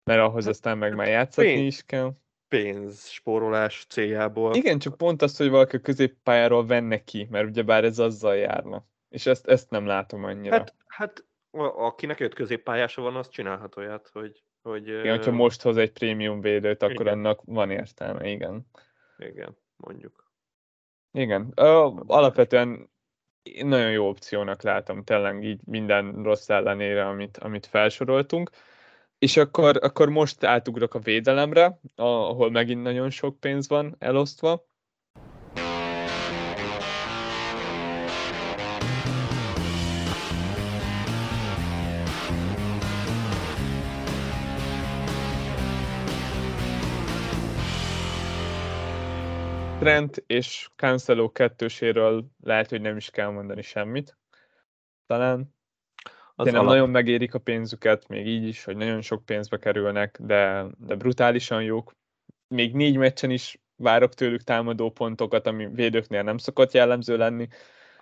mert 0.05 0.20
ahhoz 0.20 0.44
hát, 0.44 0.52
aztán 0.52 0.79
meg 0.79 0.94
már 0.94 1.09
játszani 1.09 1.46
pénz, 1.46 1.66
is 1.66 1.83
kell. 1.83 2.12
Pénzspórolás 2.48 3.87
céljából. 3.88 4.55
Igen, 4.55 4.79
csak 4.79 4.96
pont 4.96 5.22
azt, 5.22 5.37
hogy 5.37 5.48
valaki 5.48 5.76
a 5.76 5.81
középpályáról 5.81 6.66
venne 6.66 7.05
ki, 7.05 7.26
mert 7.31 7.46
ugyebár 7.46 7.85
ez 7.85 7.98
azzal 7.98 8.37
járna. 8.37 8.84
És 9.09 9.26
ezt, 9.26 9.47
ezt 9.47 9.70
nem 9.70 9.86
látom 9.86 10.24
annyira. 10.24 10.55
Hát, 10.55 10.74
hát 10.86 11.24
akinek 11.76 12.20
öt 12.20 12.34
középpályása 12.34 13.03
van, 13.03 13.16
az 13.16 13.28
csinálhat 13.28 13.76
olyat, 13.76 14.11
hogy... 14.12 14.43
hogy 14.62 14.88
igen, 14.88 15.16
hogyha 15.16 15.32
most 15.32 15.62
hoz 15.62 15.76
egy 15.76 15.93
prémium 15.93 16.40
védőt, 16.40 16.82
akkor 16.82 17.01
igen. 17.01 17.12
annak 17.12 17.40
van 17.45 17.70
értelme, 17.70 18.28
igen. 18.28 18.66
Igen, 19.18 19.57
mondjuk. 19.76 20.32
Igen, 21.12 21.53
alapvetően 22.07 22.88
én 23.55 23.66
nagyon 23.66 23.90
jó 23.90 24.09
opciónak 24.09 24.62
látom 24.62 25.05
tényleg 25.05 25.44
így 25.44 25.61
minden 25.64 26.22
rossz 26.22 26.49
ellenére, 26.49 27.07
amit, 27.07 27.36
amit 27.36 27.66
felsoroltunk. 27.66 28.51
És 29.18 29.36
akkor, 29.36 29.78
akkor 29.82 30.09
most 30.09 30.44
átugrok 30.44 30.94
a 30.94 30.99
védelemre, 30.99 31.80
ahol 31.94 32.51
megint 32.51 32.82
nagyon 32.82 33.11
sok 33.11 33.40
pénz 33.40 33.68
van 33.68 33.97
elosztva. 33.99 34.66
Trent 49.87 50.22
és 50.26 50.68
Cancelo 50.76 51.32
kettőséről 51.32 52.26
lehet, 52.43 52.70
hogy 52.70 52.80
nem 52.80 52.97
is 52.97 53.11
kell 53.11 53.30
mondani 53.30 53.62
semmit. 53.62 54.18
Talán. 55.07 55.55
Az 56.34 56.49
alap... 56.49 56.64
nagyon 56.64 56.91
megérik 56.91 57.34
a 57.34 57.39
pénzüket, 57.39 58.09
még 58.09 58.26
így 58.26 58.49
is, 58.49 58.64
hogy 58.64 58.76
nagyon 58.76 59.01
sok 59.01 59.24
pénzbe 59.24 59.59
kerülnek, 59.59 60.18
de, 60.20 60.66
de 60.78 60.95
brutálisan 60.95 61.62
jók. 61.62 61.93
Még 62.49 62.74
négy 62.74 62.97
meccsen 62.97 63.30
is 63.30 63.61
várok 63.76 64.14
tőlük 64.14 64.43
támadó 64.43 64.91
pontokat, 64.91 65.47
ami 65.47 65.68
védőknél 65.72 66.22
nem 66.22 66.39
szokott 66.39 66.72
jellemző 66.72 67.16
lenni. 67.16 67.49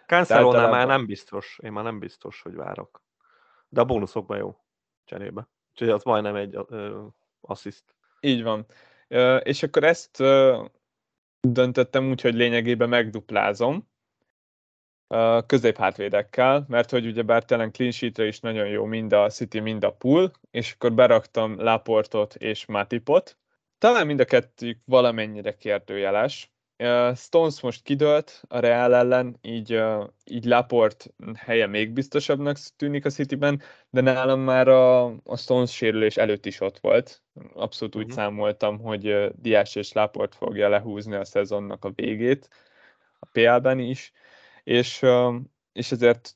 Cancelónál 0.07 0.47
általában... 0.47 0.79
már 0.79 0.87
nem 0.87 1.07
biztos, 1.07 1.59
én 1.63 1.73
már 1.73 1.85
nem 1.85 1.99
biztos, 1.99 2.43
hogy 2.43 2.55
várok. 2.55 3.03
De 3.69 3.81
a 3.81 3.85
bónuszokban 3.85 4.37
jó 4.37 4.57
cserébe. 5.05 5.49
Úgyhogy 5.71 5.89
az 5.89 6.03
majdnem 6.03 6.35
egy 6.35 6.57
uh, 6.57 7.05
assziszt. 7.41 7.95
Így 8.21 8.43
van. 8.43 8.67
Uh, 9.09 9.41
és 9.43 9.63
akkor 9.63 9.85
ezt 9.85 10.21
uh, 10.21 10.69
döntöttem 11.53 12.11
úgy, 12.11 12.21
hogy 12.21 12.35
lényegében 12.35 12.89
megduplázom 12.89 13.89
középhátvédekkel, 15.47 16.65
mert 16.69 16.91
hogy 16.91 17.07
ugye 17.07 17.23
bár 17.23 17.45
telen 17.45 17.73
clean 17.73 17.91
sheetre 17.91 18.27
is 18.27 18.41
nagyon 18.41 18.69
jó 18.69 18.85
mind 18.85 19.13
a 19.13 19.29
City, 19.29 19.61
mind 19.61 19.85
a 19.85 19.93
Pool, 19.93 20.33
és 20.51 20.73
akkor 20.73 20.93
beraktam 20.93 21.61
Laportot 21.61 22.35
és 22.35 22.67
Matipot. 22.67 23.39
Talán 23.79 24.07
mind 24.07 24.21
a 24.21 24.25
kettőjük 24.25 24.79
valamennyire 24.85 25.57
kérdőjeles, 25.57 26.54
Stones 27.15 27.61
most 27.61 27.83
kidőlt 27.83 28.43
a 28.49 28.59
Real 28.59 28.95
ellen, 28.95 29.39
így, 29.43 29.83
így 30.25 30.45
Laport 30.45 31.15
helye 31.37 31.67
még 31.67 31.93
biztosabbnak 31.93 32.57
tűnik 32.77 33.05
a 33.05 33.11
Cityben, 33.11 33.63
de 33.91 34.01
nálam 34.01 34.41
már 34.41 34.69
a, 34.69 35.05
a 35.05 35.37
Stones 35.37 35.75
sérülés 35.75 36.17
előtt 36.17 36.47
is 36.47 36.61
ott 36.61 36.79
volt. 36.79 37.23
Abszolút 37.55 37.95
uh-huh. 37.95 38.09
úgy 38.11 38.17
mhm. 38.17 38.25
számoltam, 38.25 38.79
hogy 38.79 39.31
Diás 39.35 39.75
és 39.75 39.93
Laport 39.93 40.35
fogja 40.35 40.69
lehúzni 40.69 41.15
a 41.15 41.25
szezonnak 41.25 41.85
a 41.85 41.91
végét, 41.95 42.49
a 43.19 43.27
PL-ben 43.33 43.79
is, 43.79 44.13
és, 44.65 45.03
és 45.73 45.93
ezért 45.93 46.35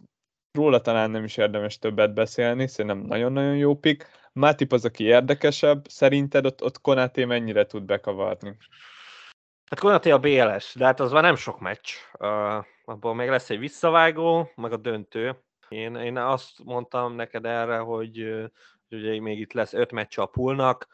róla 0.53 0.81
talán 0.81 1.11
nem 1.11 1.25
is 1.25 1.37
érdemes 1.37 1.79
többet 1.79 2.15
beszélni, 2.15 2.67
szerintem 2.67 3.01
nagyon-nagyon 3.01 3.57
jó 3.57 3.77
pick. 3.77 4.07
Mátip 4.33 4.73
az, 4.73 4.85
aki 4.85 5.05
érdekesebb, 5.05 5.89
szerinted 5.89 6.47
ott, 6.47 6.63
ott 6.63 6.81
Konaté 6.81 7.25
mennyire 7.25 7.67
tud 7.67 7.83
bekavarni? 7.83 8.57
Hát 9.71 9.81
Konati 9.81 10.11
a 10.11 10.19
BLS, 10.19 10.75
de 10.75 10.85
hát 10.85 11.01
az 11.01 11.13
már 11.13 11.23
nem 11.23 11.37
sok 11.37 11.61
meccs. 11.61 11.89
Uh, 12.19 12.65
abból 12.85 13.15
még 13.15 13.29
lesz 13.29 13.51
egy 13.51 13.59
visszavágó, 13.59 14.51
meg 14.55 14.73
a 14.73 14.77
döntő. 14.77 15.43
Én, 15.69 15.95
én 15.95 16.17
azt 16.17 16.65
mondtam 16.65 17.15
neked 17.15 17.45
erre, 17.45 17.79
hogy, 17.79 18.19
hogy 18.89 18.99
ugye 18.99 19.21
még 19.21 19.41
itt 19.41 19.53
lesz 19.53 19.73
öt 19.73 19.93
meccs 19.93 20.19
a 20.19 20.27
poolnak, 20.27 20.87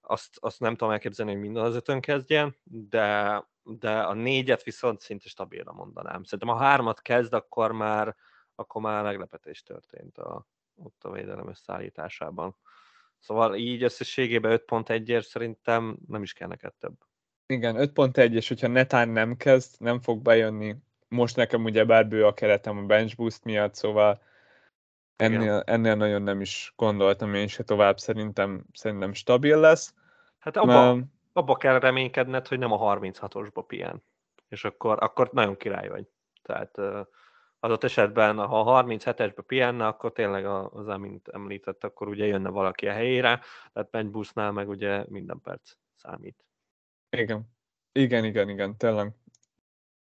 azt, 0.00 0.36
azt 0.40 0.60
nem 0.60 0.74
tudom 0.74 0.92
elképzelni, 0.92 1.32
hogy 1.32 1.40
minden 1.40 1.64
az 1.64 1.74
ötön 1.74 2.00
kezdjen, 2.00 2.56
de, 2.64 3.44
de 3.62 4.00
a 4.00 4.14
négyet 4.14 4.62
viszont 4.62 5.00
szinte 5.00 5.28
stabilra 5.28 5.72
mondanám. 5.72 6.22
Szerintem 6.22 6.56
ha 6.56 6.62
hármat 6.64 7.02
kezd, 7.02 7.32
akkor 7.32 7.72
már, 7.72 8.16
akkor 8.54 8.82
már 8.82 9.02
meglepetés 9.02 9.62
történt 9.62 10.18
a, 10.18 10.46
ott 10.74 11.04
a 11.04 11.10
védelem 11.10 11.48
összeállításában. 11.48 12.56
Szóval 13.18 13.54
így 13.54 13.82
összességében 13.82 14.62
5.1-ért 14.66 15.26
szerintem 15.26 15.98
nem 16.06 16.22
is 16.22 16.32
kell 16.32 16.48
neked 16.48 16.74
több. 16.74 16.94
Igen, 17.52 17.76
5.1, 17.78 18.32
és 18.32 18.48
hogyha 18.48 18.66
netán 18.66 19.08
nem 19.08 19.36
kezd, 19.36 19.74
nem 19.78 20.00
fog 20.00 20.22
bejönni. 20.22 20.76
Most 21.08 21.36
nekem 21.36 21.64
ugye 21.64 21.84
bár 21.84 22.08
bő 22.08 22.26
a 22.26 22.34
keretem 22.34 22.78
a 22.78 22.82
bench 22.82 23.16
boost 23.16 23.44
miatt, 23.44 23.74
szóval 23.74 24.22
ennél, 25.16 25.62
ennél 25.66 25.94
nagyon 25.94 26.22
nem 26.22 26.40
is 26.40 26.72
gondoltam 26.76 27.34
én 27.34 27.46
se 27.46 27.62
tovább, 27.62 27.98
szerintem, 27.98 28.64
szerintem 28.72 29.12
stabil 29.12 29.58
lesz. 29.58 29.94
Hát 30.38 30.56
abba, 30.56 30.94
Ma... 30.94 31.02
abba 31.32 31.56
kell 31.56 31.78
reménykedned, 31.78 32.46
hogy 32.48 32.58
nem 32.58 32.72
a 32.72 32.96
36-osba 32.96 33.64
pihen. 33.66 34.02
És 34.48 34.64
akkor, 34.64 35.02
akkor 35.02 35.28
nagyon 35.32 35.56
király 35.56 35.88
vagy. 35.88 36.06
Tehát 36.42 36.78
adott 37.60 37.84
esetben, 37.84 38.36
ha 38.36 38.60
a 38.60 38.84
37-esbe 38.84 39.42
pihenne, 39.46 39.86
akkor 39.86 40.12
tényleg 40.12 40.46
az, 40.46 40.88
amint 40.88 41.28
említett, 41.28 41.84
akkor 41.84 42.08
ugye 42.08 42.26
jönne 42.26 42.48
valaki 42.48 42.88
a 42.88 42.92
helyére, 42.92 43.40
tehát 43.72 43.90
bench 43.90 44.10
boostnál 44.10 44.52
meg 44.52 44.68
ugye 44.68 45.04
minden 45.08 45.40
perc 45.42 45.72
számít. 45.94 46.44
Igen. 47.16 47.50
Igen, 47.92 48.24
igen, 48.24 48.48
igen, 48.48 48.76
tényleg. 48.76 49.12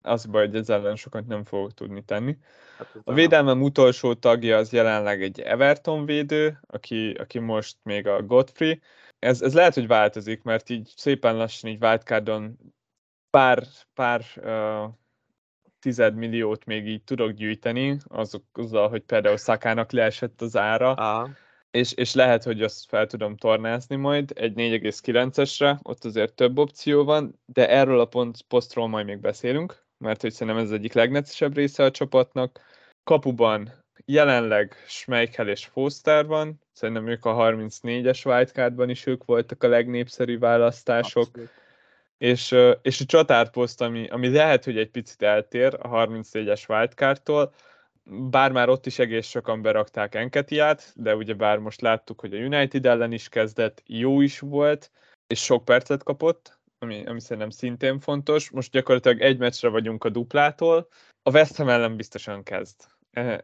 Az 0.01 0.25
baj, 0.25 0.45
hogy 0.45 0.55
ez 0.55 0.69
ellen 0.69 0.95
sokat 0.95 1.27
nem 1.27 1.43
fogok 1.43 1.73
tudni 1.73 2.03
tenni. 2.03 2.37
Hát 2.77 2.95
a 3.03 3.13
védelmem 3.13 3.61
utolsó 3.61 4.13
tagja 4.13 4.57
az 4.57 4.71
jelenleg 4.71 5.23
egy 5.23 5.39
Everton 5.39 6.05
védő, 6.05 6.59
aki, 6.67 7.11
aki 7.11 7.39
most 7.39 7.77
még 7.83 8.07
a 8.07 8.21
Godfrey. 8.21 8.81
Ez, 9.19 9.41
ez 9.41 9.53
lehet, 9.53 9.73
hogy 9.73 9.87
változik, 9.87 10.43
mert 10.43 10.69
így 10.69 10.93
szépen 10.95 11.35
lassan 11.35 11.69
így 11.69 11.83
wildcardon 11.83 12.57
pár, 13.29 13.63
pár 13.93 14.21
uh, 14.35 14.93
tized 15.79 16.15
milliót 16.15 16.65
még 16.65 16.87
így 16.87 17.03
tudok 17.03 17.31
gyűjteni, 17.31 17.97
azok, 18.07 18.43
azzal, 18.53 18.89
hogy 18.89 19.01
például 19.01 19.37
Szakának 19.37 19.91
leesett 19.91 20.41
az 20.41 20.55
ára. 20.55 20.93
Aha 20.93 21.29
és, 21.75 21.93
és 21.93 22.13
lehet, 22.13 22.43
hogy 22.43 22.63
azt 22.63 22.85
fel 22.87 23.07
tudom 23.07 23.35
tornázni 23.35 23.95
majd 23.95 24.31
egy 24.35 24.53
4,9-esre, 24.55 25.77
ott 25.81 26.05
azért 26.05 26.33
több 26.33 26.57
opció 26.57 27.03
van, 27.03 27.39
de 27.45 27.69
erről 27.69 27.99
a 27.99 28.05
pont, 28.05 28.41
posztról 28.47 28.87
majd 28.87 29.05
még 29.05 29.19
beszélünk, 29.19 29.85
mert 29.97 30.21
hogy 30.21 30.31
szerintem 30.31 30.63
ez 30.63 30.69
az 30.69 30.75
egyik 30.77 30.93
legnetesebb 30.93 31.55
része 31.55 31.83
a 31.83 31.91
csapatnak. 31.91 32.59
Kapuban 33.03 33.83
jelenleg 34.05 34.75
Schmeichel 34.87 35.47
és 35.47 35.65
Foster 35.65 36.25
van, 36.25 36.61
szerintem 36.71 37.07
ők 37.07 37.25
a 37.25 37.35
34-es 37.35 38.25
wildcardban 38.25 38.89
is 38.89 39.05
ők 39.05 39.23
voltak 39.23 39.63
a 39.63 39.67
legnépszerűbb 39.67 40.39
választások. 40.39 41.27
Abszolút. 41.27 41.51
És, 42.17 42.55
és 42.81 43.01
a 43.01 43.05
csatárposzt, 43.05 43.81
ami, 43.81 44.07
ami 44.07 44.29
lehet, 44.29 44.63
hogy 44.63 44.77
egy 44.77 44.89
picit 44.89 45.21
eltér 45.21 45.77
a 45.81 45.89
34-es 45.89 46.69
wildcardtól, 46.69 47.53
bár 48.05 48.51
már 48.51 48.69
ott 48.69 48.85
is 48.85 48.99
egész 48.99 49.27
sokan 49.27 49.61
berakták 49.61 50.15
Enketiát, 50.15 50.93
de 50.95 51.15
ugye 51.15 51.33
bár 51.33 51.57
most 51.57 51.81
láttuk, 51.81 52.19
hogy 52.19 52.33
a 52.33 52.37
United 52.37 52.85
ellen 52.85 53.11
is 53.11 53.29
kezdett, 53.29 53.83
jó 53.85 54.21
is 54.21 54.39
volt, 54.39 54.91
és 55.27 55.43
sok 55.43 55.65
percet 55.65 56.03
kapott, 56.03 56.59
ami, 56.79 57.05
ami 57.05 57.19
szerintem 57.19 57.49
szintén 57.49 57.99
fontos. 57.99 58.49
Most 58.49 58.71
gyakorlatilag 58.71 59.21
egy 59.21 59.37
meccsre 59.37 59.69
vagyunk 59.69 60.03
a 60.03 60.09
duplától. 60.09 60.87
A 61.23 61.31
West 61.31 61.55
Ham 61.55 61.69
ellen 61.69 61.95
biztosan 61.95 62.43
kezd. 62.43 62.75
E, 63.11 63.43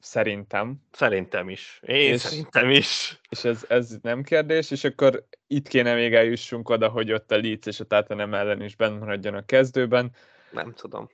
szerintem. 0.00 0.82
Szerintem 0.92 1.48
is. 1.48 1.80
Én 1.86 2.12
és, 2.12 2.20
szerintem 2.20 2.70
is. 2.70 3.20
És 3.28 3.44
ez, 3.44 3.64
ez 3.68 3.96
nem 4.02 4.22
kérdés, 4.22 4.70
és 4.70 4.84
akkor 4.84 5.26
itt 5.46 5.68
kéne 5.68 5.94
még 5.94 6.14
eljussunk 6.14 6.68
oda, 6.68 6.88
hogy 6.88 7.12
ott 7.12 7.30
a 7.30 7.36
Leeds 7.36 7.66
és 7.66 7.80
a 7.80 7.84
Tottenham 7.84 8.34
ellen 8.34 8.62
is 8.62 8.76
bent 8.76 9.00
maradjon 9.00 9.34
a 9.34 9.44
kezdőben. 9.44 10.10
Nem 10.50 10.72
tudom. 10.72 11.08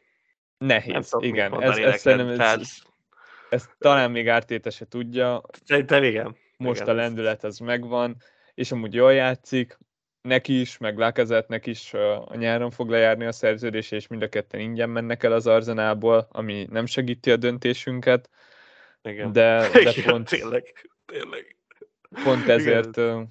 Nehéz, 0.58 1.10
nem 1.10 1.22
igen. 1.22 1.62
Ez, 1.62 1.76
ez, 1.76 2.00
szerintem 2.00 2.28
ez, 2.28 2.36
tehát... 2.36 2.60
ez 3.50 3.68
talán 3.78 4.10
még 4.10 4.28
Ártéta 4.28 4.70
se 4.70 4.86
tudja. 4.88 5.42
Szerintem 5.64 6.02
igen. 6.02 6.36
Most 6.56 6.80
igen, 6.80 6.94
a 6.94 6.96
lendület 6.96 7.44
az 7.44 7.58
megvan, 7.58 8.16
és 8.54 8.72
amúgy 8.72 8.94
jól 8.94 9.12
játszik, 9.12 9.78
neki 10.22 10.60
is, 10.60 10.78
meg 10.78 10.98
Lákezetnek 10.98 11.66
is 11.66 11.94
a 11.94 12.36
nyáron 12.36 12.70
fog 12.70 12.88
lejárni 12.88 13.24
a 13.24 13.32
szerződés, 13.32 13.90
és 13.90 14.06
mind 14.06 14.22
a 14.22 14.28
ketten 14.28 14.60
ingyen 14.60 14.90
mennek 14.90 15.22
el 15.22 15.32
az 15.32 15.46
arzenából, 15.46 16.28
ami 16.30 16.66
nem 16.70 16.86
segíti 16.86 17.30
a 17.30 17.36
döntésünket. 17.36 18.30
Igen. 19.02 19.32
De, 19.32 19.68
de 19.72 19.90
igen, 19.90 20.04
pont, 20.04 20.28
tényleg, 20.28 20.90
tényleg. 21.06 21.56
pont 22.24 22.48
ezért 22.48 22.96
igen. 22.96 23.28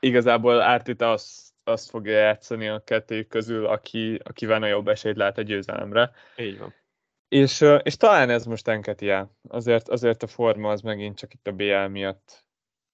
igazából 0.00 0.60
Ártéta 0.60 1.10
azt 1.10 1.43
azt 1.64 1.90
fogja 1.90 2.16
játszani 2.16 2.68
a 2.68 2.84
kettőjük 2.84 3.28
közül, 3.28 3.66
aki, 3.66 4.20
akivel 4.24 4.58
nagyobb 4.58 4.88
esélyt 4.88 5.16
lát 5.16 5.38
a 5.38 5.42
győzelemre. 5.42 6.12
Így 6.36 6.58
van. 6.58 6.74
És, 7.28 7.64
és 7.82 7.96
talán 7.96 8.30
ez 8.30 8.44
most 8.44 8.68
enketi 8.68 9.08
el. 9.08 9.36
Azért, 9.48 9.88
azért 9.88 10.22
a 10.22 10.26
forma 10.26 10.70
az 10.70 10.80
megint 10.80 11.18
csak 11.18 11.34
itt 11.34 11.46
a 11.46 11.52
BL 11.52 11.86
miatt 11.86 12.44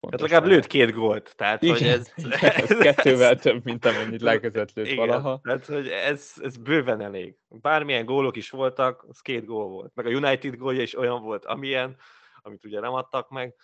Hát 0.09 0.21
legalább 0.21 0.45
lőtt 0.45 0.67
két 0.67 0.93
gólt, 0.93 1.33
tehát 1.37 1.63
igen, 1.63 1.77
hogy 1.77 1.87
ez... 1.87 2.13
ez 2.71 2.79
kettővel 2.79 3.35
ez, 3.35 3.41
több, 3.41 3.65
mint 3.65 3.85
amennyit 3.85 4.21
lekezett 4.21 4.73
lőtt 4.73 4.87
igen, 4.87 4.97
valaha. 5.07 5.41
Tehát, 5.43 5.67
hogy 5.67 5.89
ez, 5.89 6.33
ez 6.43 6.57
bőven 6.57 7.01
elég. 7.01 7.37
Bármilyen 7.49 8.05
gólok 8.05 8.37
is 8.37 8.51
voltak, 8.51 9.05
az 9.09 9.21
két 9.21 9.45
gól 9.45 9.69
volt. 9.69 9.93
Meg 9.95 10.07
a 10.07 10.11
United 10.11 10.57
gólja 10.57 10.83
is 10.83 10.99
olyan 10.99 11.23
volt, 11.23 11.45
amilyen, 11.45 11.97
amit 12.43 12.65
ugye 12.65 12.81
nem 12.81 12.93
adtak 12.93 13.31
meg 13.31 13.55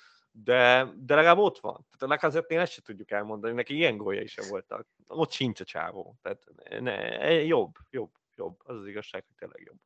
de, 0.44 0.92
de 0.96 1.14
legalább 1.14 1.38
ott 1.38 1.58
van. 1.58 1.86
Tehát 1.98 2.22
a 2.22 2.26
azért 2.26 2.52
ezt 2.52 2.72
sem 2.72 2.84
tudjuk 2.84 3.10
elmondani, 3.10 3.54
neki 3.54 3.74
ilyen 3.74 3.96
gólja 3.96 4.20
is 4.20 4.36
voltak. 4.48 4.86
Ott 5.06 5.32
sincs 5.32 5.60
a 5.60 5.64
csávó. 5.64 6.16
Tehát 6.22 6.44
ne, 6.80 7.20
e, 7.20 7.30
jobb, 7.30 7.74
jobb, 7.90 8.10
jobb. 8.36 8.60
Az 8.64 8.76
az 8.76 8.86
igazság, 8.86 9.24
hogy 9.26 9.36
tényleg 9.36 9.62
jobb. 9.66 9.78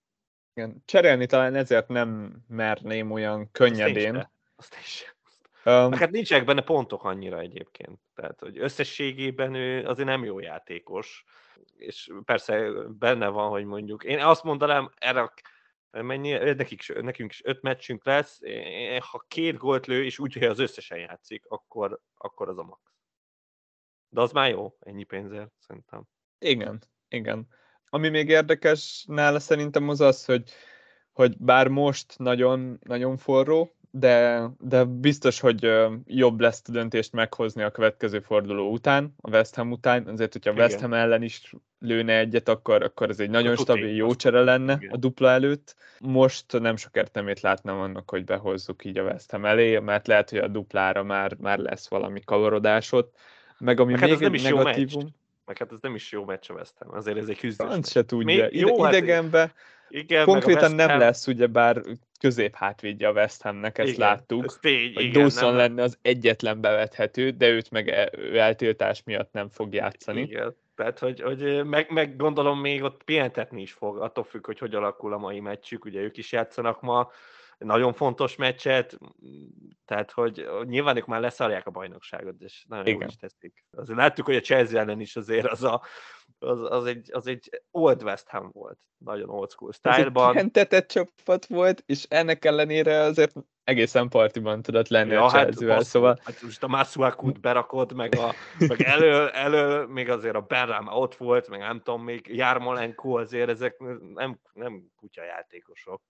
Igen. 0.55 0.83
Cserélni 0.85 1.27
talán 1.27 1.55
ezért 1.55 1.89
nem 1.89 2.37
merném 2.49 3.11
olyan 3.11 3.51
könnyedén. 3.51 4.17
Azt, 4.17 4.29
Azt 4.57 4.77
is. 4.83 5.15
Um, 5.65 5.93
hát 5.93 6.11
nincsenek 6.11 6.45
benne 6.45 6.63
pontok 6.63 7.05
annyira 7.05 7.39
egyébként. 7.39 7.99
Tehát, 8.15 8.41
hogy 8.41 8.59
összességében 8.59 9.55
ő 9.55 9.87
azért 9.87 10.09
nem 10.09 10.25
jó 10.25 10.39
játékos. 10.39 11.25
És 11.77 12.11
persze 12.25 12.71
benne 12.99 13.29
van, 13.29 13.49
hogy 13.49 13.65
mondjuk, 13.65 14.05
én 14.05 14.21
azt 14.21 14.45
mondanám, 14.45 14.91
erre 14.99 15.21
mennyi, 15.91 16.33
nekik, 16.33 17.03
nekünk 17.03 17.31
is 17.31 17.45
öt 17.45 17.63
meccsünk 17.63 18.05
lesz, 18.05 18.41
ha 19.11 19.25
két 19.29 19.57
gólt 19.57 19.87
lő, 19.87 20.05
és 20.05 20.19
úgy, 20.19 20.33
hogy 20.33 20.45
az 20.45 20.59
összesen 20.59 20.99
játszik, 20.99 21.45
akkor, 21.49 22.01
akkor 22.15 22.49
az 22.49 22.59
a 22.59 22.63
max. 22.63 22.81
De 24.09 24.21
az 24.21 24.33
már 24.33 24.51
jó, 24.51 24.77
ennyi 24.81 25.05
pénzért, 25.05 25.53
szerintem. 25.59 26.03
Igen, 26.39 26.83
igen. 27.09 27.49
Ami 27.89 28.09
még 28.09 28.29
érdekes 28.29 29.05
nála 29.09 29.41
szerintem 29.41 29.89
az 29.89 30.01
az, 30.01 30.25
hogy, 30.25 30.51
hogy 31.13 31.37
bár 31.39 31.69
most 31.69 32.19
nagyon, 32.19 32.79
nagyon 32.83 33.17
forró, 33.17 33.77
de, 33.91 34.47
de 34.61 34.85
biztos, 34.85 35.41
hogy 35.41 35.73
jobb 36.07 36.41
lesz 36.41 36.63
a 36.67 36.73
döntést 36.73 37.13
meghozni 37.13 37.63
a 37.63 37.71
következő 37.71 38.21
forduló 38.21 38.71
után, 38.71 39.15
a 39.21 39.31
West 39.31 39.55
Ham 39.55 39.71
után, 39.71 40.07
azért, 40.07 40.33
hogyha 40.33 40.51
Igen. 40.51 40.65
West 40.65 40.81
Ham 40.81 40.95
ellen 40.95 41.23
is 41.23 41.55
lőne 41.79 42.19
egyet, 42.19 42.49
akkor, 42.49 42.83
akkor 42.83 43.09
ez 43.09 43.21
egy 43.21 43.31
nagyon 43.31 43.57
stabil, 43.57 43.95
jó 43.95 44.15
csere 44.15 44.41
lenne 44.41 44.77
Igen. 44.81 44.91
a 44.93 44.97
dupla 44.97 45.31
előtt. 45.31 45.77
Most 46.01 46.61
nem 46.61 46.77
sok 46.77 46.97
értelmét 46.97 47.41
látnám 47.41 47.79
annak, 47.79 48.11
hogy 48.11 48.25
behozzuk 48.25 48.85
így 48.85 48.99
a 48.99 49.03
West 49.03 49.31
Ham 49.31 49.45
elé, 49.45 49.79
mert 49.79 50.07
lehet, 50.07 50.31
hogy 50.31 50.39
a 50.39 50.49
duplára 50.49 51.03
már, 51.03 51.37
már 51.41 51.59
lesz 51.59 51.89
valami 51.89 52.21
kavarodásod. 52.25 53.09
Meg 53.59 53.81
ami 53.81 53.93
meg 53.93 54.01
hát 54.01 54.19
még 54.19 54.35
egy 54.35 54.43
negatívum... 54.43 55.09
Meg 55.47 55.59
hát 55.59 55.73
ez 55.73 55.79
nem 55.81 55.95
is 55.95 56.13
jó 56.13 56.25
meccs 56.25 56.51
a 56.51 56.55
West 56.55 56.75
Ham, 56.79 56.95
azért 56.95 57.17
ez 57.17 57.29
egy 57.29 57.39
küzdés. 57.39 57.67
Franc 57.67 57.91
se 57.91 58.05
tudja. 58.05 58.45
Még, 58.45 58.61
jó, 58.61 58.83
hát 58.83 58.93
idegenbe 58.93 59.53
igen, 59.91 60.25
konkrétan 60.25 60.73
nem 60.73 60.99
lesz, 60.99 61.27
ugye 61.27 61.47
bár 61.47 61.83
közép 62.21 62.55
hátvédje 62.55 63.09
a 63.09 63.13
West 63.13 63.43
Hamnek, 63.43 63.79
ezt 63.79 63.89
igen, 63.89 64.09
láttuk. 64.09 64.45
Ez 64.45 64.59
tény, 64.61 64.95
hogy 64.95 65.05
igen, 65.05 65.23
Dawson 65.23 65.49
nem... 65.49 65.57
lenne 65.57 65.83
az 65.83 65.99
egyetlen 66.03 66.61
bevethető, 66.61 67.31
de 67.31 67.49
őt 67.49 67.71
meg 67.71 67.89
e- 67.89 68.11
ő 68.17 68.39
eltiltás 68.39 69.03
miatt 69.05 69.33
nem 69.33 69.49
fog 69.49 69.75
játszani. 69.75 70.21
Igen. 70.21 70.57
Tehát, 70.75 70.99
hogy, 70.99 71.21
hogy 71.21 71.65
meg, 71.65 71.91
meg, 71.91 72.17
gondolom 72.17 72.61
még 72.61 72.83
ott 72.83 73.03
pihentetni 73.05 73.63
is 73.63 73.73
fog, 73.73 73.99
attól 73.99 74.25
függ, 74.25 74.47
hogy 74.47 74.59
hogy 74.59 74.75
alakul 74.75 75.13
a 75.13 75.19
mai 75.19 75.41
meccsük, 75.41 75.85
ugye 75.85 76.01
ők 76.01 76.17
is 76.17 76.33
játszanak 76.33 76.81
ma, 76.81 77.11
nagyon 77.59 77.93
fontos 77.93 78.37
meccset, 78.37 78.99
tehát 79.85 80.11
hogy 80.11 80.49
nyilván 80.65 80.97
ők 80.97 81.07
már 81.07 81.21
leszarják 81.21 81.67
a 81.67 81.71
bajnokságot, 81.71 82.41
és 82.41 82.65
nagyon 82.69 82.87
Igen. 82.87 83.01
jól 83.01 83.09
is 83.09 83.17
teszik. 83.17 83.65
Azért 83.71 83.99
láttuk, 83.99 84.27
hogy 84.27 84.37
a 84.37 84.41
Chelsea 84.41 84.81
ellen 84.81 85.01
is 85.01 85.17
azért 85.17 85.47
az, 85.47 85.63
a, 85.63 85.83
az, 86.43 86.61
az, 86.61 86.87
egy, 86.87 87.11
az 87.13 87.27
egy 87.27 87.63
old 87.71 88.03
West 88.03 88.29
Ham 88.29 88.51
volt, 88.53 88.79
nagyon 88.99 89.29
old 89.29 89.51
school 89.51 89.73
style-ban. 89.73 90.51
Ez 90.53 90.87
csapat 90.87 91.47
volt, 91.47 91.83
és 91.87 92.07
ennek 92.09 92.45
ellenére 92.45 92.99
azért 93.01 93.33
egészen 93.65 94.09
partiban 94.09 94.63
tudott 94.63 94.89
lenni 94.89 95.13
ja, 95.13 95.25
a 95.25 95.31
hát 95.31 95.33
chelsea 95.33 95.73
hát, 95.73 95.85
szóval... 95.85 96.19
Hát 96.25 96.43
most 96.43 96.63
a 96.63 96.69
Masuakut 96.69 97.41
berakod, 97.47 97.93
meg, 97.93 98.15
a, 98.15 98.35
meg 98.59 98.81
elő, 98.81 99.29
elő, 99.29 99.85
még 99.87 100.09
azért 100.11 100.35
a 100.35 100.41
Berram 100.41 100.87
ott 100.87 101.15
volt, 101.15 101.49
meg 101.49 101.61
nem 101.61 101.81
tudom, 101.83 102.03
még 102.03 102.27
Jármolenko 102.29 103.19
azért, 103.19 103.49
ezek 103.49 103.79
nem, 104.15 104.41
nem 104.53 104.83
kutyajátékosok. 104.97 106.03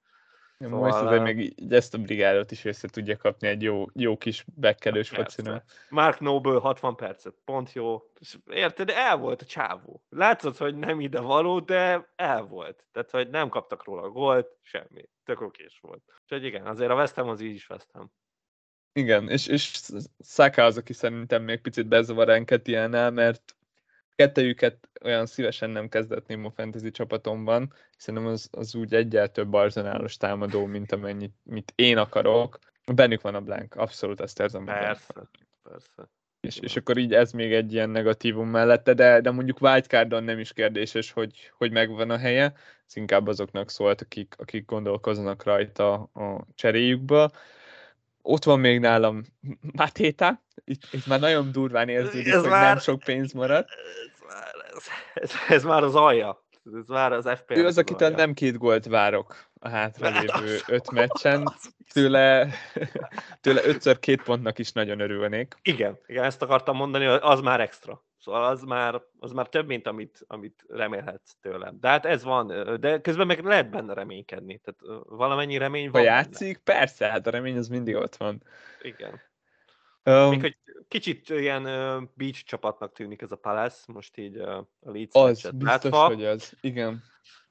Szóval... 0.60 0.80
Most 0.80 0.94
azért 0.94 1.22
még 1.22 1.38
így 1.38 1.72
ezt 1.72 1.94
a 1.94 1.98
brigádot 1.98 2.50
is 2.50 2.64
össze 2.64 2.88
tudja 2.88 3.16
kapni 3.16 3.48
egy 3.48 3.62
jó, 3.62 3.86
jó 3.92 4.16
kis 4.16 4.44
bekkelős 4.54 5.08
focinál. 5.08 5.64
Mark 5.88 6.20
Noble 6.20 6.58
60 6.58 6.96
percet, 6.96 7.34
pont 7.44 7.72
jó. 7.72 8.02
Érted, 8.50 8.90
el 8.90 9.16
volt 9.16 9.42
a 9.42 9.44
csávó. 9.44 10.02
Látszott, 10.08 10.56
hogy 10.56 10.76
nem 10.76 11.00
ide 11.00 11.20
való, 11.20 11.60
de 11.60 12.08
el 12.16 12.42
volt. 12.42 12.84
Tehát, 12.92 13.10
hogy 13.10 13.30
nem 13.30 13.48
kaptak 13.48 13.84
róla 13.84 14.08
gólt, 14.08 14.56
semmi. 14.62 15.08
Tök 15.24 15.40
okés 15.40 15.78
volt. 15.80 16.02
Úgyhogy 16.22 16.44
igen, 16.44 16.66
azért 16.66 16.90
a 16.90 16.94
West 16.94 17.14
Ham 17.14 17.28
az 17.28 17.40
így 17.40 17.54
is 17.54 17.68
West 17.68 17.88
Ham. 17.92 18.12
Igen, 18.92 19.28
és, 19.28 19.46
és 19.46 19.80
Saka 20.24 20.64
az, 20.64 20.76
aki 20.76 20.92
szerintem 20.92 21.42
még 21.42 21.60
picit 21.60 21.86
bezavar 21.86 22.28
Enketiánál, 22.28 23.10
mert 23.10 23.54
kettejüket 24.20 24.88
olyan 25.02 25.26
szívesen 25.26 25.70
nem 25.70 25.88
kezdetném 25.88 26.44
a 26.44 26.50
fantasy 26.50 26.90
csapatomban, 26.90 27.72
hiszen 27.96 28.16
az, 28.16 28.48
az 28.52 28.74
úgy 28.74 28.94
egyel 28.94 29.28
több 29.28 29.52
arzenálos 29.52 30.16
támadó, 30.16 30.66
mint 30.66 30.92
amennyit 30.92 31.34
mit 31.42 31.72
én 31.74 31.96
akarok. 31.96 32.58
Bennük 32.94 33.20
van 33.20 33.34
a 33.34 33.40
blank, 33.40 33.74
abszolút 33.74 34.20
ezt 34.20 34.40
érzem. 34.40 34.64
Persze, 34.64 35.14
persze. 35.62 36.08
És, 36.40 36.56
és 36.58 36.76
akkor 36.76 36.96
így 36.96 37.14
ez 37.14 37.32
még 37.32 37.52
egy 37.52 37.72
ilyen 37.72 37.90
negatívum 37.90 38.48
mellette, 38.48 38.94
de, 38.94 39.20
de 39.20 39.30
mondjuk 39.30 39.60
wildcardon 39.60 40.24
nem 40.24 40.38
is 40.38 40.52
kérdéses, 40.52 41.10
hogy, 41.10 41.50
hogy 41.56 41.70
megvan 41.70 42.10
a 42.10 42.18
helye, 42.18 42.52
ez 42.86 42.96
inkább 42.96 43.26
azoknak 43.26 43.70
szólt, 43.70 44.00
akik, 44.00 44.34
akik 44.38 44.64
gondolkoznak 44.64 45.44
rajta 45.44 45.92
a 45.92 46.46
cseréjükből. 46.54 47.30
Ott 48.22 48.44
van 48.44 48.60
még 48.60 48.80
nálam 48.80 49.22
Matéta, 49.72 50.42
itt, 50.64 50.82
itt 50.90 51.06
már 51.06 51.20
nagyon 51.20 51.52
durván 51.52 51.88
érződik, 51.88 52.32
ez 52.32 52.40
hogy 52.40 52.50
már, 52.50 52.68
nem 52.68 52.78
sok 52.78 53.00
pénz 53.02 53.32
maradt. 53.32 53.68
Ez 55.14 55.32
ez 55.48 55.64
már 55.64 55.82
az 55.82 55.94
alja. 55.94 56.44
Ez 56.78 56.86
már 56.86 57.12
az 57.12 57.28
FPL. 57.34 57.58
Ő 57.58 57.66
az, 57.66 57.78
akitől 57.78 58.08
nem 58.08 58.34
két 58.34 58.58
gólt 58.58 58.86
várok 58.86 59.50
a 59.60 59.68
hátralévő 59.68 60.56
hát 60.56 60.68
öt 60.68 60.90
meccsen. 60.90 61.48
Tőle, 61.92 62.50
tőle 63.40 63.60
ötször 63.64 63.98
két 63.98 64.22
pontnak 64.22 64.58
is 64.58 64.72
nagyon 64.72 65.00
örülnék. 65.00 65.54
Igen, 65.62 65.98
igen, 66.06 66.24
ezt 66.24 66.42
akartam 66.42 66.76
mondani, 66.76 67.04
az 67.06 67.40
már 67.40 67.60
extra. 67.60 68.04
Szóval 68.18 68.44
az 68.44 68.62
már, 68.62 69.02
az 69.18 69.32
már 69.32 69.48
több, 69.48 69.66
mint 69.66 69.86
amit, 69.86 70.24
amit 70.26 70.64
remélhetsz 70.68 71.36
tőlem. 71.40 71.76
De 71.80 71.88
hát 71.88 72.06
ez 72.06 72.24
van, 72.24 72.80
de 72.80 73.00
közben 73.00 73.26
meg 73.26 73.44
lehet 73.44 73.70
benne 73.70 73.94
reménykedni. 73.94 74.60
Tehát 74.64 75.04
valamennyi 75.08 75.58
remény 75.58 75.90
van. 75.90 76.00
Ha 76.00 76.06
játszik, 76.06 76.62
benne. 76.62 76.78
persze, 76.78 77.06
hát 77.06 77.26
a 77.26 77.30
remény 77.30 77.56
az 77.56 77.68
mindig 77.68 77.94
ott 77.94 78.16
van. 78.16 78.42
Igen. 78.82 79.20
Um, 80.04 80.28
Még 80.28 80.40
hogy 80.40 80.56
kicsit 80.88 81.28
ilyen 81.28 81.62
uh, 81.62 82.08
beach 82.14 82.44
csapatnak 82.44 82.92
tűnik 82.92 83.22
ez 83.22 83.32
a 83.32 83.36
Palace, 83.36 83.92
most 83.92 84.16
így 84.16 84.36
uh, 84.36 84.56
a 84.56 84.66
Leeds 84.80 85.14
Az, 85.14 85.50
biztos, 85.50 85.68
látva. 85.68 86.06
hogy 86.06 86.24
az, 86.24 86.56
igen. 86.60 87.02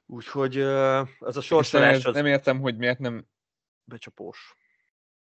Úgyhogy 0.05 0.57
uh, 0.57 1.07
az 1.19 1.37
a 1.37 1.41
sorsolás 1.41 2.05
az... 2.05 2.13
Nem 2.13 2.25
értem, 2.25 2.59
hogy 2.59 2.77
miért 2.77 2.99
nem... 2.99 3.25
Becsapós. 3.83 4.55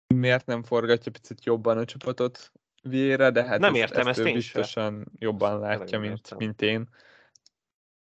Miért 0.07 0.45
nem 0.45 0.63
forgatja 0.63 1.11
picit 1.11 1.45
jobban 1.45 1.78
a 1.78 1.86
csapatot 1.86 2.51
Vieira, 2.82 3.32
de 3.32 3.43
hát 3.43 3.59
nem 3.59 3.74
ezt, 3.74 3.82
értem, 3.82 4.07
ezt, 4.07 4.19
ezt 4.19 4.30
ő 4.30 4.34
biztosan 4.34 5.03
se. 5.03 5.11
jobban 5.19 5.59
látja, 5.59 5.99
mint, 5.99 6.38
mint 6.38 6.61
én. 6.61 6.89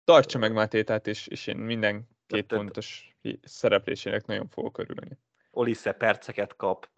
Tartsa 0.03 0.37
meg 0.37 0.53
Mátétát, 0.53 1.07
és, 1.07 1.27
és 1.27 1.47
én 1.47 1.57
minden 1.57 2.09
két 2.27 2.45
pontos 2.45 3.17
szereplésének 3.41 4.25
nagyon 4.25 4.47
fogok 4.47 4.77
örülni. 4.77 5.17
Olisse 5.51 5.91
perceket 5.91 6.55
kap, 6.55 6.89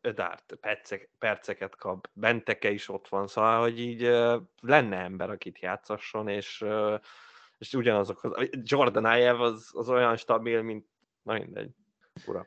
Ödárt 0.00 0.58
percek, 0.60 1.10
perceket 1.18 1.76
kap, 1.76 2.08
Benteke 2.12 2.70
is 2.70 2.88
ott 2.88 3.08
van, 3.08 3.26
szóval, 3.26 3.60
hogy 3.60 3.80
így 3.80 4.00
lenne 4.60 4.96
ember, 4.96 5.30
akit 5.30 5.58
játszasson, 5.58 6.28
és, 6.28 6.64
és 7.58 7.74
ugyanazok, 7.74 8.24
az, 8.24 8.48
Jordan 8.62 9.04
Ayev 9.04 9.40
az, 9.40 9.70
az 9.72 9.88
olyan 9.88 10.16
stabil, 10.16 10.62
mint, 10.62 10.86
na 11.22 11.32
mindegy, 11.32 11.70
ura. 12.26 12.46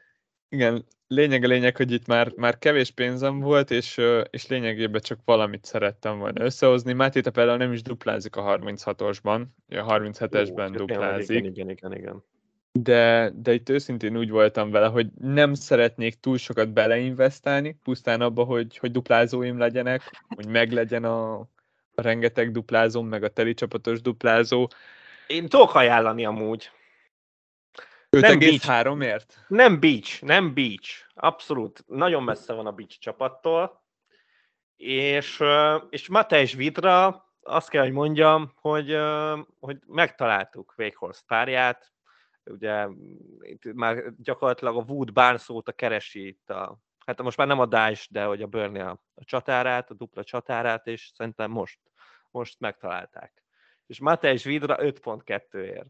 Igen, 0.50 0.86
lényeg 1.08 1.44
a 1.44 1.48
lényeg, 1.48 1.78
hogy 1.78 1.92
itt 1.92 2.08
már, 2.08 2.34
már 2.36 2.58
kevés 2.58 2.92
pénzem 2.92 3.40
volt, 3.40 3.72
és, 3.72 4.02
és 4.30 4.48
lényegében 4.48 5.02
csak 5.02 5.20
valamit 5.26 5.66
szerettem 5.66 6.18
volna 6.18 6.44
összehozni. 6.44 6.94
Máté 6.94 7.22
például 7.22 7.58
nem 7.58 7.74
is 7.74 7.82
duplázik 7.82 8.36
a 8.36 8.58
36-osban, 8.58 9.46
a 9.68 9.74
37-esben 9.74 10.70
duplázik. 10.74 11.38
Igen, 11.38 11.52
igen, 11.52 11.70
igen, 11.70 11.96
igen 11.96 12.24
de, 12.72 13.32
de 13.36 13.54
itt 13.54 13.70
őszintén 13.70 14.18
úgy 14.18 14.30
voltam 14.30 14.72
vele, 14.72 14.88
hogy 14.88 15.08
nem 15.22 15.54
szeretnék 15.54 16.20
túl 16.20 16.38
sokat 16.38 16.74
beleinvestálni, 16.74 17.80
pusztán 17.84 18.22
abba, 18.22 18.44
hogy, 18.44 18.78
hogy 18.78 18.92
duplázóim 18.92 19.58
legyenek, 19.58 20.24
hogy 20.36 20.48
meglegyen 20.48 21.04
a, 21.04 21.40
a 21.96 22.02
rengeteg 22.02 22.52
duplázóm, 22.52 23.08
meg 23.08 23.24
a 23.24 23.30
teli 23.30 23.54
csapatos 23.54 24.02
duplázó. 24.02 24.68
Én 25.28 25.48
tudok 25.48 25.76
ajánlani 25.76 26.26
amúgy. 26.26 26.72
5,3-ért? 28.10 29.46
Nem 29.48 29.80
Beach, 29.80 30.24
nem 30.24 30.54
Beach. 30.54 30.90
Abszolút. 31.14 31.84
Nagyon 31.88 32.24
messze 32.24 32.54
van 32.54 32.66
a 32.66 32.72
Beach 32.72 33.00
csapattól. 33.00 33.84
És, 34.76 35.44
és 35.90 36.08
Matejs 36.08 36.54
Vidra, 36.54 37.28
azt 37.42 37.70
kell, 37.70 37.84
hogy 37.84 37.92
mondjam, 37.92 38.52
hogy, 38.56 38.98
hogy 39.60 39.78
megtaláltuk 39.88 40.74
Véghorst 40.76 41.24
párját, 41.28 41.92
ugye 42.50 42.88
itt 43.40 43.74
már 43.74 44.14
gyakorlatilag 44.18 44.78
a 44.78 44.86
Wood 44.88 45.14
Barnes 45.14 45.50
óta 45.50 45.72
keresi 45.72 46.28
itt 46.28 46.50
a, 46.50 46.80
hát 47.06 47.22
most 47.22 47.38
már 47.38 47.48
nem 47.48 47.60
a 47.60 47.66
Daesh, 47.66 48.12
de 48.12 48.24
hogy 48.24 48.42
a 48.42 48.48
Burnley 48.48 48.88
a, 48.88 49.02
a 49.14 49.24
csatárát, 49.24 49.90
a 49.90 49.94
dupla 49.94 50.24
csatárát, 50.24 50.88
és 50.88 51.12
szerintem 51.16 51.52
most, 51.52 51.80
most 52.32 52.60
megtalálták. 52.60 53.44
És 53.86 54.00
Matej 54.00 54.38
Vidra 54.44 54.78
5.2-ért. 54.80 55.88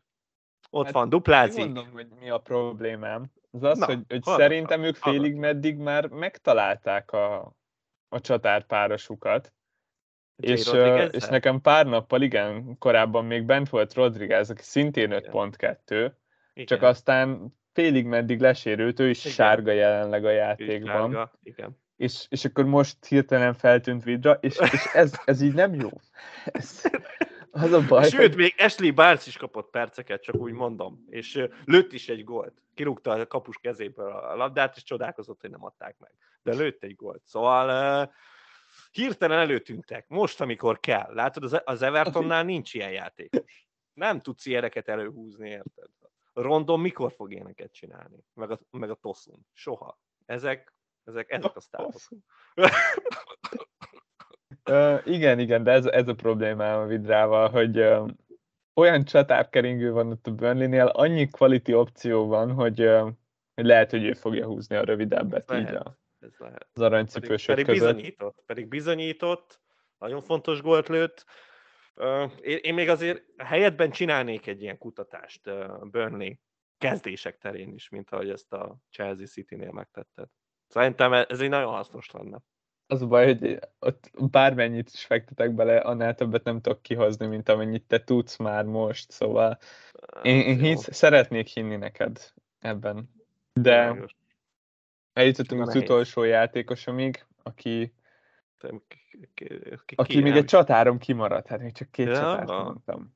Ott 0.69 0.85
hát, 0.85 0.93
van, 0.93 1.09
duplázik. 1.09 1.65
Mondom, 1.65 1.91
hogy 1.91 2.07
mi 2.19 2.29
a 2.29 2.37
problémám. 2.37 3.31
Az 3.51 3.63
az, 3.63 3.77
Na, 3.77 3.85
hogy, 3.85 3.99
hogy 4.07 4.23
szerintem 4.23 4.83
ők 4.83 4.95
félig 4.95 5.35
meddig 5.35 5.77
már 5.77 6.07
megtalálták 6.07 7.11
a, 7.11 7.55
a 8.09 8.19
csatárpárosukat. 8.19 9.53
És, 10.35 10.71
és 11.11 11.25
nekem 11.25 11.61
pár 11.61 11.85
nappal, 11.85 12.21
igen, 12.21 12.77
korábban 12.77 13.25
még 13.25 13.43
bent 13.45 13.69
volt 13.69 13.93
Rodriguez, 13.93 14.49
aki 14.49 14.61
szintén 14.61 15.09
5.2, 15.11 16.11
igen. 16.59 16.77
Csak 16.77 16.81
aztán 16.81 17.57
félig 17.73 18.05
meddig 18.05 18.39
lesérült, 18.39 18.99
ő 18.99 19.09
is 19.09 19.19
igen. 19.19 19.33
sárga 19.33 19.71
jelenleg 19.71 20.25
a 20.25 20.29
játékban. 20.29 21.11
Sárga, 21.11 21.31
igen. 21.43 21.77
És, 21.95 22.25
és 22.29 22.45
akkor 22.45 22.65
most 22.65 23.05
hirtelen 23.05 23.53
feltűnt 23.53 24.03
Vidra, 24.03 24.37
és, 24.41 24.57
és 24.71 24.85
ez, 24.93 25.13
ez 25.25 25.41
így 25.41 25.53
nem 25.53 25.73
jó. 25.73 25.89
Ez, 26.45 26.83
az 27.51 27.71
a 27.71 27.85
baj. 27.87 28.09
Sőt, 28.09 28.19
hogy... 28.19 28.35
még 28.35 28.55
Ashley 28.57 28.93
Barnes 28.93 29.27
is 29.27 29.37
kapott 29.37 29.69
perceket, 29.69 30.21
csak 30.21 30.35
úgy 30.35 30.51
mondom. 30.51 31.05
És 31.09 31.47
lőtt 31.65 31.93
is 31.93 32.09
egy 32.09 32.23
gólt. 32.23 32.53
Kirúgta 32.73 33.11
a 33.11 33.27
kapus 33.27 33.57
kezéből 33.61 34.11
a 34.11 34.35
labdát, 34.35 34.75
és 34.75 34.83
csodálkozott, 34.83 35.41
hogy 35.41 35.49
nem 35.49 35.65
adták 35.65 35.95
meg. 35.99 36.11
De 36.43 36.53
lőtt 36.53 36.83
egy 36.83 36.95
gólt. 36.95 37.21
Szóval 37.25 38.03
uh, 38.03 38.13
hirtelen 38.91 39.39
előtűntek. 39.39 40.07
Most, 40.07 40.41
amikor 40.41 40.79
kell. 40.79 41.13
Látod, 41.13 41.61
az 41.63 41.81
Evertonnál 41.81 42.43
nincs 42.43 42.73
ilyen 42.73 42.91
játékos. 42.91 43.67
Nem 43.93 44.21
tudsz 44.21 44.45
ilyeneket 44.45 44.87
előhúzni, 44.87 45.49
érted? 45.49 45.89
Rondon 46.33 46.79
mikor 46.79 47.11
fog 47.11 47.33
éneket 47.33 47.71
csinálni? 47.71 48.23
Meg 48.33 48.51
a, 48.51 48.59
meg 48.71 48.89
a 48.89 48.95
Toszun? 48.95 49.45
Soha. 49.53 49.99
ezek, 50.25 50.73
ezek, 51.03 51.31
ezek 51.31 51.55
a 51.55 51.59
sztárok. 51.59 51.91
uh, 54.69 55.01
igen, 55.05 55.39
igen, 55.39 55.63
de 55.63 55.71
ez, 55.71 55.85
ez 55.85 56.07
a 56.07 56.15
problémám 56.15 56.79
a 56.79 56.85
Vidrával, 56.85 57.49
hogy 57.49 57.79
uh, 57.79 58.09
olyan 58.73 59.03
csatárkeringő 59.03 59.91
van 59.91 60.11
ott 60.11 60.27
a 60.27 60.31
Burnley-nél, 60.31 60.85
annyi 60.85 61.29
quality 61.29 61.73
opció 61.73 62.27
van, 62.27 62.51
hogy, 62.51 62.81
uh, 62.81 63.11
hogy 63.55 63.65
lehet, 63.65 63.91
hogy 63.91 64.03
ő 64.03 64.13
fogja 64.13 64.45
húzni 64.45 64.75
a 64.75 64.83
rövidebbet 64.83 65.51
ez 65.51 65.57
így 65.57 65.63
lehet, 65.63 65.87
a, 65.87 65.97
ez 66.19 66.37
lehet. 66.37 66.67
az 66.73 66.81
aranycipősök 66.81 67.55
pedig, 67.55 67.65
pedig 67.65 67.81
bizonyított, 67.81 68.43
pedig 68.45 68.67
bizonyított, 68.67 69.61
nagyon 69.97 70.21
fontos 70.21 70.61
gólt 70.61 70.87
lőtt. 70.87 71.25
Én, 72.41 72.73
még 72.73 72.89
azért 72.89 73.23
helyetben 73.37 73.91
csinálnék 73.91 74.47
egy 74.47 74.61
ilyen 74.61 74.77
kutatást 74.77 75.41
Burnley 75.91 76.33
kezdések 76.77 77.37
terén 77.37 77.73
is, 77.73 77.89
mint 77.89 78.09
ahogy 78.09 78.29
ezt 78.29 78.53
a 78.53 78.77
Chelsea 78.91 79.25
City-nél 79.25 79.71
megtetted. 79.71 80.27
Szerintem 80.67 81.13
ez 81.13 81.39
egy 81.39 81.49
nagyon 81.49 81.71
hasznos 81.71 82.11
lenne. 82.11 82.39
Az 82.87 83.01
a 83.01 83.07
baj, 83.07 83.25
hogy 83.25 83.59
ott 83.79 84.09
bármennyit 84.31 84.89
is 84.93 85.05
fektetek 85.05 85.53
bele, 85.53 85.77
annál 85.77 86.15
többet 86.15 86.43
nem 86.43 86.61
tudok 86.61 86.81
kihozni, 86.81 87.27
mint 87.27 87.49
amennyit 87.49 87.87
te 87.87 88.03
tudsz 88.03 88.37
már 88.37 88.65
most, 88.65 89.11
szóval 89.11 89.57
én, 90.21 90.41
én 90.41 90.59
hisz, 90.59 90.93
szeretnék 90.93 91.47
hinni 91.47 91.75
neked 91.75 92.31
ebben. 92.59 93.09
De 93.53 93.95
eljutottunk 95.13 95.61
az 95.61 95.75
utolsó 95.75 96.23
játékosomig, 96.23 97.25
aki 97.43 97.93
aki 99.95 100.21
még 100.21 100.35
egy 100.35 100.45
csatárom 100.45 100.97
kimaradt, 100.97 101.47
hát 101.47 101.59
még 101.59 101.73
csak 101.73 101.91
két 101.91 102.07
ja. 102.07 102.13
csatárt 102.13 102.47
mondtam. 102.47 103.13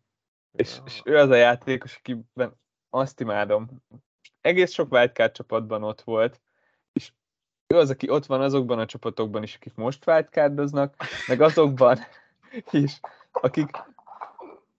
És, 0.51 0.77
és 0.85 1.01
ő 1.03 1.17
az 1.17 1.29
a 1.29 1.35
játékos, 1.35 1.95
akiben 1.97 2.59
azt 2.89 3.19
imádom. 3.19 3.69
Egész 4.41 4.71
sok 4.71 4.91
wildcard 4.91 5.31
csapatban 5.31 5.83
ott 5.83 6.01
volt, 6.01 6.41
és 6.93 7.11
ő 7.67 7.77
az, 7.77 7.89
aki 7.89 8.09
ott 8.09 8.25
van 8.25 8.41
azokban 8.41 8.79
a 8.79 8.85
csapatokban 8.85 9.43
is, 9.43 9.55
akik 9.55 9.75
most 9.75 10.07
wildcardoznak, 10.07 10.95
meg 11.27 11.41
azokban 11.41 11.99
is, 12.71 12.99
akik 13.31 13.69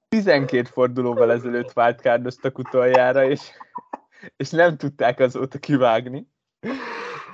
12 0.09 0.65
fordulóval 0.65 1.33
ezelőtt 1.33 1.77
wildcardoztak 1.77 2.59
utoljára, 2.59 3.25
és, 3.25 3.51
és 4.37 4.51
nem 4.51 4.77
tudták 4.77 5.21
azóta 5.21 5.59
kivágni. 5.59 6.29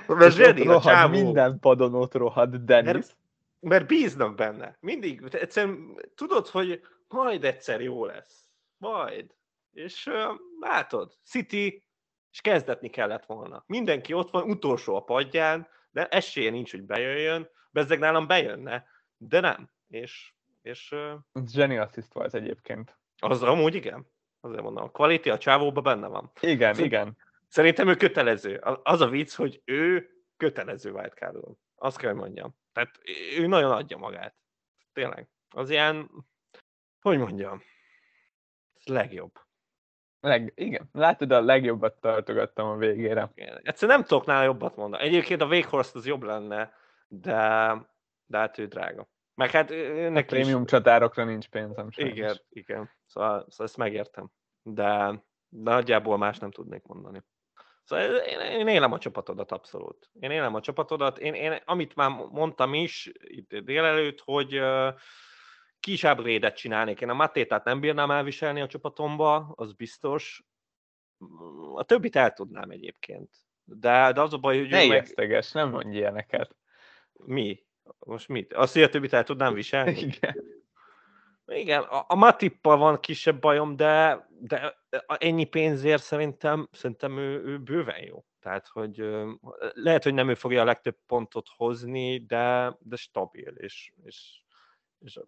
Mert 0.07 0.33
zseni, 0.33 0.63
rohad, 0.63 0.85
a 0.85 0.89
csávó. 0.89 1.11
minden 1.11 1.59
padon 1.59 1.93
ott 1.93 2.13
rohad 2.13 2.55
Dennis. 2.55 2.93
Mert, 2.93 3.15
mert 3.61 3.87
bíznak 3.87 4.35
benne. 4.35 4.77
Mindig. 4.79 5.23
Egyszerűen 5.31 6.01
tudod, 6.15 6.47
hogy 6.47 6.81
majd 7.07 7.43
egyszer 7.43 7.81
jó 7.81 8.05
lesz. 8.05 8.47
Majd. 8.77 9.35
És 9.71 10.05
uh, 10.05 10.39
látod, 10.59 11.13
City, 11.23 11.85
és 12.31 12.41
kezdetni 12.41 12.89
kellett 12.89 13.25
volna. 13.25 13.63
Mindenki 13.67 14.13
ott 14.13 14.31
van, 14.31 14.49
utolsó 14.49 14.95
a 14.95 15.03
padján, 15.03 15.67
de 15.91 16.07
esélye 16.07 16.49
nincs, 16.49 16.71
hogy 16.71 16.83
bejöjjön, 16.83 17.49
bezzeg 17.71 17.99
nálam 17.99 18.27
bejönne, 18.27 18.85
de 19.17 19.39
nem. 19.39 19.71
És, 19.87 20.33
és 20.61 20.91
uh, 20.91 21.45
Zseni 21.45 21.77
assist 21.77 22.13
volt 22.13 22.33
egyébként. 22.33 22.99
Az 23.17 23.43
amúgy 23.43 23.75
igen. 23.75 24.07
Azért 24.39 24.61
mondom, 24.61 24.83
a 24.83 24.91
quality 24.91 25.29
a 25.29 25.37
csávóban 25.37 25.83
benne 25.83 26.07
van. 26.07 26.31
Igen, 26.39 26.73
Szerint, 26.73 26.93
igen. 26.93 27.17
Szerintem 27.47 27.87
ő 27.87 27.95
kötelező. 27.95 28.55
Az 28.83 29.01
a 29.01 29.07
vicc, 29.07 29.33
hogy 29.33 29.61
ő 29.65 30.09
kötelező 30.37 30.91
wildcardon. 30.91 31.57
Azt 31.75 31.97
kell, 31.97 32.11
hogy 32.11 32.19
mondjam. 32.19 32.55
Tehát 32.73 32.99
ő 33.37 33.47
nagyon 33.47 33.71
adja 33.71 33.97
magát. 33.97 34.35
Tényleg. 34.93 35.29
Az 35.49 35.69
ilyen, 35.69 36.09
hogy 37.01 37.17
mondjam, 37.17 37.61
legjobb. 38.85 39.31
Leg, 40.19 40.51
igen, 40.55 40.89
látod, 40.91 41.31
a 41.31 41.41
legjobbat 41.41 42.01
tartogattam 42.01 42.67
a 42.67 42.75
végére. 42.75 43.31
Egyszerűen 43.35 43.97
nem 43.97 44.07
tudok 44.07 44.25
nála 44.25 44.43
jobbat 44.43 44.75
mondani. 44.75 45.03
Egyébként 45.03 45.41
a 45.41 45.45
Wakehorse 45.45 45.91
az 45.93 46.05
jobb 46.05 46.23
lenne, 46.23 46.73
de, 47.07 47.73
de 48.25 48.37
hát 48.37 48.57
ő 48.57 48.65
drága. 48.67 49.09
Meg 49.35 49.49
hát 49.49 49.69
neki 50.09 50.25
prémium 50.25 50.61
is... 50.61 50.69
csatárokra 50.69 51.23
nincs 51.23 51.49
pénzem 51.49 51.91
sem. 51.91 52.07
Igen, 52.07 52.37
igen. 52.49 52.89
Szóval, 53.05 53.45
szóval 53.49 53.65
ezt 53.67 53.77
megértem. 53.77 54.31
De, 54.61 55.23
de 55.49 55.71
nagyjából 55.71 56.17
más 56.17 56.37
nem 56.37 56.51
tudnék 56.51 56.83
mondani. 56.83 57.23
Szóval 57.83 58.15
én, 58.15 58.39
én 58.39 58.67
élem 58.67 58.91
a 58.91 58.97
csapatodat 58.97 59.51
abszolút. 59.51 60.09
Én 60.19 60.31
élem 60.31 60.55
a 60.55 60.61
csapatodat. 60.61 61.17
Én, 61.19 61.33
én 61.33 61.61
amit 61.65 61.95
már 61.95 62.09
mondtam 62.09 62.73
is 62.73 63.11
itt 63.21 63.55
délelőtt, 63.55 64.19
hogy 64.19 64.59
uh, 64.59 64.93
kis 65.79 66.03
upgrade 66.03 66.51
csinálnék. 66.51 67.01
Én 67.01 67.09
a 67.09 67.13
Matétát 67.13 67.63
nem 67.63 67.79
bírnám 67.79 68.11
elviselni 68.11 68.61
a 68.61 68.67
csapatomba, 68.67 69.53
az 69.55 69.73
biztos. 69.73 70.43
A 71.75 71.83
többit 71.83 72.15
el 72.15 72.33
tudnám 72.33 72.69
egyébként. 72.69 73.29
De, 73.63 74.11
de 74.11 74.21
az 74.21 74.33
a 74.33 74.37
baj, 74.37 74.57
hogy... 74.59 74.69
Ne 74.69 74.87
meg... 74.87 75.43
nem 75.53 75.69
mondj 75.69 75.97
ilyeneket. 75.97 76.55
Mi? 77.13 77.63
Most 77.99 78.27
mit? 78.27 78.53
Azt, 78.53 78.73
hogy 78.73 78.83
a 78.83 78.89
többit 78.89 79.13
el 79.13 79.23
tudnám 79.23 79.53
viselni? 79.61 79.99
Igen. 79.99 80.35
Igen, 81.53 81.81
a, 81.81 82.05
a 82.07 82.15
Matippal 82.15 82.77
van 82.77 82.99
kisebb 82.99 83.39
bajom, 83.39 83.75
de, 83.75 84.27
de 84.39 84.77
ennyi 85.17 85.45
pénzért 85.45 86.03
szerintem, 86.03 86.69
szerintem 86.71 87.17
ő, 87.17 87.43
ő 87.43 87.59
bőven 87.59 88.03
jó. 88.03 88.25
Tehát, 88.39 88.67
hogy 88.67 89.05
lehet, 89.73 90.03
hogy 90.03 90.13
nem 90.13 90.29
ő 90.29 90.33
fogja 90.33 90.61
a 90.61 90.65
legtöbb 90.65 90.97
pontot 91.07 91.47
hozni, 91.55 92.25
de, 92.25 92.75
de 92.79 92.95
stabil, 92.95 93.53
és, 93.55 93.93
és 94.03 94.41
és 95.01 95.19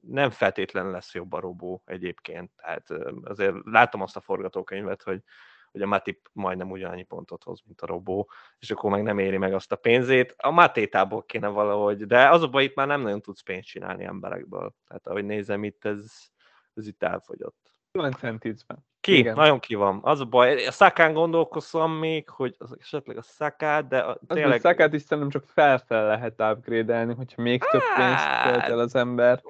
nem 0.00 0.30
feltétlenül 0.30 0.90
lesz 0.90 1.14
jobb 1.14 1.32
a 1.32 1.40
robó 1.40 1.82
egyébként. 1.84 2.50
Tehát 2.56 2.90
azért 3.22 3.54
látom 3.64 4.02
azt 4.02 4.16
a 4.16 4.20
forgatókönyvet, 4.20 5.02
hogy, 5.02 5.22
hogy 5.70 5.82
a 5.82 5.86
Matip 5.86 6.28
majdnem 6.32 6.70
ugyanannyi 6.70 7.02
pontot 7.02 7.44
hoz, 7.44 7.60
mint 7.66 7.80
a 7.80 7.86
robó, 7.86 8.30
és 8.58 8.70
akkor 8.70 8.90
meg 8.90 9.02
nem 9.02 9.18
éri 9.18 9.36
meg 9.36 9.54
azt 9.54 9.72
a 9.72 9.76
pénzét. 9.76 10.34
A 10.36 10.50
Matétából 10.50 11.24
kéne 11.24 11.48
valahogy, 11.48 12.06
de 12.06 12.28
az 12.28 12.42
a 12.42 12.60
itt 12.60 12.74
már 12.74 12.86
nem 12.86 13.00
nagyon 13.00 13.20
tudsz 13.20 13.42
pénzt 13.42 13.68
csinálni 13.68 14.04
emberekből. 14.04 14.74
Tehát 14.86 15.06
ahogy 15.06 15.24
nézem 15.24 15.64
itt, 15.64 15.84
ez, 15.84 16.28
ez 16.74 16.86
itt 16.86 17.02
elfogyott. 17.02 17.70
Van 17.92 18.12
centízben. 18.12 18.86
Ki? 19.00 19.16
Igen. 19.16 19.34
Nagyon 19.34 19.60
ki 19.60 19.74
van. 19.74 20.00
Az 20.02 20.20
a 20.20 20.24
baj, 20.24 20.66
a 20.66 20.70
szakán 20.70 21.12
gondolkozom 21.12 21.92
még, 21.92 22.28
hogy 22.28 22.54
az 22.58 22.76
esetleg 22.80 23.16
a 23.16 23.22
szakát, 23.22 23.88
de 23.88 23.98
a, 23.98 24.18
tényleg... 24.26 24.56
A 24.56 24.60
szakát 24.60 24.92
is 24.92 25.02
szerintem 25.02 25.40
csak 25.40 25.50
felfel 25.50 26.06
lehet 26.06 26.40
upgrade-elni, 26.40 27.14
hogyha 27.14 27.42
még 27.42 27.62
több 27.62 27.82
pénzt 27.96 28.42
költ 28.42 28.62
el 28.62 28.78
az 28.78 28.94
ember. 28.94 29.42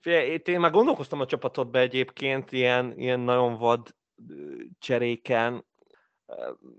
Figyelj, 0.00 0.40
én 0.44 0.60
már 0.60 0.70
gondolkoztam 0.70 1.20
a 1.20 1.26
csapatodba 1.26 1.78
egyébként 1.78 2.52
ilyen, 2.52 2.92
ilyen 2.96 3.20
nagyon 3.20 3.58
vad 3.58 3.94
cseréken, 4.78 5.64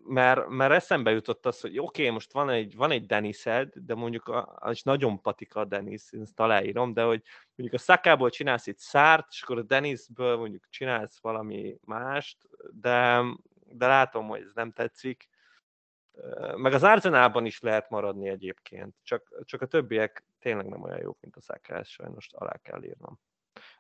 mert, 0.03 0.47
mert 0.47 0.73
eszembe 0.73 1.11
jutott 1.11 1.45
az, 1.45 1.61
hogy 1.61 1.79
oké, 1.79 2.01
okay, 2.01 2.13
most 2.13 2.31
van 2.31 2.49
egy, 2.49 2.75
van 2.75 2.91
egy 2.91 3.05
Denised, 3.05 3.73
de 3.75 3.95
mondjuk 3.95 4.27
a, 4.27 4.69
és 4.71 4.83
nagyon 4.83 5.21
patika 5.21 5.59
a 5.59 5.65
Denis, 5.65 6.11
én 6.11 6.21
ezt 6.21 6.39
aláírom, 6.39 6.93
de 6.93 7.03
hogy 7.03 7.23
mondjuk 7.55 7.81
a 7.81 7.83
szakából 7.83 8.29
csinálsz 8.29 8.67
egy 8.67 8.77
szárt, 8.77 9.27
és 9.29 9.41
akkor 9.41 9.57
a 9.57 9.61
Denisből 9.63 10.37
mondjuk 10.37 10.69
csinálsz 10.69 11.19
valami 11.21 11.77
mást, 11.85 12.37
de, 12.71 13.23
de 13.65 13.87
látom, 13.87 14.27
hogy 14.27 14.41
ez 14.41 14.53
nem 14.53 14.71
tetszik. 14.71 15.29
Meg 16.55 16.73
az 16.73 16.83
Arzenálban 16.83 17.45
is 17.45 17.59
lehet 17.59 17.89
maradni 17.89 18.29
egyébként, 18.29 18.95
csak, 19.03 19.43
csak 19.43 19.61
a 19.61 19.65
többiek 19.65 20.25
tényleg 20.39 20.67
nem 20.67 20.83
olyan 20.83 21.01
jók, 21.01 21.17
mint 21.21 21.35
a 21.35 21.41
Saka, 21.41 21.83
sajnos 21.83 22.27
alá 22.31 22.57
kell 22.57 22.83
írnom. 22.83 23.19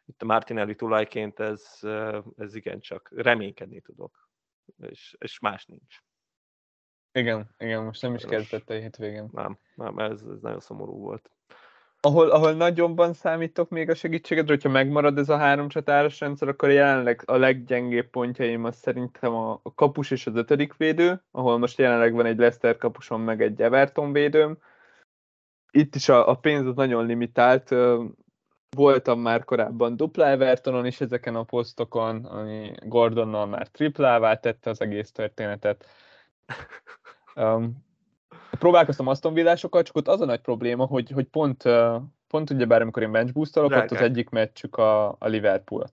Itt 0.05 0.21
a 0.21 0.25
Martinelli 0.25 0.75
tulajként 0.75 1.39
ez, 1.39 1.79
ez 2.37 2.55
igencsak 2.55 3.11
reménykedni 3.15 3.81
tudok 3.81 4.29
és, 4.89 5.15
és 5.19 5.39
más 5.39 5.65
nincs. 5.65 5.97
Igen, 7.11 7.49
igen, 7.57 7.83
most 7.83 8.01
nem 8.01 8.13
is 8.13 8.25
kezdett 8.25 8.69
a 8.69 8.73
hétvégén. 8.73 9.29
Nem, 9.31 9.57
nem 9.75 9.97
ez, 9.97 10.21
ez 10.21 10.41
nagyon 10.41 10.59
szomorú 10.59 10.97
volt. 10.97 11.31
Ahol, 12.03 12.29
ahol 12.29 12.53
nagyobban 12.53 13.13
számítok 13.13 13.69
még 13.69 13.89
a 13.89 13.95
segítségedre, 13.95 14.53
hogyha 14.53 14.69
megmarad 14.69 15.17
ez 15.17 15.29
a 15.29 15.37
három 15.37 15.67
csatáros 15.69 16.19
rendszer, 16.19 16.47
akkor 16.47 16.69
jelenleg 16.69 17.23
a 17.25 17.35
leggyengébb 17.35 18.09
pontjaim 18.09 18.63
az 18.63 18.75
szerintem 18.75 19.33
a, 19.33 19.61
kapus 19.75 20.11
és 20.11 20.27
az 20.27 20.35
ötödik 20.35 20.77
védő, 20.77 21.23
ahol 21.31 21.57
most 21.57 21.77
jelenleg 21.77 22.13
van 22.13 22.25
egy 22.25 22.37
Leicester 22.37 22.77
kapusom, 22.77 23.21
meg 23.21 23.41
egy 23.41 23.61
Everton 23.61 24.11
védőm. 24.11 24.57
Itt 25.71 25.95
is 25.95 26.09
a, 26.09 26.29
a 26.29 26.35
pénz 26.35 26.65
az 26.65 26.75
nagyon 26.75 27.05
limitált, 27.05 27.71
voltam 28.75 29.19
már 29.19 29.43
korábban 29.43 29.97
dupla 29.97 30.27
Evertonon 30.27 30.85
is 30.85 31.01
ezeken 31.01 31.35
a 31.35 31.43
posztokon, 31.43 32.25
ami 32.25 32.71
Gordonnal 32.85 33.45
már 33.45 33.67
triplává 33.67 34.39
tette 34.39 34.69
az 34.69 34.81
egész 34.81 35.11
történetet. 35.11 35.85
Um, 37.35 37.85
próbálkoztam 38.59 39.07
Aston 39.07 39.33
Villásokkal, 39.33 39.83
csak 39.83 39.95
ott 39.95 40.07
az 40.07 40.21
a 40.21 40.25
nagy 40.25 40.41
probléma, 40.41 40.85
hogy, 40.85 41.11
hogy 41.11 41.25
pont, 41.25 41.63
pont 42.27 42.49
ugye 42.49 42.65
bár 42.65 42.81
amikor 42.81 43.03
én 43.03 43.11
bench 43.11 43.33
boostolok, 43.33 43.71
ott 43.71 43.91
az 43.91 44.01
egyik 44.01 44.29
meccsük 44.29 44.77
a, 44.77 45.07
a 45.09 45.27
Liverpool. 45.27 45.89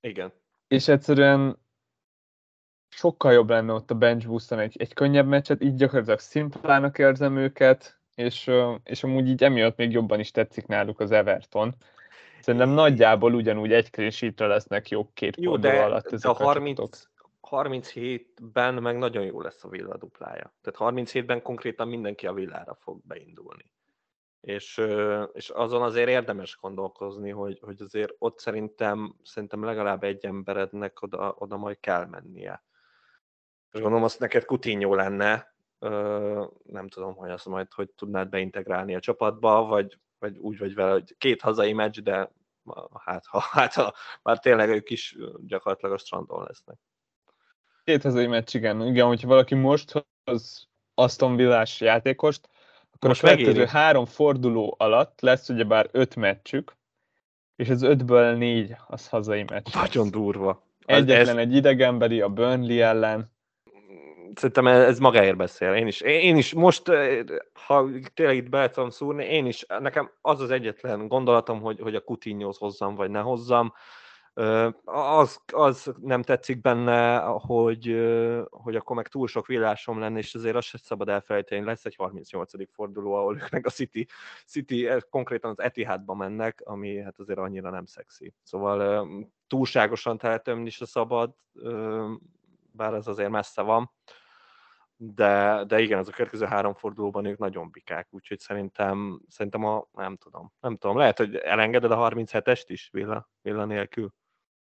Igen. 0.00 0.32
És 0.68 0.88
egyszerűen 0.88 1.58
sokkal 2.88 3.32
jobb 3.32 3.48
lenne 3.48 3.72
ott 3.72 3.90
a 3.90 3.94
bench 3.94 4.26
booston 4.26 4.58
egy, 4.58 4.76
egy 4.78 4.94
könnyebb 4.94 5.26
meccset, 5.26 5.62
így 5.62 5.74
gyakorlatilag 5.74 6.18
szimplának 6.18 6.98
érzem 6.98 7.36
őket, 7.36 7.97
és, 8.18 8.50
és 8.84 9.04
amúgy 9.04 9.28
így 9.28 9.42
emiatt 9.42 9.76
még 9.76 9.90
jobban 9.92 10.20
is 10.20 10.30
tetszik 10.30 10.66
náluk 10.66 11.00
az 11.00 11.10
Everton. 11.10 11.74
Szerintem 12.40 12.70
nagyjából 12.70 13.34
ugyanúgy 13.34 13.72
egy 13.72 13.90
clean 13.90 14.34
lesznek 14.36 14.88
jó 14.88 15.10
két 15.14 15.36
jó, 15.36 15.56
de, 15.56 15.82
alatt 15.82 16.06
ezek 16.06 16.20
de 16.20 16.28
a 16.28 16.44
30, 16.44 17.02
37-ben 17.50 18.74
meg 18.74 18.98
nagyon 18.98 19.24
jó 19.24 19.40
lesz 19.40 19.64
a 19.64 19.68
villa 19.68 19.96
duplája. 19.96 20.54
Tehát 20.60 20.94
37-ben 20.94 21.42
konkrétan 21.42 21.88
mindenki 21.88 22.26
a 22.26 22.32
villára 22.32 22.74
fog 22.74 23.00
beindulni. 23.04 23.72
És, 24.40 24.82
és 25.32 25.48
azon 25.48 25.82
azért 25.82 26.08
érdemes 26.08 26.58
gondolkozni, 26.60 27.30
hogy, 27.30 27.58
hogy 27.62 27.82
azért 27.82 28.14
ott 28.18 28.38
szerintem, 28.38 29.14
szerintem 29.22 29.64
legalább 29.64 30.04
egy 30.04 30.24
emberednek 30.24 31.02
oda, 31.02 31.34
oda 31.38 31.56
majd 31.56 31.80
kell 31.80 32.06
mennie. 32.06 32.62
És 33.72 33.80
gondolom, 33.80 34.04
azt 34.04 34.20
neked 34.20 34.44
Coutinho 34.44 34.94
lenne, 34.94 35.56
nem 36.62 36.88
tudom, 36.88 37.14
hogy 37.14 37.30
azt 37.30 37.46
majd 37.46 37.72
hogy 37.72 37.90
tudnád 37.90 38.28
beintegrálni 38.28 38.94
a 38.94 39.00
csapatba, 39.00 39.64
vagy, 39.64 39.98
vagy 40.18 40.38
úgy 40.38 40.58
vagy 40.58 40.74
vele, 40.74 40.90
hogy 40.90 41.14
két 41.18 41.40
hazai 41.40 41.72
meccs, 41.72 42.00
de 42.00 42.30
hát 43.04 43.26
ha, 43.26 43.40
hát 43.58 43.74
ha 43.74 43.94
már 44.22 44.38
tényleg 44.38 44.68
ők 44.68 44.90
is 44.90 45.16
gyakorlatilag 45.46 45.94
a 45.94 45.98
strandon 45.98 46.44
lesznek. 46.44 46.78
Két 47.84 48.02
hazai 48.02 48.26
meccs, 48.26 48.54
igen. 48.54 48.86
Igen, 48.86 49.06
hogyha 49.06 49.28
valaki 49.28 49.54
most 49.54 50.06
hoz 50.24 50.68
Aston 50.94 51.36
Villás 51.36 51.80
játékost, 51.80 52.48
akkor 52.92 53.08
most 53.08 53.22
a 53.22 53.26
következő 53.26 53.64
három 53.64 54.04
forduló 54.04 54.74
alatt 54.78 55.20
lesz 55.20 55.48
ugyebár 55.48 55.88
öt 55.92 56.16
meccsük, 56.16 56.76
és 57.56 57.68
az 57.68 57.82
ötből 57.82 58.36
négy 58.36 58.76
az 58.86 59.08
hazai 59.08 59.42
meccs. 59.42 59.74
Nagyon 59.74 60.10
durva. 60.10 60.62
Egyetlen 60.86 61.38
ez... 61.38 61.46
egy 61.46 61.54
idegenbeli 61.54 62.20
a 62.20 62.28
Burnley 62.28 62.80
ellen, 62.80 63.32
szerintem 64.34 64.66
ez 64.66 64.98
magáért 64.98 65.36
beszél. 65.36 65.74
Én 65.74 65.86
is, 65.86 66.00
én 66.00 66.36
is 66.36 66.54
most, 66.54 66.90
ha 67.52 67.88
tényleg 68.14 68.36
itt 68.36 68.48
be 68.48 68.70
tudom 68.70 68.90
szúrni, 68.90 69.24
én 69.24 69.46
is, 69.46 69.64
nekem 69.80 70.10
az 70.20 70.40
az 70.40 70.50
egyetlen 70.50 71.08
gondolatom, 71.08 71.60
hogy, 71.60 71.80
hogy 71.80 71.94
a 71.94 72.00
coutinho 72.00 72.52
hozzam, 72.58 72.94
vagy 72.94 73.10
ne 73.10 73.20
hozzam. 73.20 73.72
Az, 74.84 75.40
az 75.52 75.94
nem 76.00 76.22
tetszik 76.22 76.60
benne, 76.60 77.18
hogy, 77.18 77.84
hogy 78.50 78.76
akkor 78.76 78.96
meg 78.96 79.08
túl 79.08 79.26
sok 79.28 79.46
villásom 79.46 79.98
lenne, 79.98 80.18
és 80.18 80.34
azért 80.34 80.56
azt 80.56 80.66
sem 80.66 80.80
szabad 80.84 81.08
elfelejteni, 81.08 81.64
lesz 81.64 81.84
egy 81.84 81.94
38. 81.94 82.72
forduló, 82.72 83.14
ahol 83.14 83.34
ők 83.34 83.50
meg 83.50 83.66
a 83.66 83.70
City, 83.70 84.06
City 84.46 84.88
konkrétan 85.10 85.50
az 85.50 85.60
Etihadba 85.60 86.14
mennek, 86.14 86.60
ami 86.64 87.02
hát 87.02 87.18
azért 87.18 87.38
annyira 87.38 87.70
nem 87.70 87.84
szexi. 87.84 88.34
Szóval 88.42 89.08
túlságosan 89.46 90.18
teletömni 90.18 90.66
is 90.66 90.80
a 90.80 90.86
szabad, 90.86 91.34
bár 92.72 92.94
ez 92.94 93.06
azért 93.06 93.30
messze 93.30 93.62
van 93.62 93.90
de, 95.00 95.64
de 95.66 95.80
igen, 95.80 95.98
az 95.98 96.08
a 96.08 96.12
következő 96.12 96.46
három 96.46 96.74
fordulóban 96.74 97.24
ők 97.24 97.38
nagyon 97.38 97.70
bikák, 97.70 98.06
úgyhogy 98.10 98.38
szerintem, 98.38 99.20
szerintem 99.28 99.64
a, 99.64 99.88
nem 99.92 100.16
tudom, 100.16 100.52
nem 100.60 100.76
tudom, 100.76 100.96
lehet, 100.96 101.18
hogy 101.18 101.36
elengeded 101.36 101.90
a 101.90 102.08
37-est 102.10 102.64
is 102.66 102.88
Villa, 102.92 103.28
Villa 103.42 103.64
nélkül. 103.64 104.12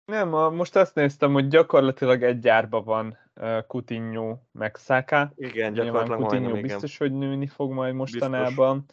Nem, 0.04 0.34
a, 0.34 0.50
most 0.50 0.76
azt 0.76 0.94
néztem, 0.94 1.32
hogy 1.32 1.48
gyakorlatilag 1.48 2.22
egy 2.22 2.38
gyárban 2.38 2.84
van 2.84 3.18
uh, 3.34 3.66
Coutinho 3.66 4.38
meg 4.52 4.76
Saka. 4.76 5.32
Igen, 5.34 5.72
gyakorlatilag 5.72 6.20
Coutinho 6.20 6.48
majdnem, 6.48 6.62
biztos, 6.62 6.94
igen. 6.94 7.08
hogy 7.08 7.18
nőni 7.18 7.46
fog 7.46 7.72
majd 7.72 7.94
mostanában. 7.94 8.84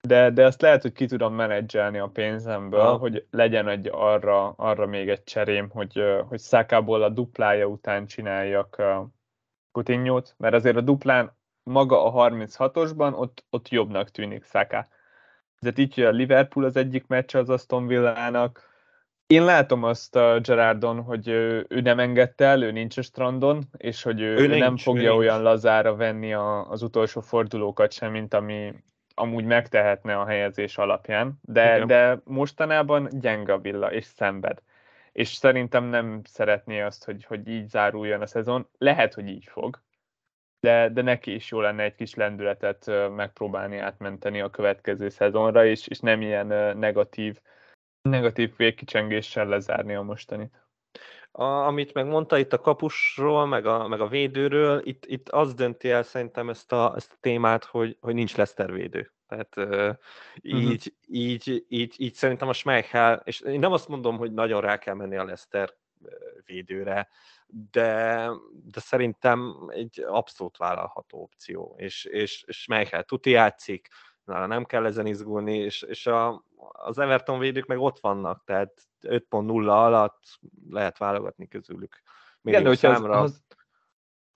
De, 0.00 0.30
de 0.30 0.44
azt 0.44 0.60
lehet, 0.60 0.82
hogy 0.82 0.92
ki 0.92 1.06
tudom 1.06 1.34
menedzselni 1.34 1.98
a 1.98 2.06
pénzemből, 2.08 2.80
ha. 2.80 2.96
hogy 2.96 3.26
legyen 3.30 3.68
egy 3.68 3.88
arra, 3.92 4.48
arra 4.48 4.86
még 4.86 5.08
egy 5.08 5.22
cserém, 5.22 5.70
hogy, 5.70 6.02
hogy 6.28 6.38
Szákából 6.38 7.02
a 7.02 7.08
duplája 7.08 7.66
után 7.66 8.06
csináljak 8.06 8.82
coutinho 9.72 10.22
mert 10.36 10.54
azért 10.54 10.76
a 10.76 10.80
duplán 10.80 11.38
maga 11.62 12.04
a 12.04 12.30
36-osban 12.30 13.14
ott, 13.14 13.44
ott 13.50 13.68
jobbnak 13.68 14.10
tűnik 14.10 14.44
Saka. 14.44 14.88
Tehát 15.58 15.78
így, 15.78 15.94
hogy 15.94 16.04
a 16.04 16.10
Liverpool 16.10 16.66
az 16.66 16.76
egyik 16.76 17.06
meccs 17.06 17.34
az 17.34 17.50
Aston 17.50 17.86
Villának. 17.86 18.68
Én 19.26 19.44
látom 19.44 19.82
azt 19.82 20.16
a 20.16 20.38
Gerardon, 20.40 21.02
hogy 21.02 21.28
ő, 21.28 21.66
ő 21.68 21.80
nem 21.80 21.98
engedte 21.98 22.44
el, 22.44 22.62
ő 22.62 22.70
nincs 22.70 22.96
a 22.96 23.02
strandon, 23.02 23.62
és 23.76 24.02
hogy 24.02 24.20
ő, 24.20 24.36
ő, 24.36 24.46
nincs, 24.46 24.60
nem 24.60 24.76
fogja 24.76 25.12
ő 25.12 25.14
olyan 25.14 25.34
nincs. 25.34 25.46
lazára 25.48 25.96
venni 25.96 26.34
a, 26.34 26.70
az 26.70 26.82
utolsó 26.82 27.20
fordulókat 27.20 27.92
sem, 27.92 28.10
mint 28.10 28.34
ami 28.34 28.74
amúgy 29.14 29.44
megtehetne 29.44 30.18
a 30.18 30.26
helyezés 30.26 30.78
alapján. 30.78 31.38
De, 31.42 31.84
de 31.84 32.20
mostanában 32.24 33.08
gyenge 33.12 33.58
Villa, 33.58 33.92
és 33.92 34.04
szenved 34.04 34.62
és 35.12 35.28
szerintem 35.28 35.84
nem 35.84 36.20
szeretné 36.24 36.80
azt, 36.80 37.04
hogy, 37.04 37.24
hogy 37.24 37.48
így 37.48 37.68
záruljon 37.68 38.20
a 38.20 38.26
szezon. 38.26 38.68
Lehet, 38.78 39.14
hogy 39.14 39.28
így 39.28 39.44
fog, 39.44 39.82
de, 40.60 40.88
de 40.88 41.02
neki 41.02 41.34
is 41.34 41.50
jó 41.50 41.60
lenne 41.60 41.82
egy 41.82 41.94
kis 41.94 42.14
lendületet 42.14 42.86
megpróbálni 43.14 43.78
átmenteni 43.78 44.40
a 44.40 44.50
következő 44.50 45.08
szezonra, 45.08 45.66
és, 45.66 45.86
és 45.86 45.98
nem 45.98 46.20
ilyen 46.20 46.76
negatív, 46.76 47.40
negatív 48.02 48.56
végkicsengéssel 48.56 49.46
lezárni 49.46 49.94
a 49.94 50.02
mostanit. 50.02 50.68
A, 51.32 51.42
amit 51.42 51.94
megmondta 51.94 52.38
itt 52.38 52.52
a 52.52 52.60
kapusról, 52.60 53.46
meg 53.46 53.66
a, 53.66 53.88
meg 53.88 54.00
a 54.00 54.08
védőről, 54.08 54.80
itt, 54.84 55.06
itt 55.06 55.28
az 55.28 55.54
dönti 55.54 55.90
el 55.90 56.02
szerintem 56.02 56.48
ezt 56.48 56.72
a, 56.72 56.92
ezt 56.96 57.12
a 57.12 57.16
témát, 57.20 57.64
hogy, 57.64 57.96
hogy 58.00 58.14
nincs 58.14 58.36
Leszter 58.36 58.72
védő. 58.72 59.12
Tehát 59.30 59.56
uh, 59.56 59.96
így, 60.40 60.64
uh-huh. 60.64 61.20
így, 61.20 61.64
így, 61.68 61.94
így 61.96 62.14
szerintem 62.14 62.48
a 62.48 62.52
Schmeichel, 62.52 63.22
és 63.24 63.40
én 63.40 63.58
nem 63.58 63.72
azt 63.72 63.88
mondom, 63.88 64.16
hogy 64.16 64.32
nagyon 64.32 64.60
rá 64.60 64.78
kell 64.78 64.94
menni 64.94 65.16
a 65.16 65.24
Leszter 65.24 65.74
védőre, 66.44 67.08
de, 67.70 68.28
de 68.64 68.80
szerintem 68.80 69.54
egy 69.68 70.04
abszolút 70.06 70.56
vállalható 70.56 71.22
opció, 71.22 71.74
és, 71.76 72.04
és 72.04 72.44
Schmeichel 72.48 73.04
tuti 73.04 73.30
játszik, 73.30 73.88
nála 74.24 74.46
nem 74.46 74.64
kell 74.64 74.84
ezen 74.84 75.06
izgulni, 75.06 75.56
és, 75.56 75.82
és 75.82 76.06
a, 76.06 76.44
az 76.72 76.98
Everton 76.98 77.38
védők 77.38 77.66
meg 77.66 77.78
ott 77.78 77.98
vannak, 78.00 78.44
tehát 78.44 78.72
5.0 79.02 79.68
alatt 79.68 80.22
lehet 80.70 80.98
válogatni 80.98 81.48
közülük. 81.48 82.02
Igen, 82.42 82.62
de 82.62 82.68
hogyha 82.68 82.94
számra. 82.94 83.18
Az, 83.18 83.30
az, 83.30 83.42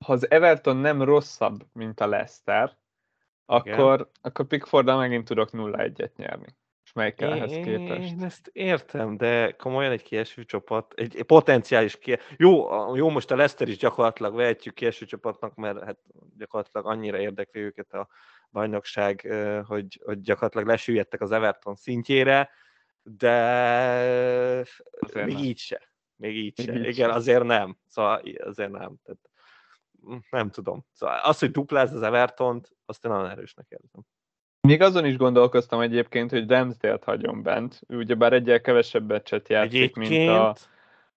ha 0.07 0.13
az 0.13 0.31
Everton 0.31 0.77
nem 0.77 1.03
rosszabb, 1.03 1.67
mint 1.73 2.01
a 2.01 2.07
Leicester, 2.07 2.77
akkor, 3.47 4.11
akkor 4.21 4.47
Pickforddal 4.47 4.97
megint 4.97 5.25
tudok 5.25 5.49
0-1-et 5.53 6.17
nyerni. 6.17 6.57
És 6.85 6.93
melyik 6.93 7.21
ehhez 7.21 7.53
képest? 7.53 8.13
Én 8.13 8.23
ezt 8.23 8.51
értem, 8.53 9.17
de 9.17 9.53
komolyan 9.53 9.93
egy 9.93 10.03
kieső 10.03 10.45
csapat, 10.45 10.93
egy, 10.97 11.23
potenciális 11.23 11.99
kieső. 11.99 12.23
Jó, 12.37 12.67
jó, 12.97 13.09
most 13.09 13.31
a 13.31 13.37
Leicester 13.37 13.69
is 13.69 13.77
gyakorlatilag 13.77 14.35
vehetjük 14.35 14.75
kieső 14.75 15.07
csapatnak, 15.07 15.55
mert 15.55 15.85
hát 15.85 15.99
gyakorlatilag 16.37 16.87
annyira 16.87 17.19
érdekli 17.19 17.61
őket 17.61 17.93
a 17.93 18.09
bajnokság, 18.51 19.35
hogy, 19.67 20.01
hogy 20.05 20.21
gyakorlatilag 20.21 20.67
lesüllyedtek 20.67 21.21
az 21.21 21.31
Everton 21.31 21.75
szintjére, 21.75 22.51
de 23.03 23.33
azért 24.99 25.27
még 25.27 25.35
nem. 25.35 25.45
így 25.45 25.59
se. 25.59 25.93
Még 26.17 26.37
így 26.37 26.59
még 26.59 26.67
se. 26.67 26.73
Így 26.75 26.87
Igen, 26.87 27.09
se. 27.09 27.15
azért 27.15 27.45
nem. 27.45 27.77
Szóval 27.89 28.23
azért 28.45 28.71
nem. 28.71 28.97
Tehát 29.03 29.21
nem 30.31 30.51
tudom. 30.51 30.85
Szóval 30.93 31.19
az, 31.23 31.39
hogy 31.39 31.51
dupláz 31.51 31.93
az 31.93 32.03
Evertont, 32.03 32.71
azt 32.87 33.05
én 33.05 33.13
nagyon 33.13 33.31
erősnek 33.31 33.67
érzem. 33.69 34.03
Még 34.61 34.83
azon 34.83 35.05
is 35.05 35.17
gondolkoztam 35.17 35.81
egyébként, 35.81 36.31
hogy 36.31 36.49
Ramsdale-t 36.49 37.05
hagyom 37.05 37.43
bent. 37.43 37.81
Ugyebár 37.89 38.33
egyel 38.33 38.61
kevesebb 38.61 39.09
meccset 39.09 39.49
játszik, 39.49 39.75
egyébként... 39.75 40.09
mint 40.09 40.29
a, 40.29 40.55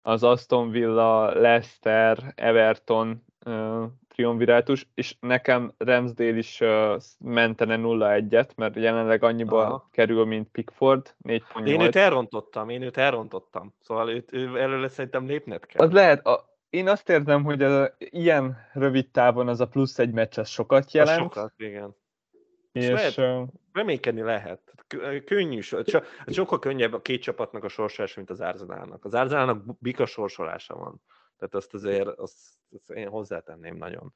az 0.03 0.23
Aston 0.23 0.71
Villa, 0.71 1.41
Leicester, 1.41 2.33
Everton 2.35 3.25
uh, 3.47 3.85
triumvirátus, 4.09 4.87
és 4.95 5.17
nekem 5.21 5.73
Ramsdale 5.79 6.37
is 6.37 6.61
uh, 6.61 7.01
mentene 7.19 7.77
0-1-et, 7.79 8.55
mert 8.55 8.77
jelenleg 8.77 9.23
annyiba 9.23 9.61
Aha. 9.61 9.89
kerül, 9.93 10.25
mint 10.25 10.49
Pickford, 10.49 11.15
4.8. 11.29 11.67
Én 11.67 11.81
őt 11.81 11.97
elrontottam, 11.97 12.69
én 12.69 12.83
őt 12.83 12.97
elrontottam. 12.97 13.75
Szóval 13.81 14.11
őt, 14.11 14.33
ő 14.33 14.61
előle 14.61 14.89
szerintem 14.89 15.27
lépned 15.27 15.67
kell. 15.67 15.87
Az 15.87 15.93
lehet, 15.93 16.27
a, 16.27 16.56
én 16.71 16.89
azt 16.89 17.09
érzem, 17.09 17.45
hogy 17.45 17.63
a, 17.63 17.95
ilyen 17.99 18.57
rövid 18.73 19.11
távon 19.11 19.49
az 19.49 19.61
a 19.61 19.69
plusz 19.69 19.99
egy 19.99 20.13
meccs 20.13 20.39
az 20.39 20.49
sokat 20.49 20.93
jelent. 20.93 21.21
A 21.21 21.23
sokat, 21.23 21.53
igen. 21.57 21.97
És, 22.73 22.89
és 22.89 23.17
lehet, 23.17 23.51
reménykedni 23.73 24.23
lehet. 24.23 24.75
Könnyű, 25.25 25.61
so, 25.61 25.79
sokkal 26.27 26.59
könnyebb 26.59 26.93
a 26.93 27.01
két 27.01 27.23
csapatnak 27.23 27.65
a 27.65 27.69
sorsolása, 27.69 28.15
mint 28.17 28.31
az 28.31 28.41
Arzenálnak. 28.41 29.05
Az 29.05 29.15
Arzenálnak 29.15 29.81
bika 29.81 30.07
sorsolása 30.07 30.75
van. 30.75 31.03
Tehát 31.39 31.55
azt 31.55 31.75
azért 31.75 32.07
azt, 32.07 32.39
azt 32.73 32.91
én 32.91 33.09
hozzátenném 33.09 33.77
nagyon. 33.77 34.15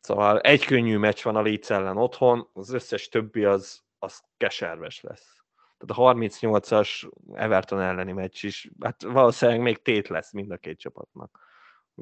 Szóval 0.00 0.40
egy 0.40 0.64
könnyű 0.64 0.96
meccs 0.96 1.22
van 1.22 1.36
a 1.36 1.42
Leeds 1.42 1.70
ellen 1.70 1.96
otthon, 1.96 2.48
az 2.52 2.72
összes 2.72 3.08
többi 3.08 3.44
az, 3.44 3.82
az 3.98 4.22
keserves 4.36 5.00
lesz. 5.00 5.42
Tehát 5.78 6.14
a 6.14 6.14
38-as 6.14 7.10
Everton 7.32 7.80
elleni 7.80 8.12
meccs 8.12 8.44
is, 8.44 8.70
hát 8.80 9.02
valószínűleg 9.02 9.60
még 9.60 9.82
tét 9.82 10.08
lesz 10.08 10.32
mind 10.32 10.50
a 10.50 10.56
két 10.56 10.78
csapatnak. 10.78 11.49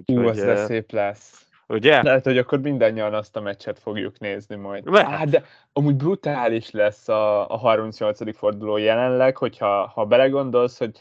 Úgyhogy, 0.07 0.25
Ú, 0.25 0.29
ez 0.29 0.65
szép 0.65 0.93
lesz. 0.93 1.47
Ugye? 1.69 2.03
Lehet, 2.03 2.25
hogy 2.25 2.39
akkor 2.39 2.61
mindannyian 2.61 3.15
azt 3.15 3.37
a 3.37 3.41
meccset 3.41 3.79
fogjuk 3.79 4.19
nézni 4.19 4.57
majd. 4.57 4.89
Á, 4.93 5.25
de 5.25 5.45
amúgy 5.73 5.97
brutális 5.97 6.71
lesz 6.71 7.09
a, 7.09 7.51
a 7.51 7.57
38. 7.57 8.37
forduló 8.37 8.77
jelenleg, 8.77 9.37
hogyha 9.37 9.87
ha 9.87 10.05
belegondolsz, 10.05 10.79
hogy 10.79 10.99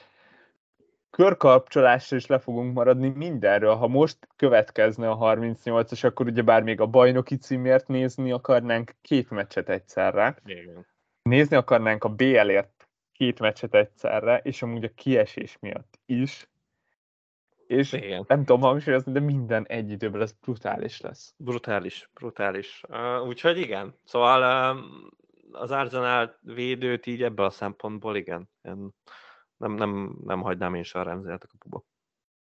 körkapcsolásra 1.10 2.18
is 2.18 2.26
le 2.26 2.40
fogunk 2.40 2.74
maradni 2.74 3.08
mindenről. 3.08 3.76
Ha 3.76 3.88
most 3.88 4.18
következne 4.36 5.10
a 5.10 5.18
38-as, 5.18 6.06
akkor 6.06 6.26
ugye 6.26 6.42
bár 6.42 6.64
még 6.64 6.82
a 6.82 6.86
bajnoki 6.86 7.38
címért 7.38 7.88
nézni 7.88 8.32
akarnánk 8.32 8.96
két 9.02 9.30
meccset 9.30 9.70
egyszerre. 9.70 10.36
Igen. 10.46 10.86
Nézni 11.22 11.56
akarnánk 11.56 12.04
a 12.04 12.10
BL-ért 12.10 12.88
két 13.12 13.40
meccset 13.40 13.74
egyszerre, 13.74 14.38
és 14.44 14.62
amúgy 14.62 14.84
a 14.84 14.92
kiesés 14.96 15.58
miatt 15.60 16.00
is 16.06 16.50
és 17.68 17.94
Igen. 17.94 18.24
nem 18.28 18.40
tudom 18.46 18.62
hangsúlyozni, 18.62 19.12
de 19.12 19.20
minden 19.20 19.66
egy 19.66 19.92
időben 19.92 20.22
ez 20.22 20.32
brutális 20.32 21.02
lesz. 21.02 21.34
Brutális, 21.38 22.10
brutális. 22.14 22.84
Uh, 22.90 23.28
úgyhogy 23.28 23.58
igen, 23.58 23.96
szóval 24.04 24.76
uh, 24.76 24.84
az 25.52 25.72
Arsenal 25.72 26.38
védőt 26.42 27.06
így 27.06 27.24
ebből 27.24 27.46
a 27.46 27.50
szempontból 27.50 28.16
igen. 28.16 28.50
Én 28.62 28.90
nem, 29.58 29.72
nem, 29.74 30.18
nem 30.24 30.42
hagynám 30.42 30.74
én 30.74 30.84
se 30.84 31.00
a 31.00 31.04
Remzelt 31.04 31.44
a 31.44 31.48
kapuba. 31.48 31.84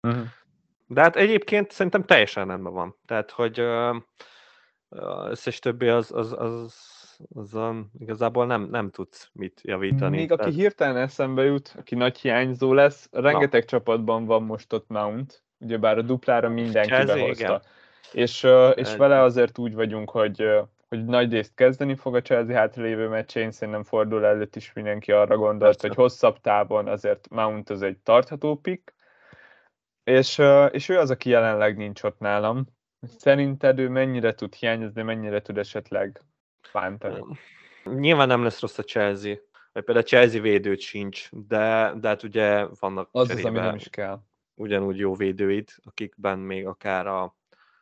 Uh-huh. 0.03 0.27
De 0.87 1.01
hát 1.01 1.17
egyébként 1.17 1.71
szerintem 1.71 2.05
teljesen 2.05 2.47
rendben 2.47 2.73
van. 2.73 2.97
Tehát, 3.07 3.31
hogy 3.31 3.61
uh, 3.61 3.97
összes 5.29 5.59
többi 5.59 5.89
az, 5.89 6.13
az, 6.13 6.33
az, 6.33 6.96
az 7.35 7.55
um, 7.55 7.91
igazából 7.99 8.47
nem, 8.47 8.69
nem 8.71 8.91
tudsz 8.91 9.31
mit 9.33 9.61
javítani. 9.63 10.17
Még 10.17 10.33
aki 10.33 10.51
hirtelen 10.51 10.97
eszembe 10.97 11.45
jut, 11.45 11.75
aki 11.79 11.95
nagy 11.95 12.19
hiányzó 12.19 12.73
lesz, 12.73 13.09
rengeteg 13.13 13.61
Na. 13.61 13.67
csapatban 13.67 14.25
van 14.25 14.43
most 14.43 14.73
ott 14.73 14.89
Mount, 14.89 15.43
ugyebár 15.59 15.99
a 15.99 16.03
duplára 16.03 16.49
mindenki 16.49 16.89
Chelsea, 16.89 17.15
behozta. 17.15 17.45
Igen. 17.45 17.63
És, 18.13 18.47
és 18.75 18.97
vele 18.97 19.21
azért 19.21 19.59
úgy 19.59 19.75
vagyunk, 19.75 20.11
hogy 20.11 20.45
hogy 20.89 21.05
nagy 21.05 21.33
részt 21.33 21.55
kezdeni 21.55 21.95
fog 21.95 22.15
a 22.15 22.23
Chelsea 22.23 22.57
hátralévő 22.57 23.09
meccsén, 23.09 23.51
szerintem 23.51 23.83
fordul 23.83 24.25
előtt 24.25 24.57
is 24.57 24.73
mindenki 24.73 25.13
arra 25.13 25.37
gondolt, 25.37 25.61
Persze. 25.61 25.87
hogy 25.87 25.97
hosszabb 25.97 26.41
távon 26.41 26.89
azért 26.89 27.29
Mount 27.31 27.71
az 27.71 27.83
egy 27.83 27.99
tartható 27.99 28.57
pick, 28.57 28.95
és, 30.05 30.43
és 30.71 30.89
ő 30.89 30.99
az, 30.99 31.11
aki 31.11 31.31
jelenleg 31.31 31.77
nincs 31.77 32.03
ott 32.03 32.19
nálam. 32.19 32.67
Szerinted 33.19 33.79
ő 33.79 33.89
mennyire 33.89 34.35
tud 34.35 34.55
hiányozni, 34.55 35.03
mennyire 35.03 35.43
tud 35.43 35.59
esetleg 35.59 36.23
bántani? 36.73 37.25
Nyilván 37.85 38.29
nem 38.29 38.43
lesz 38.43 38.61
rossz 38.61 38.79
a 38.79 38.83
Chelsea, 38.83 39.35
vagy 39.73 39.85
például 39.85 40.07
a 40.07 40.09
Chelsea 40.09 40.41
védőt 40.41 40.81
sincs, 40.81 41.29
de, 41.31 41.93
de 42.01 42.09
hát 42.09 42.23
ugye 42.23 42.67
vannak 42.81 43.09
Az 43.13 43.31
az, 43.31 43.45
ami 43.45 43.59
nem 43.59 43.75
is 43.75 43.89
kell. 43.89 44.21
Ugyanúgy 44.55 44.99
jó 44.99 45.15
védőid, 45.15 45.69
akikben 45.85 46.39
még 46.39 46.67
akár 46.67 47.07
a, 47.07 47.37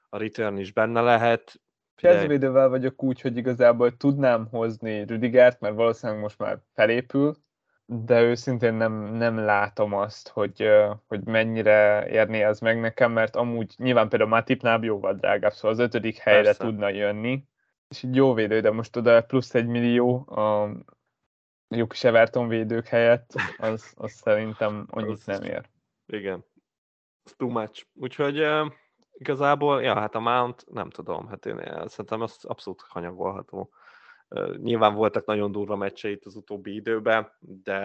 a 0.08 0.18
return 0.18 0.56
is 0.56 0.72
benne 0.72 1.00
lehet, 1.00 1.62
Kezdvédővel 1.96 2.68
vagyok 2.68 3.02
úgy, 3.02 3.20
hogy 3.20 3.36
igazából 3.36 3.96
tudnám 3.96 4.48
hozni 4.50 5.06
Rüdigert, 5.06 5.60
mert 5.60 5.74
valószínűleg 5.74 6.22
most 6.22 6.38
már 6.38 6.58
felépül, 6.74 7.36
de 7.86 8.22
őszintén 8.22 8.74
nem, 8.74 8.92
nem 8.92 9.38
látom 9.38 9.92
azt, 9.92 10.28
hogy, 10.28 10.68
hogy 11.06 11.24
mennyire 11.24 12.08
érné 12.08 12.42
ez 12.42 12.60
meg 12.60 12.80
nekem, 12.80 13.12
mert 13.12 13.36
amúgy 13.36 13.74
nyilván 13.76 14.08
például 14.08 14.30
Matipnál 14.30 14.82
jóval 14.82 15.14
drágább, 15.14 15.52
szóval 15.52 15.70
az 15.70 15.78
ötödik 15.78 16.18
helyre 16.18 16.42
Persze. 16.42 16.64
tudna 16.64 16.88
jönni, 16.88 17.44
és 17.88 18.02
így 18.02 18.14
jó 18.14 18.34
védő, 18.34 18.60
de 18.60 18.70
most 18.70 18.96
oda 18.96 19.22
plusz 19.22 19.54
egy 19.54 19.66
millió 19.66 20.26
a 20.28 20.70
jó 21.68 21.86
kis 21.86 22.04
Everton 22.04 22.48
védők 22.48 22.86
helyett, 22.86 23.32
az, 23.56 23.92
az 23.96 24.12
szerintem 24.12 24.86
annyit 24.90 25.26
nem 25.26 25.42
ér. 25.42 25.68
Igen. 26.06 26.44
It's 27.24 27.36
too 27.36 27.48
much. 27.48 27.86
Úgyhogy 27.94 28.42
Igazából, 29.18 29.82
ja, 29.82 29.94
hát 29.94 30.14
a 30.14 30.20
Mount, 30.20 30.64
nem 30.70 30.90
tudom, 30.90 31.28
hát 31.28 31.46
én 31.46 31.56
szerintem 31.86 32.20
az 32.20 32.44
abszolút 32.44 32.84
hanyagolható. 32.88 33.70
Nyilván 34.56 34.94
voltak 34.94 35.24
nagyon 35.26 35.52
durva 35.52 35.76
meccseit 35.76 36.24
az 36.26 36.36
utóbbi 36.36 36.74
időben, 36.74 37.32
de 37.38 37.78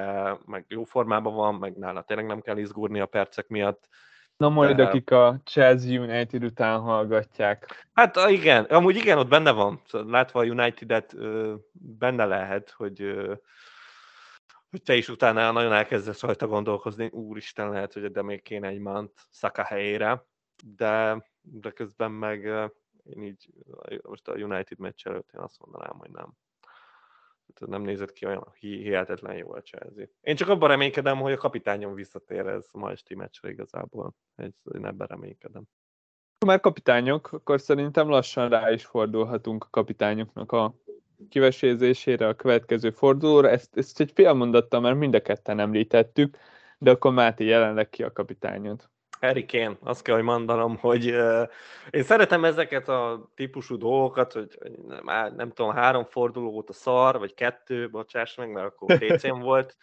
meg 0.45 0.65
jó 0.67 0.83
formában 0.83 1.33
van, 1.33 1.55
meg 1.55 1.77
nála 1.77 2.01
tényleg 2.01 2.25
nem 2.25 2.41
kell 2.41 2.57
izgulni 2.57 2.99
a 2.99 3.05
percek 3.05 3.47
miatt. 3.47 3.87
Na 4.39 4.49
majd, 4.49 4.75
de... 4.75 4.83
akik 4.83 5.11
a 5.11 5.41
Chelsea 5.43 6.01
United 6.01 6.43
után 6.43 6.79
hallgatják. 6.79 7.87
Hát 7.93 8.15
igen, 8.29 8.63
amúgy 8.63 8.95
igen, 8.95 9.17
ott 9.17 9.27
benne 9.27 9.51
van. 9.51 9.81
Szóval 9.85 10.09
látva 10.09 10.39
a 10.39 10.45
United-et 10.45 11.15
benne 11.71 12.25
lehet, 12.25 12.69
hogy 12.69 13.15
hogy 14.69 14.81
te 14.83 14.95
is 14.95 15.09
utána 15.09 15.51
nagyon 15.51 15.73
elkezdesz 15.73 16.21
rajta 16.21 16.47
gondolkozni, 16.47 17.09
úristen, 17.11 17.69
lehet, 17.69 17.93
hogy 17.93 18.11
de 18.11 18.21
még 18.21 18.41
kéne 18.41 18.67
egy 18.67 18.79
Mount 18.79 19.11
Saka 19.31 19.63
helyére 19.63 20.27
de, 20.63 21.23
de 21.41 21.71
közben 21.71 22.11
meg 22.11 22.45
én 23.03 23.23
így 23.23 23.49
most 24.01 24.27
a 24.27 24.33
United 24.33 24.79
meccs 24.79 25.07
előtt 25.07 25.29
én 25.33 25.41
azt 25.41 25.59
mondanám, 25.59 25.97
hogy 25.97 26.09
nem. 26.11 26.33
Nem 27.65 27.81
nézett 27.81 28.11
ki 28.11 28.25
olyan 28.25 28.47
hihetetlen 28.59 29.35
jó 29.35 29.51
a 29.51 29.61
Chelsea. 29.61 30.05
Én 30.21 30.35
csak 30.35 30.49
abban 30.49 30.69
reménykedem, 30.69 31.17
hogy 31.17 31.31
a 31.31 31.37
kapitányom 31.37 31.93
visszatér 31.93 32.47
ez 32.47 32.65
ma 32.71 32.91
esti 32.91 33.15
meccsre 33.15 33.49
igazából. 33.49 34.15
Én 34.73 34.85
ebben 34.85 35.07
reménykedem. 35.07 35.63
Ha 36.39 36.45
már 36.45 36.59
kapitányok, 36.59 37.31
akkor 37.31 37.61
szerintem 37.61 38.09
lassan 38.09 38.49
rá 38.49 38.71
is 38.71 38.85
fordulhatunk 38.85 39.63
a 39.63 39.69
kapitányoknak 39.69 40.51
a 40.51 40.75
kivesézésére 41.29 42.27
a 42.27 42.35
következő 42.35 42.89
fordulóra. 42.89 43.49
Ezt, 43.49 43.77
ezt 43.77 43.99
egy 43.99 44.11
fél 44.11 44.33
mondattal 44.33 44.79
már 44.79 44.93
mind 44.93 45.15
a 45.15 45.21
ketten 45.21 45.59
említettük, 45.59 46.37
de 46.77 46.91
akkor 46.91 47.13
Máté 47.13 47.45
jelenleg 47.45 47.89
ki 47.89 48.03
a 48.03 48.11
kapitányod. 48.11 48.89
Harry 49.19 49.45
Kane, 49.45 49.77
azt 49.83 50.01
kell, 50.01 50.15
hogy 50.15 50.23
mondanom, 50.23 50.77
hogy 50.77 51.11
uh, 51.11 51.49
én 51.89 52.03
szeretem 52.03 52.45
ezeket 52.45 52.89
a 52.89 53.31
típusú 53.35 53.77
dolgokat, 53.77 54.33
hogy 54.33 54.57
már 55.03 55.31
nem 55.35 55.51
tudom, 55.51 55.71
három 55.71 56.05
forduló 56.05 56.51
volt 56.51 56.69
a 56.69 56.73
szar, 56.73 57.19
vagy 57.19 57.33
kettő, 57.33 57.89
bocsáss 57.89 58.35
meg, 58.35 58.51
mert 58.51 58.65
akkor 58.65 58.97
pc 58.97 59.27
volt, 59.39 59.77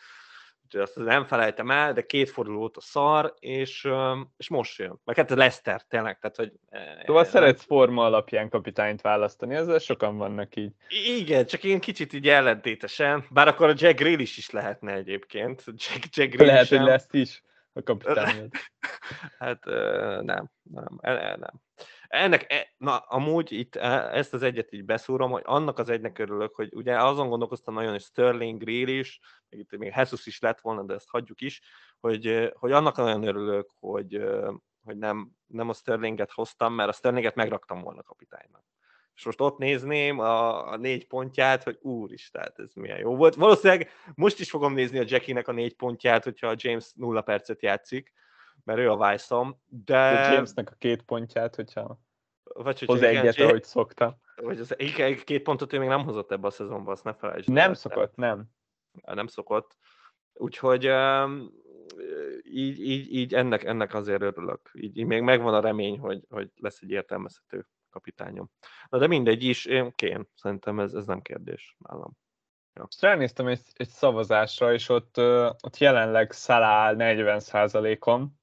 úgyhogy 0.64 0.80
azt 0.80 0.96
nem 0.96 1.24
felejtem 1.24 1.70
el, 1.70 1.92
de 1.92 2.06
két 2.06 2.30
forduló 2.30 2.58
volt 2.58 2.76
a 2.76 2.80
szar, 2.80 3.34
és, 3.38 3.88
és 4.36 4.48
most 4.48 4.78
jön. 4.78 5.00
Meg 5.04 5.16
hát 5.16 5.30
a 5.30 5.36
Leicester, 5.36 5.82
tényleg, 5.82 6.18
tehát, 6.18 6.36
hogy... 6.36 6.52
Szóval 7.06 7.22
e, 7.22 7.26
szeretsz 7.26 7.64
forma 7.64 8.04
alapján 8.04 8.48
kapitányt 8.48 9.00
választani, 9.00 9.54
ezzel 9.54 9.78
sokan 9.78 10.16
vannak 10.16 10.56
így. 10.56 10.72
Igen, 11.18 11.46
csak 11.46 11.64
én 11.64 11.80
kicsit 11.80 12.12
így 12.12 12.28
ellentétesen, 12.28 13.26
bár 13.30 13.48
akkor 13.48 13.68
a 13.68 13.74
Jack 13.76 13.98
Grealish 13.98 14.38
is 14.38 14.50
lehetne 14.50 14.92
egyébként. 14.92 15.64
Jack, 15.66 16.16
Jack 16.16 16.34
Grealish 16.34 16.44
Lehet, 16.44 16.68
hogy 16.68 16.80
lesz 16.80 17.08
is 17.10 17.42
a 17.76 17.82
kapitányod. 17.82 18.50
hát 19.38 19.64
nem, 20.22 20.50
nem, 20.62 20.98
e, 21.00 21.10
e, 21.10 21.36
nem. 21.36 21.60
Ennek, 22.06 22.52
e, 22.52 22.74
na 22.76 22.98
amúgy 22.98 23.52
itt 23.52 23.76
ezt 23.76 24.34
az 24.34 24.42
egyet 24.42 24.72
így 24.72 24.84
beszúrom, 24.84 25.30
hogy 25.30 25.42
annak 25.44 25.78
az 25.78 25.88
egynek 25.88 26.18
örülök, 26.18 26.54
hogy 26.54 26.74
ugye 26.74 27.02
azon 27.02 27.28
gondolkoztam 27.28 27.74
nagyon, 27.74 27.90
hogy 27.90 28.02
Sterling, 28.02 28.60
Grill 28.60 28.88
is, 28.88 29.20
még 29.48 29.60
itt 29.60 29.78
még 29.78 29.92
Jesus 29.96 30.26
is 30.26 30.40
lett 30.40 30.60
volna, 30.60 30.82
de 30.82 30.94
ezt 30.94 31.10
hagyjuk 31.10 31.40
is, 31.40 31.60
hogy, 32.00 32.52
hogy 32.54 32.72
annak 32.72 32.96
nagyon 32.96 33.26
örülök, 33.26 33.70
hogy, 33.74 34.24
hogy 34.84 34.96
nem, 34.96 35.30
nem 35.46 35.68
a 35.68 35.72
Sterlinget 35.72 36.32
hoztam, 36.32 36.74
mert 36.74 36.88
a 36.88 36.92
Sterlinget 36.92 37.34
megraktam 37.34 37.80
volna 37.80 38.02
kapitánynak 38.02 38.64
és 39.16 39.24
most 39.24 39.40
ott 39.40 39.58
nézném 39.58 40.18
a, 40.18 40.70
a 40.70 40.76
négy 40.76 41.06
pontját, 41.06 41.62
hogy 41.62 41.78
úristen, 41.80 42.52
ez 42.56 42.74
milyen 42.74 42.98
jó 42.98 43.16
volt. 43.16 43.34
Valószínűleg 43.34 43.90
most 44.14 44.40
is 44.40 44.50
fogom 44.50 44.74
nézni 44.74 44.98
a 44.98 45.04
Jackie-nek 45.06 45.48
a 45.48 45.52
négy 45.52 45.74
pontját, 45.74 46.24
hogyha 46.24 46.46
a 46.46 46.54
James 46.56 46.92
nulla 46.94 47.20
percet 47.20 47.62
játszik, 47.62 48.12
mert 48.64 48.78
ő 48.78 48.90
a 48.90 49.10
vice 49.10 49.56
de... 49.66 49.98
a 49.98 50.32
Jamesnek 50.32 50.70
a 50.70 50.74
két 50.78 51.02
pontját, 51.02 51.54
hogyha 51.54 52.00
vagy, 52.42 52.78
hogy 52.78 52.88
hoz 52.88 53.02
egyet, 53.02 53.36
igen, 53.36 53.48
ahogy 53.48 53.64
szokta. 53.64 54.18
Vagy 54.36 54.58
az 54.58 54.74
két 55.24 55.42
pontot 55.42 55.72
ő 55.72 55.78
még 55.78 55.88
nem 55.88 56.04
hozott 56.04 56.32
ebbe 56.32 56.46
a 56.46 56.50
szezonban, 56.50 56.92
azt 56.92 57.04
ne 57.04 57.14
felejtsd. 57.14 57.48
Nem 57.48 57.68
el, 57.68 57.74
szokott, 57.74 58.16
nem. 58.16 58.44
Nem 59.04 59.26
szokott. 59.26 59.76
Úgyhogy 60.32 60.88
um, 60.88 61.50
így, 62.42 62.80
így, 62.80 63.14
így 63.14 63.34
ennek, 63.34 63.64
ennek 63.64 63.94
azért 63.94 64.22
örülök. 64.22 64.70
Így, 64.72 64.96
így 64.96 65.06
még 65.06 65.22
megvan 65.22 65.54
a 65.54 65.60
remény, 65.60 65.98
hogy, 65.98 66.24
hogy 66.28 66.50
lesz 66.56 66.80
egy 66.82 66.90
értelmezhető 66.90 67.66
kapitányom. 67.96 68.50
Na 68.88 68.98
de 68.98 69.06
mindegy 69.06 69.44
is, 69.44 69.64
én 69.64 69.92
kén, 69.94 70.28
szerintem 70.34 70.80
ez, 70.80 70.92
ez 70.92 71.06
nem 71.06 71.22
kérdés 71.22 71.76
nálam. 71.78 72.16
Ja. 72.74 72.88
Ránéztem 73.00 73.46
egy, 73.46 73.60
egy 73.74 73.88
szavazásra, 73.88 74.72
és 74.72 74.88
ott, 74.88 75.18
ott 75.60 75.78
jelenleg 75.78 76.32
Szalá 76.32 76.94
40%-on. 76.96 78.38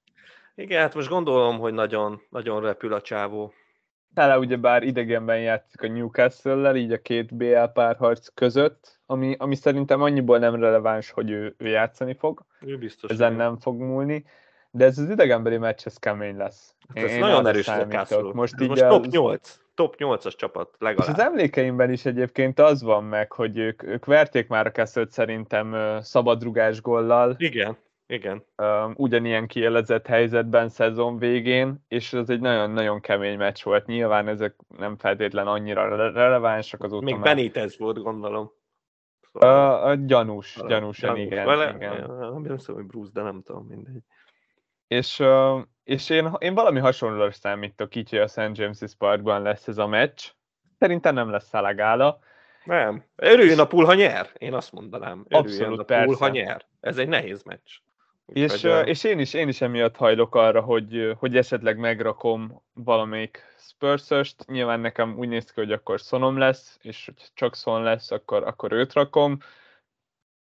Igen, 0.55 0.81
hát 0.81 0.95
most 0.95 1.09
gondolom, 1.09 1.59
hogy 1.59 1.73
nagyon, 1.73 2.21
nagyon 2.29 2.61
repül 2.61 2.93
a 2.93 3.01
csávó. 3.01 3.53
Tele 4.13 4.37
ugyebár 4.37 4.83
idegenben 4.83 5.39
játszik 5.39 5.81
a 5.81 5.87
Newcastle-lel, 5.87 6.75
így 6.75 6.91
a 6.91 7.01
két 7.01 7.35
BL 7.35 7.63
párharc 7.73 8.27
között, 8.33 8.99
ami, 9.05 9.35
ami 9.39 9.55
szerintem 9.55 10.01
annyiból 10.01 10.37
nem 10.37 10.55
releváns, 10.55 11.11
hogy 11.11 11.29
ő, 11.29 11.55
ő 11.57 11.67
játszani 11.67 12.13
fog. 12.13 12.45
Ő 12.61 12.77
biztos. 12.77 13.11
Ezen 13.11 13.33
nem 13.33 13.57
fog 13.59 13.79
múlni 13.79 14.25
de 14.75 14.85
ez 14.85 14.97
az 14.97 15.09
idegenbeli 15.09 15.57
meccs, 15.57 15.81
ez 15.85 15.97
kemény 15.97 16.37
lesz. 16.37 16.75
Hát 16.87 17.03
ez 17.03 17.11
Én 17.11 17.19
nagyon 17.19 17.47
erős 17.47 17.65
Newcastle. 17.65 18.33
Most, 18.33 18.61
így 18.61 18.69
most 18.69 18.87
top 18.87 19.05
8, 19.05 19.59
top 19.73 19.95
8-as 19.97 20.35
csapat 20.35 20.75
legalább. 20.79 21.07
És 21.07 21.13
az 21.13 21.19
emlékeimben 21.19 21.91
is 21.91 22.05
egyébként 22.05 22.59
az 22.59 22.81
van 22.81 23.03
meg, 23.03 23.31
hogy 23.31 23.57
ők, 23.57 23.83
ők 23.83 24.05
verték 24.05 24.47
már 24.47 24.65
a 24.65 24.71
kezdőt 24.71 25.11
szerintem 25.11 25.97
szabadrugás 26.01 26.81
gollal. 26.81 27.35
Igen, 27.37 27.77
igen. 28.07 28.45
Ugyanilyen 28.95 29.47
kielezett 29.47 30.07
helyzetben 30.07 30.69
szezon 30.69 31.17
végén, 31.17 31.85
és 31.87 32.13
ez 32.13 32.29
egy 32.29 32.39
nagyon-nagyon 32.39 32.99
kemény 33.01 33.37
meccs 33.37 33.63
volt. 33.63 33.85
Nyilván 33.85 34.27
ezek 34.27 34.55
nem 34.77 34.97
feltétlen 34.97 35.47
annyira 35.47 36.11
relevánsak 36.11 36.83
azóta 36.83 37.05
Még 37.05 37.13
már... 37.13 37.23
Benitez 37.23 37.77
volt, 37.77 38.03
gondolom. 38.03 38.51
Szóval... 39.31 39.49
A, 39.49 39.85
a 39.85 39.95
gyanús, 39.95 40.59
gyanúsan, 40.67 41.13
gyanús, 41.13 41.25
igen. 41.25 41.45
Vele, 41.45 41.73
igen. 41.75 42.11
Nem 42.17 42.55
hiszem, 42.55 42.75
hogy 42.75 42.85
Bruce, 42.85 43.11
de 43.13 43.21
nem 43.21 43.41
tudom, 43.41 43.65
mindegy. 43.65 44.03
És, 44.87 45.23
és 45.83 46.09
én, 46.09 46.31
én 46.37 46.53
valami 46.53 46.79
hasonlóra 46.79 47.31
számítok, 47.31 47.95
így, 47.95 48.09
hogy 48.09 48.19
a 48.19 48.27
St. 48.27 48.37
James's 48.37 48.91
Parkban 48.97 49.41
lesz 49.41 49.67
ez 49.67 49.77
a 49.77 49.87
meccs. 49.87 50.21
Szerintem 50.79 51.13
nem 51.13 51.29
lesz 51.29 51.47
szalagála. 51.47 52.19
Nem. 52.63 53.03
Örüljön 53.15 53.59
a 53.59 53.67
pool, 53.67 53.85
ha 53.85 53.93
nyer. 53.93 54.29
Én 54.37 54.53
azt 54.53 54.71
mondanám. 54.71 55.25
Örüljön 55.29 55.45
Abszolút, 55.45 55.79
a 55.79 55.83
pool, 55.83 56.05
persze. 56.05 56.23
ha 56.23 56.29
nyer. 56.29 56.65
Ez 56.79 56.97
egy 56.97 57.07
nehéz 57.07 57.43
meccs. 57.43 57.69
És, 58.25 58.61
hogy, 58.61 58.87
és 58.87 59.03
én, 59.03 59.19
is, 59.19 59.33
én 59.33 59.47
is 59.47 59.61
emiatt 59.61 59.95
hajlok 59.95 60.35
arra, 60.35 60.61
hogy, 60.61 61.15
hogy 61.17 61.37
esetleg 61.37 61.77
megrakom 61.77 62.61
valamelyik 62.73 63.43
spurs 63.57 64.35
Nyilván 64.45 64.79
nekem 64.79 65.17
úgy 65.17 65.27
néz 65.27 65.51
ki, 65.51 65.59
hogy 65.59 65.71
akkor 65.71 66.01
szonom 66.01 66.37
lesz, 66.37 66.77
és 66.81 67.05
hogy 67.05 67.29
csak 67.33 67.55
szon 67.55 67.83
lesz, 67.83 68.11
akkor, 68.11 68.43
akkor 68.43 68.71
őt 68.71 68.93
rakom. 68.93 69.37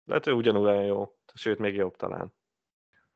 Lehet, 0.06 0.28
ő 0.28 0.32
ugyanúgy 0.32 0.66
olyan 0.66 0.84
jó, 0.84 1.16
sőt, 1.34 1.60
még 1.60 1.76
jobb 1.76 1.96
talán. 1.96 2.34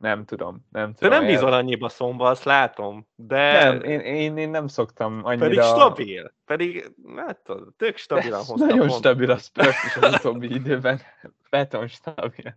Nem 0.01 0.25
tudom, 0.25 0.65
nem 0.71 0.93
tudom. 0.93 1.09
De 1.09 1.17
nem 1.17 1.25
bízol 1.25 1.53
annyiba 1.53 1.89
szomba, 1.89 2.29
azt 2.29 2.43
látom. 2.43 3.07
De... 3.15 3.63
Nem, 3.63 3.81
én, 3.81 3.99
én, 3.99 4.37
én 4.37 4.49
nem 4.49 4.67
szoktam 4.67 5.21
annyira... 5.23 5.45
Pedig 5.45 5.61
stabil. 5.61 6.33
Pedig, 6.45 6.91
hát 7.15 7.49
tök 7.77 7.97
stabilan 7.97 8.43
hoztam. 8.45 8.67
Nagyon 8.67 8.87
pont. 8.87 8.99
stabil 8.99 9.31
a 9.31 9.37
Spurs 9.37 9.83
is 9.85 9.95
az 9.95 10.13
utóbbi 10.13 10.53
időben. 10.53 11.01
Beton 11.49 11.87
stabil. 11.87 12.53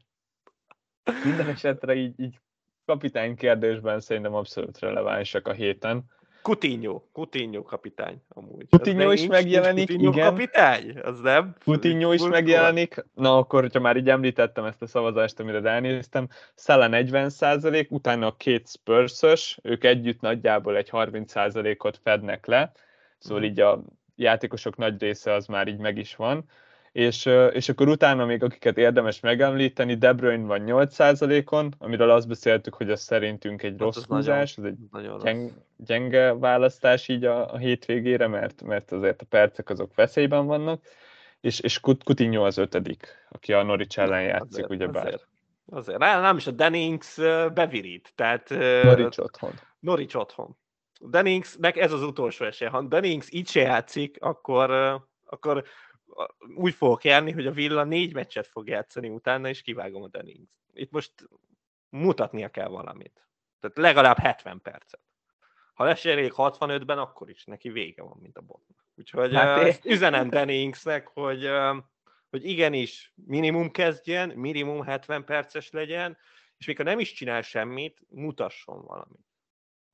Minden 1.24 1.48
esetre 1.48 1.94
így, 1.94 2.20
így 2.20 2.38
kapitány 2.84 3.36
kérdésben 3.36 4.00
szerintem 4.00 4.34
abszolút 4.34 4.78
relevánsak 4.78 5.48
a 5.48 5.52
héten. 5.52 6.04
Coutinho, 6.44 7.02
Coutinho 7.12 7.62
kapitány 7.62 8.22
amúgy. 8.28 8.68
Coutinho 8.68 9.12
is 9.12 9.26
megjelenik, 9.26 9.88
Coutinho 9.88 10.12
igen. 10.12 10.30
kapitány? 10.30 10.98
Az 11.02 11.20
nem? 11.20 11.54
Coutinho 11.64 12.12
is 12.12 12.22
megjelenik. 12.22 13.04
Na 13.14 13.36
akkor, 13.36 13.60
hogyha 13.60 13.80
már 13.80 13.96
így 13.96 14.08
említettem 14.08 14.64
ezt 14.64 14.82
a 14.82 14.86
szavazást, 14.86 15.40
amire 15.40 15.60
ránéztem, 15.60 16.28
Szele 16.54 16.88
40% 16.90 17.88
utána 17.88 18.26
a 18.26 18.36
két 18.36 18.68
spurs 18.68 19.58
ők 19.62 19.84
együtt 19.84 20.20
nagyjából 20.20 20.76
egy 20.76 20.88
30 20.88 21.34
ot 21.78 22.00
fednek 22.02 22.46
le, 22.46 22.72
szóval 23.18 23.42
mm. 23.42 23.46
így 23.46 23.60
a 23.60 23.82
játékosok 24.16 24.76
nagy 24.76 25.00
része 25.00 25.32
az 25.32 25.46
már 25.46 25.68
így 25.68 25.78
meg 25.78 25.98
is 25.98 26.16
van 26.16 26.44
és, 26.94 27.26
és 27.52 27.68
akkor 27.68 27.88
utána 27.88 28.24
még 28.24 28.42
akiket 28.42 28.78
érdemes 28.78 29.20
megemlíteni, 29.20 29.94
De 29.94 30.12
Bruyne 30.12 30.46
van 30.46 30.62
8%-on, 30.66 31.74
amiről 31.78 32.10
azt 32.10 32.28
beszéltük, 32.28 32.74
hogy 32.74 32.90
az 32.90 33.00
szerintünk 33.00 33.62
egy 33.62 33.70
hát 33.70 33.80
rossz 33.80 33.96
az 33.96 34.04
húzás, 34.04 34.56
ez 34.56 34.64
egy 34.64 34.76
nagyon 34.90 35.18
gyeng, 35.18 35.50
gyenge 35.76 36.34
választás 36.34 37.08
így 37.08 37.24
a, 37.24 37.52
a 37.52 37.56
hétvégére, 37.56 38.26
mert, 38.26 38.62
mert 38.62 38.92
azért 38.92 39.22
a 39.22 39.24
percek 39.28 39.70
azok 39.70 39.94
veszélyben 39.94 40.46
vannak, 40.46 40.82
és, 41.40 41.60
és 41.60 41.80
Coutinho 41.80 42.44
az 42.44 42.58
ötödik, 42.58 43.26
aki 43.30 43.52
a 43.52 43.62
Norwich 43.62 43.98
ellen 43.98 44.22
játszik, 44.22 44.52
azért, 44.52 44.70
ugyebár. 44.70 45.06
Azért. 45.06 45.26
Azért. 45.70 45.98
Nem 45.98 46.36
is 46.36 46.46
a 46.46 46.50
Dennings 46.50 47.16
bevirít, 47.54 48.12
tehát... 48.14 48.48
Norwich 48.82 49.20
otthon. 49.20 49.52
Norwich 49.80 50.16
otthon. 50.16 50.56
Denningsnek 51.00 51.76
ez 51.76 51.92
az 51.92 52.02
utolsó 52.02 52.44
esély. 52.44 52.68
Ha 52.68 52.82
Dennings 52.82 53.32
így 53.32 53.48
se 53.48 53.60
játszik, 53.60 54.16
akkor, 54.20 54.70
akkor 55.24 55.64
úgy 56.56 56.74
fogok 56.74 57.04
járni, 57.04 57.32
hogy 57.32 57.46
a 57.46 57.52
Villa 57.52 57.84
négy 57.84 58.14
meccset 58.14 58.46
fog 58.46 58.68
játszani 58.68 59.08
utána, 59.08 59.48
és 59.48 59.62
kivágom 59.62 60.02
a 60.02 60.08
Dennings. 60.08 60.50
Itt 60.72 60.90
most 60.90 61.12
mutatnia 61.88 62.48
kell 62.48 62.68
valamit. 62.68 63.28
Tehát 63.60 63.76
legalább 63.76 64.18
70 64.18 64.60
percet. 64.62 65.00
Ha 65.74 65.84
lesz 65.84 66.04
elég 66.04 66.32
65-ben, 66.36 66.98
akkor 66.98 67.30
is 67.30 67.44
neki 67.44 67.70
vége 67.70 68.02
van, 68.02 68.18
mint 68.20 68.36
a 68.36 68.40
botnak. 68.40 68.84
Úgyhogy 68.94 69.34
hát 69.34 69.84
uh, 69.84 69.92
üzenem 69.92 70.30
Denningsnek, 70.30 71.08
hogy, 71.08 71.44
uh, 71.44 71.76
hogy 72.30 72.44
igenis 72.44 73.12
minimum 73.14 73.70
kezdjen, 73.70 74.28
minimum 74.28 74.82
70 74.82 75.24
perces 75.24 75.70
legyen, 75.70 76.16
és 76.56 76.66
mikor 76.66 76.84
nem 76.84 76.98
is 76.98 77.12
csinál 77.12 77.42
semmit, 77.42 78.00
mutasson 78.08 78.84
valamit 78.84 79.24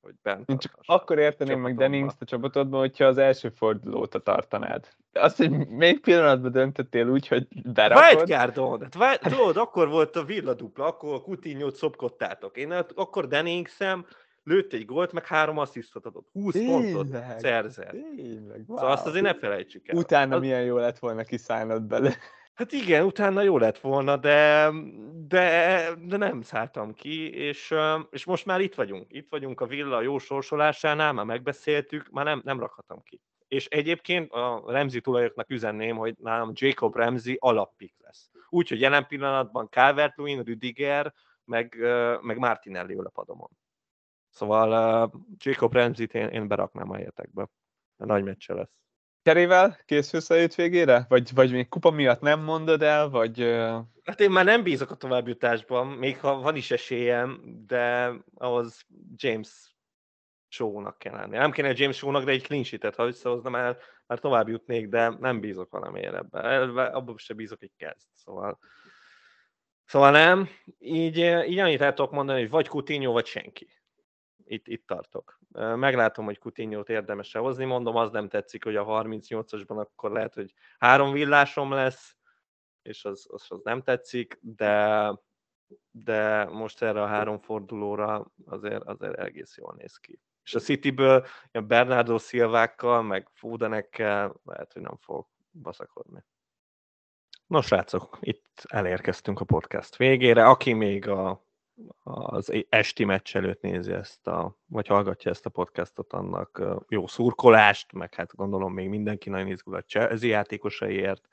hogy 0.01 0.15
bent 0.21 0.49
Én 0.49 0.57
csak 0.57 0.79
akkor 0.85 1.19
érteném 1.19 1.59
meg 1.59 1.75
Dennings 1.75 2.13
a 2.19 2.25
csapatodban, 2.25 2.79
hogyha 2.79 3.05
az 3.05 3.17
első 3.17 3.49
fordulót 3.49 4.23
tartanád. 4.23 4.95
Azt, 5.13 5.37
hogy 5.37 5.67
még 5.67 5.99
pillanatban 5.99 6.51
döntöttél 6.51 7.07
úgy, 7.07 7.27
hogy 7.27 7.47
berakod. 7.73 8.15
Wildcardon. 8.15 8.87
Hát, 8.99 9.19
tudod, 9.19 9.57
akkor 9.57 9.89
volt 9.89 10.15
a 10.15 10.23
villa 10.23 10.53
dupla, 10.53 10.85
akkor 10.85 11.13
a 11.13 11.21
Coutinho-t 11.21 11.75
szopkodtátok. 11.75 12.57
Én 12.57 12.71
akkor 12.95 13.27
Denningsem 13.27 14.05
lőtt 14.43 14.73
egy 14.73 14.85
gólt, 14.85 15.11
meg 15.11 15.25
három 15.25 15.57
asszisztot 15.57 16.05
adott. 16.05 16.27
20 16.31 16.53
Tényleg? 16.53 16.93
pontot 16.93 17.21
szerzett. 17.37 17.89
Tényleg, 18.15 18.63
wow. 18.67 18.77
Szóval 18.77 18.91
azt 18.91 19.05
azért 19.05 19.23
ne 19.23 19.33
felejtsük 19.33 19.87
el. 19.87 19.97
Utána 19.97 20.35
az... 20.35 20.41
milyen 20.41 20.63
jó 20.63 20.77
lett 20.77 20.99
volna 20.99 21.23
kiszállnod 21.23 21.83
bele. 21.83 22.15
Hát 22.53 22.71
igen, 22.71 23.05
utána 23.05 23.41
jó 23.41 23.57
lett 23.57 23.79
volna, 23.79 24.17
de, 24.17 24.69
de, 25.27 25.87
de 26.01 26.17
nem 26.17 26.41
szálltam 26.41 26.93
ki, 26.93 27.33
és, 27.33 27.73
és 28.09 28.25
most 28.25 28.45
már 28.45 28.61
itt 28.61 28.75
vagyunk. 28.75 29.05
Itt 29.09 29.27
vagyunk 29.29 29.61
a 29.61 29.65
villa 29.65 30.01
jó 30.01 30.17
sorsolásánál, 30.17 31.13
már 31.13 31.25
megbeszéltük, 31.25 32.09
már 32.09 32.25
nem, 32.25 32.41
nem 32.43 32.59
rakhatom 32.59 33.01
ki. 33.03 33.21
És 33.51 33.65
egyébként 33.65 34.31
a 34.31 34.63
Remzi 34.67 35.01
tulajoknak 35.01 35.49
üzenném, 35.49 35.97
hogy 35.97 36.15
nálam 36.17 36.51
Jacob 36.53 36.95
Remzi 36.95 37.37
alappik 37.39 37.93
lesz. 37.97 38.31
Úgyhogy 38.49 38.79
jelen 38.79 39.07
pillanatban 39.07 39.67
calvert 39.69 40.17
Rüdiger, 40.17 41.13
meg, 41.45 41.77
meg 42.21 42.37
Martinelli 42.37 42.93
ül 42.93 43.05
a 43.05 43.09
padomon. 43.09 43.49
Szóval 44.29 45.03
uh, 45.03 45.21
Jacob 45.37 45.73
Remzi-t 45.73 46.13
én, 46.13 46.27
én 46.27 46.47
beraknám 46.47 46.91
a 46.91 46.99
értekbe. 46.99 47.49
A 47.97 48.05
nagy 48.05 48.23
meccse 48.23 48.53
lesz. 48.53 48.71
Kerével 49.21 49.77
készülsz 49.85 50.29
a 50.29 50.47
végére? 50.55 51.05
Vagy, 51.09 51.33
vagy 51.33 51.51
még 51.51 51.69
kupa 51.69 51.89
miatt 51.89 52.21
nem 52.21 52.39
mondod 52.39 52.81
el, 52.81 53.09
vagy... 53.09 53.41
Hát 54.03 54.19
én 54.19 54.31
már 54.31 54.45
nem 54.45 54.63
bízok 54.63 54.91
a 54.91 54.95
továbbjutásban, 54.95 55.87
még 55.87 56.19
ha 56.19 56.39
van 56.39 56.55
is 56.55 56.71
esélyem, 56.71 57.41
de 57.67 58.13
ahhoz 58.33 58.85
James 59.15 59.70
Show-nak 60.51 60.97
kell 60.97 61.15
lenni. 61.15 61.37
Nem 61.37 61.51
kéne 61.51 61.73
James 61.75 61.97
Show-nak, 61.97 62.23
de 62.23 62.31
egy 62.31 62.43
clean 62.43 62.63
sheet-et, 62.63 62.95
ha 62.95 63.05
összehoznám 63.05 63.55
el, 63.55 63.77
már 64.07 64.19
tovább 64.19 64.47
jutnék, 64.47 64.87
de 64.87 65.09
nem 65.09 65.39
bízok 65.39 65.71
valamiért 65.71 66.15
ebben. 66.15 66.77
Abban 66.77 67.17
sem 67.17 67.35
bízok, 67.35 67.59
hogy 67.59 67.71
kezd. 67.77 68.07
Szóval, 68.13 68.59
szóval 69.85 70.11
nem. 70.11 70.49
Így, 70.79 71.17
így 71.47 71.59
annyit 71.59 71.81
el 71.81 71.93
tudok 71.93 72.11
mondani, 72.11 72.39
hogy 72.39 72.49
vagy 72.49 72.67
Coutinho, 72.67 73.11
vagy 73.11 73.25
senki 73.25 73.81
itt, 74.51 74.67
itt 74.67 74.87
tartok. 74.87 75.39
Meglátom, 75.75 76.25
hogy 76.25 76.39
Coutinho-t 76.39 76.89
érdemes 76.89 77.33
hozni, 77.33 77.65
mondom, 77.65 77.95
az 77.95 78.11
nem 78.11 78.29
tetszik, 78.29 78.63
hogy 78.63 78.75
a 78.75 78.85
38-asban 78.85 79.77
akkor 79.77 80.11
lehet, 80.11 80.33
hogy 80.33 80.53
három 80.79 81.11
villásom 81.11 81.71
lesz, 81.71 82.15
és 82.81 83.05
az, 83.05 83.27
az, 83.29 83.45
az 83.49 83.61
nem 83.63 83.81
tetszik, 83.81 84.39
de, 84.41 85.13
de 85.91 86.45
most 86.45 86.81
erre 86.81 87.01
a 87.01 87.07
három 87.07 87.39
fordulóra 87.39 88.31
azért, 88.45 88.83
azért 88.83 89.19
egész 89.19 89.57
jól 89.57 89.75
néz 89.77 89.97
ki. 89.97 90.19
És 90.43 90.55
a 90.55 90.59
Cityből 90.59 91.25
a 91.51 91.59
Bernardo 91.59 92.17
Szilvákkal, 92.17 93.01
meg 93.01 93.29
Fodenekkel 93.33 94.35
lehet, 94.43 94.73
hogy 94.73 94.81
nem 94.81 94.97
fog 94.99 95.27
baszakodni. 95.51 96.23
Nos, 97.47 97.65
srácok, 97.65 98.17
itt 98.21 98.63
elérkeztünk 98.67 99.39
a 99.39 99.45
podcast 99.45 99.95
végére. 99.95 100.45
Aki 100.45 100.73
még 100.73 101.07
a 101.07 101.49
az 102.03 102.51
esti 102.69 103.03
meccs 103.03 103.35
előtt 103.35 103.61
nézi 103.61 103.91
ezt 103.91 104.27
a, 104.27 104.57
vagy 104.65 104.87
hallgatja 104.87 105.31
ezt 105.31 105.45
a 105.45 105.49
podcastot, 105.49 106.13
annak 106.13 106.61
jó 106.87 107.07
szurkolást, 107.07 107.91
meg 107.93 108.13
hát 108.13 108.35
gondolom 108.35 108.73
még 108.73 108.89
mindenki 108.89 109.29
nagyon 109.29 109.47
izgul 109.47 109.75
a 109.75 109.81
Chelsea 109.81 110.29
játékosaiért, 110.29 111.27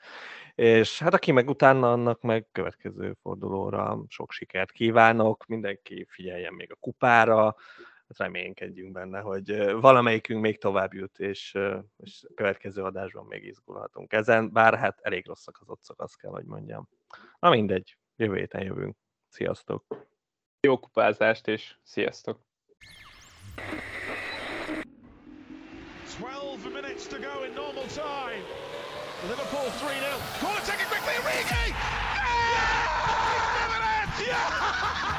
és 0.55 0.99
hát 0.99 1.13
aki 1.13 1.31
meg 1.31 1.49
utána 1.49 1.91
annak 1.91 2.21
meg 2.21 2.47
következő 2.51 3.17
fordulóra 3.21 4.03
sok 4.07 4.31
sikert 4.31 4.71
kívánok, 4.71 5.45
mindenki 5.45 6.05
figyeljen 6.09 6.53
még 6.53 6.71
a 6.71 6.77
kupára, 6.79 7.55
reménykedjünk 8.17 8.91
benne, 8.91 9.19
hogy 9.19 9.71
valamelyikünk 9.71 10.41
még 10.41 10.57
tovább 10.57 10.93
jut, 10.93 11.19
és, 11.19 11.57
és 11.97 12.25
a 12.29 12.33
következő 12.35 12.83
adásban 12.83 13.25
még 13.25 13.43
izgulhatunk 13.43 14.13
ezen, 14.13 14.51
bár 14.51 14.77
hát 14.77 14.99
elég 15.01 15.27
rosszak 15.27 15.57
az 15.61 15.69
otcok, 15.69 16.01
azt 16.01 16.17
kell, 16.17 16.31
hogy 16.31 16.45
mondjam. 16.45 16.89
Na 17.39 17.49
mindegy, 17.49 17.97
jövő 18.15 18.35
héten 18.35 18.61
jövünk. 18.61 18.97
Sziasztok! 19.27 20.07
Jó 20.59 20.79
kupázást, 20.79 21.47
és 21.47 21.77
sziasztok! 21.83 22.47
12 26.05 26.73
minutes 26.73 27.07
to 27.07 27.19
go 27.19 27.43
in 27.43 27.53
normal 27.53 27.87
time. 27.87 28.43
Liverpool 29.27 29.69
3-0. 29.69 30.39
Corner 30.39 30.61
taken 30.63 30.87
quickly, 30.87 31.17
Origi! 31.23 31.73
Yeah! 32.15 32.59
Yeah! 34.27 35.15